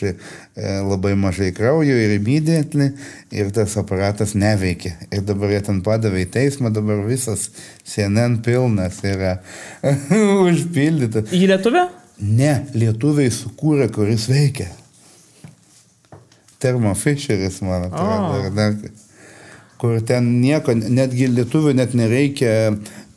labai 0.55 1.11
mažai 1.19 1.51
kraujo 1.59 1.99
ir 2.05 2.15
immediately 2.21 2.93
ir 3.35 3.51
tas 3.51 3.75
aparatas 3.83 4.31
neveikia. 4.31 4.95
Ir 5.11 5.27
dabar 5.27 5.51
jie 5.51 5.61
ten 5.67 5.83
padavė 5.83 6.23
į 6.23 6.31
teismą, 6.39 6.71
dabar 6.71 7.03
visas 7.03 7.49
CNN 7.83 8.39
pilnas 8.47 9.03
yra 9.03 9.41
užpildytas. 10.47 11.35
Į 11.35 11.51
lietuvę? 11.51 11.89
Ne, 12.23 12.61
lietuviai 12.79 13.27
sukūrė, 13.43 13.91
kuris 13.91 14.31
veikia. 14.31 14.71
Termo 16.59 16.93
Fischeris, 16.97 17.61
man 17.61 17.87
atrodo, 17.87 18.39
oh. 18.41 18.49
dar, 18.55 18.73
kur 19.77 19.99
ten 20.01 20.29
nieko, 20.41 20.73
netgi 20.73 21.29
lietuvių 21.29 21.75
net 21.77 21.93
nereikia, 21.97 22.51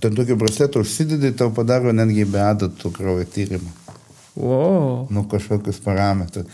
ten 0.01 0.17
tokį 0.17 0.37
brasletą 0.41 0.85
užsidedi, 0.85 1.33
tau 1.37 1.53
padaro 1.57 1.95
netgi 1.97 2.27
be 2.29 2.43
adatų 2.45 2.93
kraujo 2.97 3.29
tyrimą. 3.33 3.73
Wow. 4.41 5.07
Nu, 5.11 5.25
kažkokius 5.29 5.81
parametrus. 5.85 6.49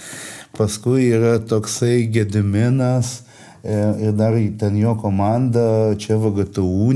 Paskui 0.56 1.10
yra 1.12 1.36
toksai 1.42 2.06
Gediminas, 2.10 3.20
ir 3.66 4.12
dar 4.16 4.36
ten 4.58 4.76
jo 4.78 4.94
komanda, 5.00 5.94
čia 5.98 6.16
VGTU, 6.20 6.92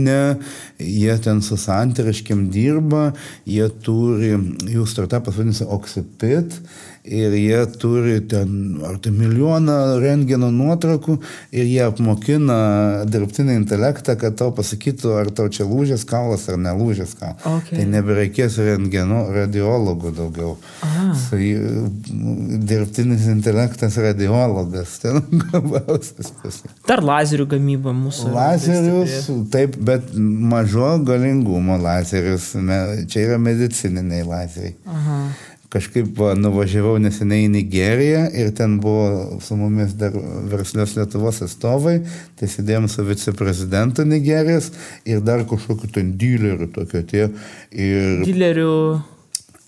jie 0.78 1.16
ten 1.22 1.42
su 1.42 1.58
santariškiam 1.58 2.46
dirba, 2.52 3.10
jie 3.46 3.66
turi, 3.82 4.32
jų 4.70 4.86
startupas 4.86 5.36
vadinasi 5.38 5.66
Oxipit 5.66 6.60
ir 7.04 7.32
jie 7.32 7.60
turi 7.80 8.20
ten 8.28 8.80
ar 8.84 8.98
tai 9.00 9.12
milijoną 9.14 9.76
rengeno 10.02 10.50
nuotraukų 10.52 11.16
ir 11.56 11.64
jie 11.64 11.82
apmokina 11.86 12.58
dirbtinį 13.08 13.56
intelektą, 13.62 14.16
kad 14.20 14.36
tau 14.36 14.52
pasakytų, 14.56 15.14
ar 15.22 15.30
tau 15.32 15.48
čia 15.52 15.64
lūžęs 15.68 16.04
kaulas 16.08 16.46
ar 16.52 16.60
nelūžęs 16.60 17.14
kaulas. 17.18 17.46
Okay. 17.60 17.78
Tai 17.78 17.86
nebereikės 17.94 18.58
rengeno 18.66 19.22
radiologų 19.32 20.12
daugiau. 20.18 20.56
Tai 21.30 21.40
dirbtinis 22.70 23.26
intelektas 23.32 23.96
radiologas. 24.00 24.98
Ten 25.00 25.22
gabausias. 25.50 26.34
Dar 26.88 27.04
lazerių 27.04 27.48
gamyba 27.54 27.94
mūsų. 27.96 28.32
Lazerius, 28.34 29.30
taip, 29.52 29.78
bet 29.80 30.12
mažo 30.16 30.96
galingumo 31.06 31.78
lazerius. 31.80 32.52
Čia 33.10 33.24
yra 33.24 33.40
medicininiai 33.40 34.26
lazeriai. 34.26 34.76
Aha 34.90 35.20
kažkaip 35.70 36.10
va, 36.18 36.32
nuvažiavau 36.38 36.96
neseniai 37.02 37.46
į 37.46 37.52
Nigeriją 37.54 38.24
ir 38.42 38.50
ten 38.58 38.78
buvo 38.82 39.38
su 39.44 39.58
mumis 39.58 39.94
dar 39.98 40.16
verslios 40.50 40.96
Lietuvos 40.98 41.38
atstovai, 41.46 42.00
tai 42.40 42.50
sėdėjom 42.50 42.88
su 42.90 43.06
viceprezidentu 43.06 44.06
Nigerijos 44.08 44.72
ir 45.06 45.22
dar 45.22 45.46
kažkokiu 45.46 45.92
ten 45.94 46.16
dileriu 46.18 46.70
tokio 46.74 47.04
tie. 47.06 47.30
Ir... 47.70 48.26
Dilerių. 48.26 48.74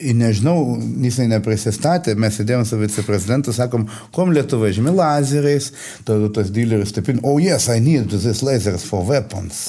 Ir 0.03 0.17
nežinau, 0.19 0.57
jisai 1.05 1.29
neprisistatė, 1.31 2.17
mes 2.19 2.35
sėdėjom 2.35 2.65
su 2.67 2.81
viceprezidentu, 2.81 3.55
sakom, 3.55 3.85
kom 4.11 4.33
Lietuva 4.35 4.73
žymi 4.75 4.91
lazeriais, 4.97 5.71
tada 6.09 6.27
tas 6.35 6.51
dileris 6.51 6.91
taip, 6.97 7.13
oh 7.23 7.39
yes, 7.39 7.69
I 7.71 7.79
need 7.79 8.11
this 8.11 8.43
lasers 8.43 8.83
for 8.83 9.07
weapons. 9.07 9.69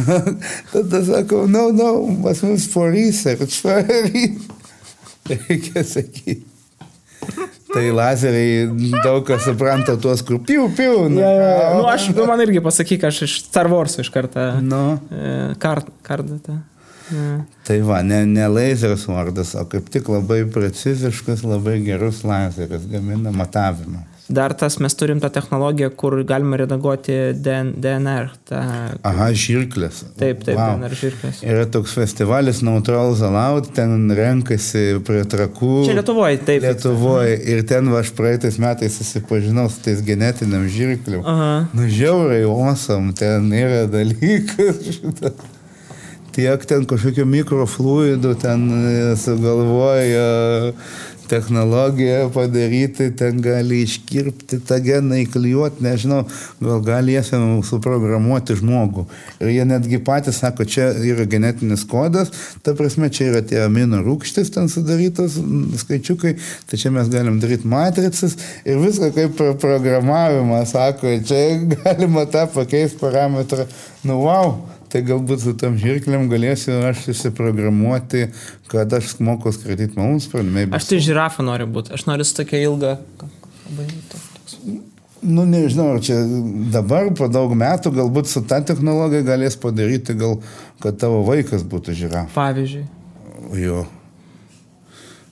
tada 0.74 1.04
sakom, 1.08 1.48
no, 1.48 1.70
no, 1.72 1.94
pas 2.20 2.44
mus 2.44 2.68
for 2.68 2.92
research, 2.92 3.56
for 3.64 3.80
research 3.88 4.59
reikia 5.34 5.84
sakyti. 5.84 6.42
Tai 7.70 7.84
lazeriai 7.94 8.64
daug 9.04 9.22
kas 9.28 9.44
supranta 9.46 9.94
tuos, 10.00 10.24
kur 10.26 10.40
piu, 10.42 10.66
piu. 10.74 11.04
Nu, 11.12 11.20
ja, 11.22 11.30
ja, 11.30 11.50
ja. 11.54 11.68
Nu, 11.78 11.84
aš, 11.86 12.08
nu, 12.16 12.24
man 12.26 12.42
irgi 12.42 12.62
pasakyk, 12.64 13.06
aš 13.06 13.22
iš 13.28 13.36
Star 13.44 13.70
Wars 13.70 13.94
iš 14.02 14.10
karto. 14.10 14.42
Nu. 14.64 14.82
Kart, 15.62 15.92
kartą. 16.06 16.56
Ja. 17.10 17.40
Tai 17.66 17.78
va, 17.86 18.00
ne, 18.06 18.22
ne 18.26 18.46
laseris 18.50 19.06
vardas, 19.10 19.54
o 19.58 19.64
kaip 19.70 19.88
tik 19.90 20.08
labai 20.10 20.44
preciziškas, 20.50 21.42
labai 21.46 21.80
gerus 21.86 22.22
laseris 22.26 22.86
gamina 22.90 23.32
matavimą. 23.34 24.02
Dar 24.30 24.54
tas 24.54 24.78
mes 24.78 24.94
turim 24.94 25.20
tą 25.20 25.30
technologiją, 25.34 25.90
kur 25.98 26.16
galima 26.26 26.58
redaguoti 26.60 27.16
DN, 27.34 27.72
DNR. 27.82 28.30
Ta, 28.48 28.62
Aha, 29.10 29.30
žirklės. 29.34 30.02
taip, 30.20 30.44
taip, 30.46 30.56
Vau. 30.58 30.78
DNR 30.78 30.94
žirklės. 31.00 31.42
Yra 31.46 31.66
toks 31.66 31.94
festivalis 31.98 32.62
Neutral 32.66 33.14
Zalaut, 33.18 33.70
ten 33.74 34.10
renkasi 34.16 35.00
prie 35.06 35.24
trakų. 35.28 35.72
Čia 35.88 35.98
Lietuvoje, 35.98 36.40
taip. 36.46 36.64
Lietuvoje. 36.66 37.36
Ir 37.54 37.64
ten 37.68 37.90
va, 37.92 38.04
aš 38.04 38.14
praeitais 38.18 38.58
metais 38.62 38.98
susipažinau 39.00 39.68
su 39.72 39.82
tais 39.84 40.02
genetiniam 40.06 40.66
žirkliu. 40.70 41.24
Aha. 41.26 41.52
Nu, 41.74 41.88
žiaurai, 41.90 42.44
osam, 42.46 43.10
ten 43.16 43.50
yra 43.54 43.86
dalykas 43.90 44.84
šitas. 44.94 45.48
Tiek 46.30 46.62
ten 46.70 46.84
kažkokio 46.86 47.24
mikrofluidų, 47.26 48.36
ten 48.38 48.66
e, 48.70 48.90
sugalvoja 49.18 50.70
technologiją 51.30 52.30
padaryti, 52.34 53.10
ten 53.16 53.40
gali 53.44 53.82
iškirpti 53.84 54.60
tą 54.66 54.80
geną, 54.84 55.20
įklijuoti, 55.24 55.84
nežinau, 55.84 56.24
gal 56.62 56.82
galėsim 56.86 57.60
suprogramuoti 57.66 58.56
žmogų. 58.58 59.06
Ir 59.40 59.52
jie 59.54 59.66
netgi 59.68 60.00
patys 60.04 60.40
sako, 60.42 60.66
čia 60.68 60.90
yra 61.06 61.26
genetinis 61.30 61.84
kodas, 61.88 62.32
ta 62.66 62.74
prasme, 62.78 63.10
čia 63.14 63.30
yra 63.30 63.44
tie 63.46 63.62
amino 63.64 64.02
rūkštis 64.04 64.52
ten 64.54 64.68
sudarytos 64.72 65.38
mm, 65.40 65.78
skaičiukai, 65.84 66.34
tai 66.70 66.80
čia 66.80 66.92
mes 66.94 67.10
galim 67.12 67.38
daryti 67.42 67.70
matricas 67.70 68.36
ir 68.64 68.82
viską 68.82 69.12
kaip 69.16 69.38
pro- 69.38 69.54
programavimą, 69.60 70.64
sako, 70.68 71.16
čia 71.26 71.46
galima 71.76 72.26
tą 72.30 72.46
pakeisti 72.50 73.00
parametrą. 73.00 73.66
Nu, 74.04 74.22
wow, 74.24 74.58
tai 74.90 75.02
galbūt 75.06 75.44
su 75.44 75.52
tam 75.58 75.76
žirkliam 75.80 76.28
galėsiu 76.30 76.76
aš 76.90 77.04
susiprogramuoti, 77.08 78.26
kad 78.70 78.92
aš 78.98 79.16
moku 79.22 79.52
skraidyti 79.54 79.98
mums, 80.00 80.26
maybe. 80.34 80.74
Aš 80.76 80.88
tai 80.90 80.98
žirafa 81.04 81.44
noriu 81.46 81.68
būti. 81.70 81.94
Aš 81.96 82.06
noriu 82.10 82.26
su 82.26 82.34
tokia 82.40 82.64
ilga. 82.66 82.96
Nu, 85.22 85.44
nežinau, 85.44 85.94
ar 85.94 86.00
čia 86.00 86.16
dabar 86.72 87.10
po 87.12 87.28
daug 87.28 87.52
metų 87.52 87.90
galbūt 87.92 88.30
su 88.30 88.40
ta 88.48 88.62
technologija 88.64 89.20
galės 89.26 89.58
padaryti, 89.60 90.14
gal, 90.16 90.38
kad 90.80 90.96
tavo 91.02 91.20
vaikas 91.26 91.60
būtų 91.68 91.92
žirafa. 91.98 92.32
Pavyzdžiui. 92.38 92.86
Jo. 93.60 93.82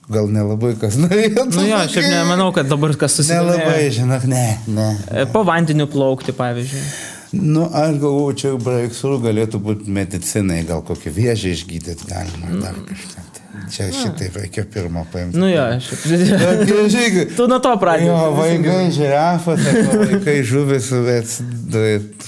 Gal 0.09 0.29
nelabai 0.33 0.75
kas 0.81 0.95
norėtų. 1.01 1.47
Nu 1.55 1.65
jo, 1.65 1.79
sakai? 1.89 2.05
nemanau, 2.13 2.51
kad 2.53 2.69
dabar 2.69 2.93
kas 3.01 3.17
Nelabai, 3.17 3.57
susidomėjo. 3.57 3.91
žinok, 3.97 4.29
ne, 4.29 4.45
ne. 4.77 4.87
E, 5.09 5.25
Po 5.33 5.41
vandeniu 5.45 5.89
plaukti, 5.89 6.33
pavyzdžiui. 6.37 6.85
Nu, 7.31 7.67
aš 7.73 7.99
galvoju, 8.01 8.37
čia 8.41 8.53
breakthrough 8.57 9.21
galėtų 9.21 9.61
būti 9.61 9.93
medicinai, 9.93 10.63
gal 10.65 10.81
kokį 10.85 11.13
vėžį 11.13 11.57
išgydyti 11.57 12.09
galima, 12.09 12.49
ar 12.49 12.63
dar 12.63 12.79
kažką. 12.89 13.28
Tai 13.49 13.69
Čia 13.73 13.87
šitaip 13.93 14.35
reikia 14.37 14.63
pirmą 14.69 15.05
paimti. 15.09 15.37
Nu 15.41 15.47
jo, 15.49 15.63
aš. 15.75 15.87
Žiūrėk, 16.93 17.33
Tu 17.37 17.47
nuo 17.49 17.57
to 17.63 17.71
pradėjai. 17.81 18.09
Jo, 18.09 18.17
vaikai 18.37 18.83
žirafas, 18.93 19.63
vaikai 19.89 20.35
žuvis, 20.45 20.89
bet 21.05 21.33
duit, 21.73 22.27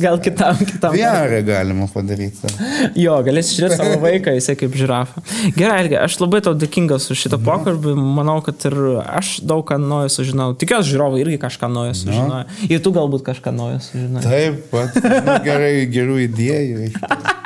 Gal 0.00 0.20
kitam, 0.20 0.56
kitam. 0.60 0.92
Vierą 0.92 1.40
galima 1.46 1.88
padaryti. 1.92 2.52
Jo, 3.04 3.16
galėsi 3.24 3.56
žiūrėti 3.56 3.78
savo 3.80 3.96
vaiką, 4.02 4.34
jisai 4.36 4.56
kaip 4.60 4.76
žirafa. 4.76 5.22
Gerai, 5.56 5.86
Elgi, 5.86 5.96
aš 6.02 6.18
labai 6.20 6.42
tau 6.44 6.52
dėkingas 6.58 7.08
už 7.12 7.24
šitą 7.24 7.40
pokalbį. 7.42 7.96
Manau, 7.96 8.38
kad 8.44 8.60
ir 8.68 8.76
aš 9.02 9.38
daug 9.48 9.64
ką 9.68 9.80
naujo 9.80 10.12
sužinau. 10.12 10.52
Tikiuosi, 10.58 10.92
žiūrovai 10.92 11.22
irgi 11.24 11.40
kažką 11.42 11.70
naujo 11.72 11.96
sužinojo. 12.02 12.44
Ir 12.68 12.84
tu 12.84 12.92
galbūt 12.94 13.24
kažką 13.32 13.54
naujo 13.56 13.80
sužinojai. 13.88 14.26
Taip, 14.28 14.64
pat. 14.72 15.00
Nu, 15.00 15.38
gerai, 15.46 15.74
gerų 15.92 16.20
idėjų. 16.28 16.92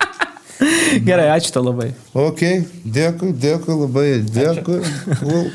Gerai, 1.08 1.28
ačiū 1.36 1.52
tau 1.54 1.64
labai. 1.66 1.90
Ok, 2.16 2.42
dėkui, 2.84 3.32
dėkui 3.36 3.78
labai, 3.84 4.08
dėkui. 4.24 4.82
Cool. 5.20 5.48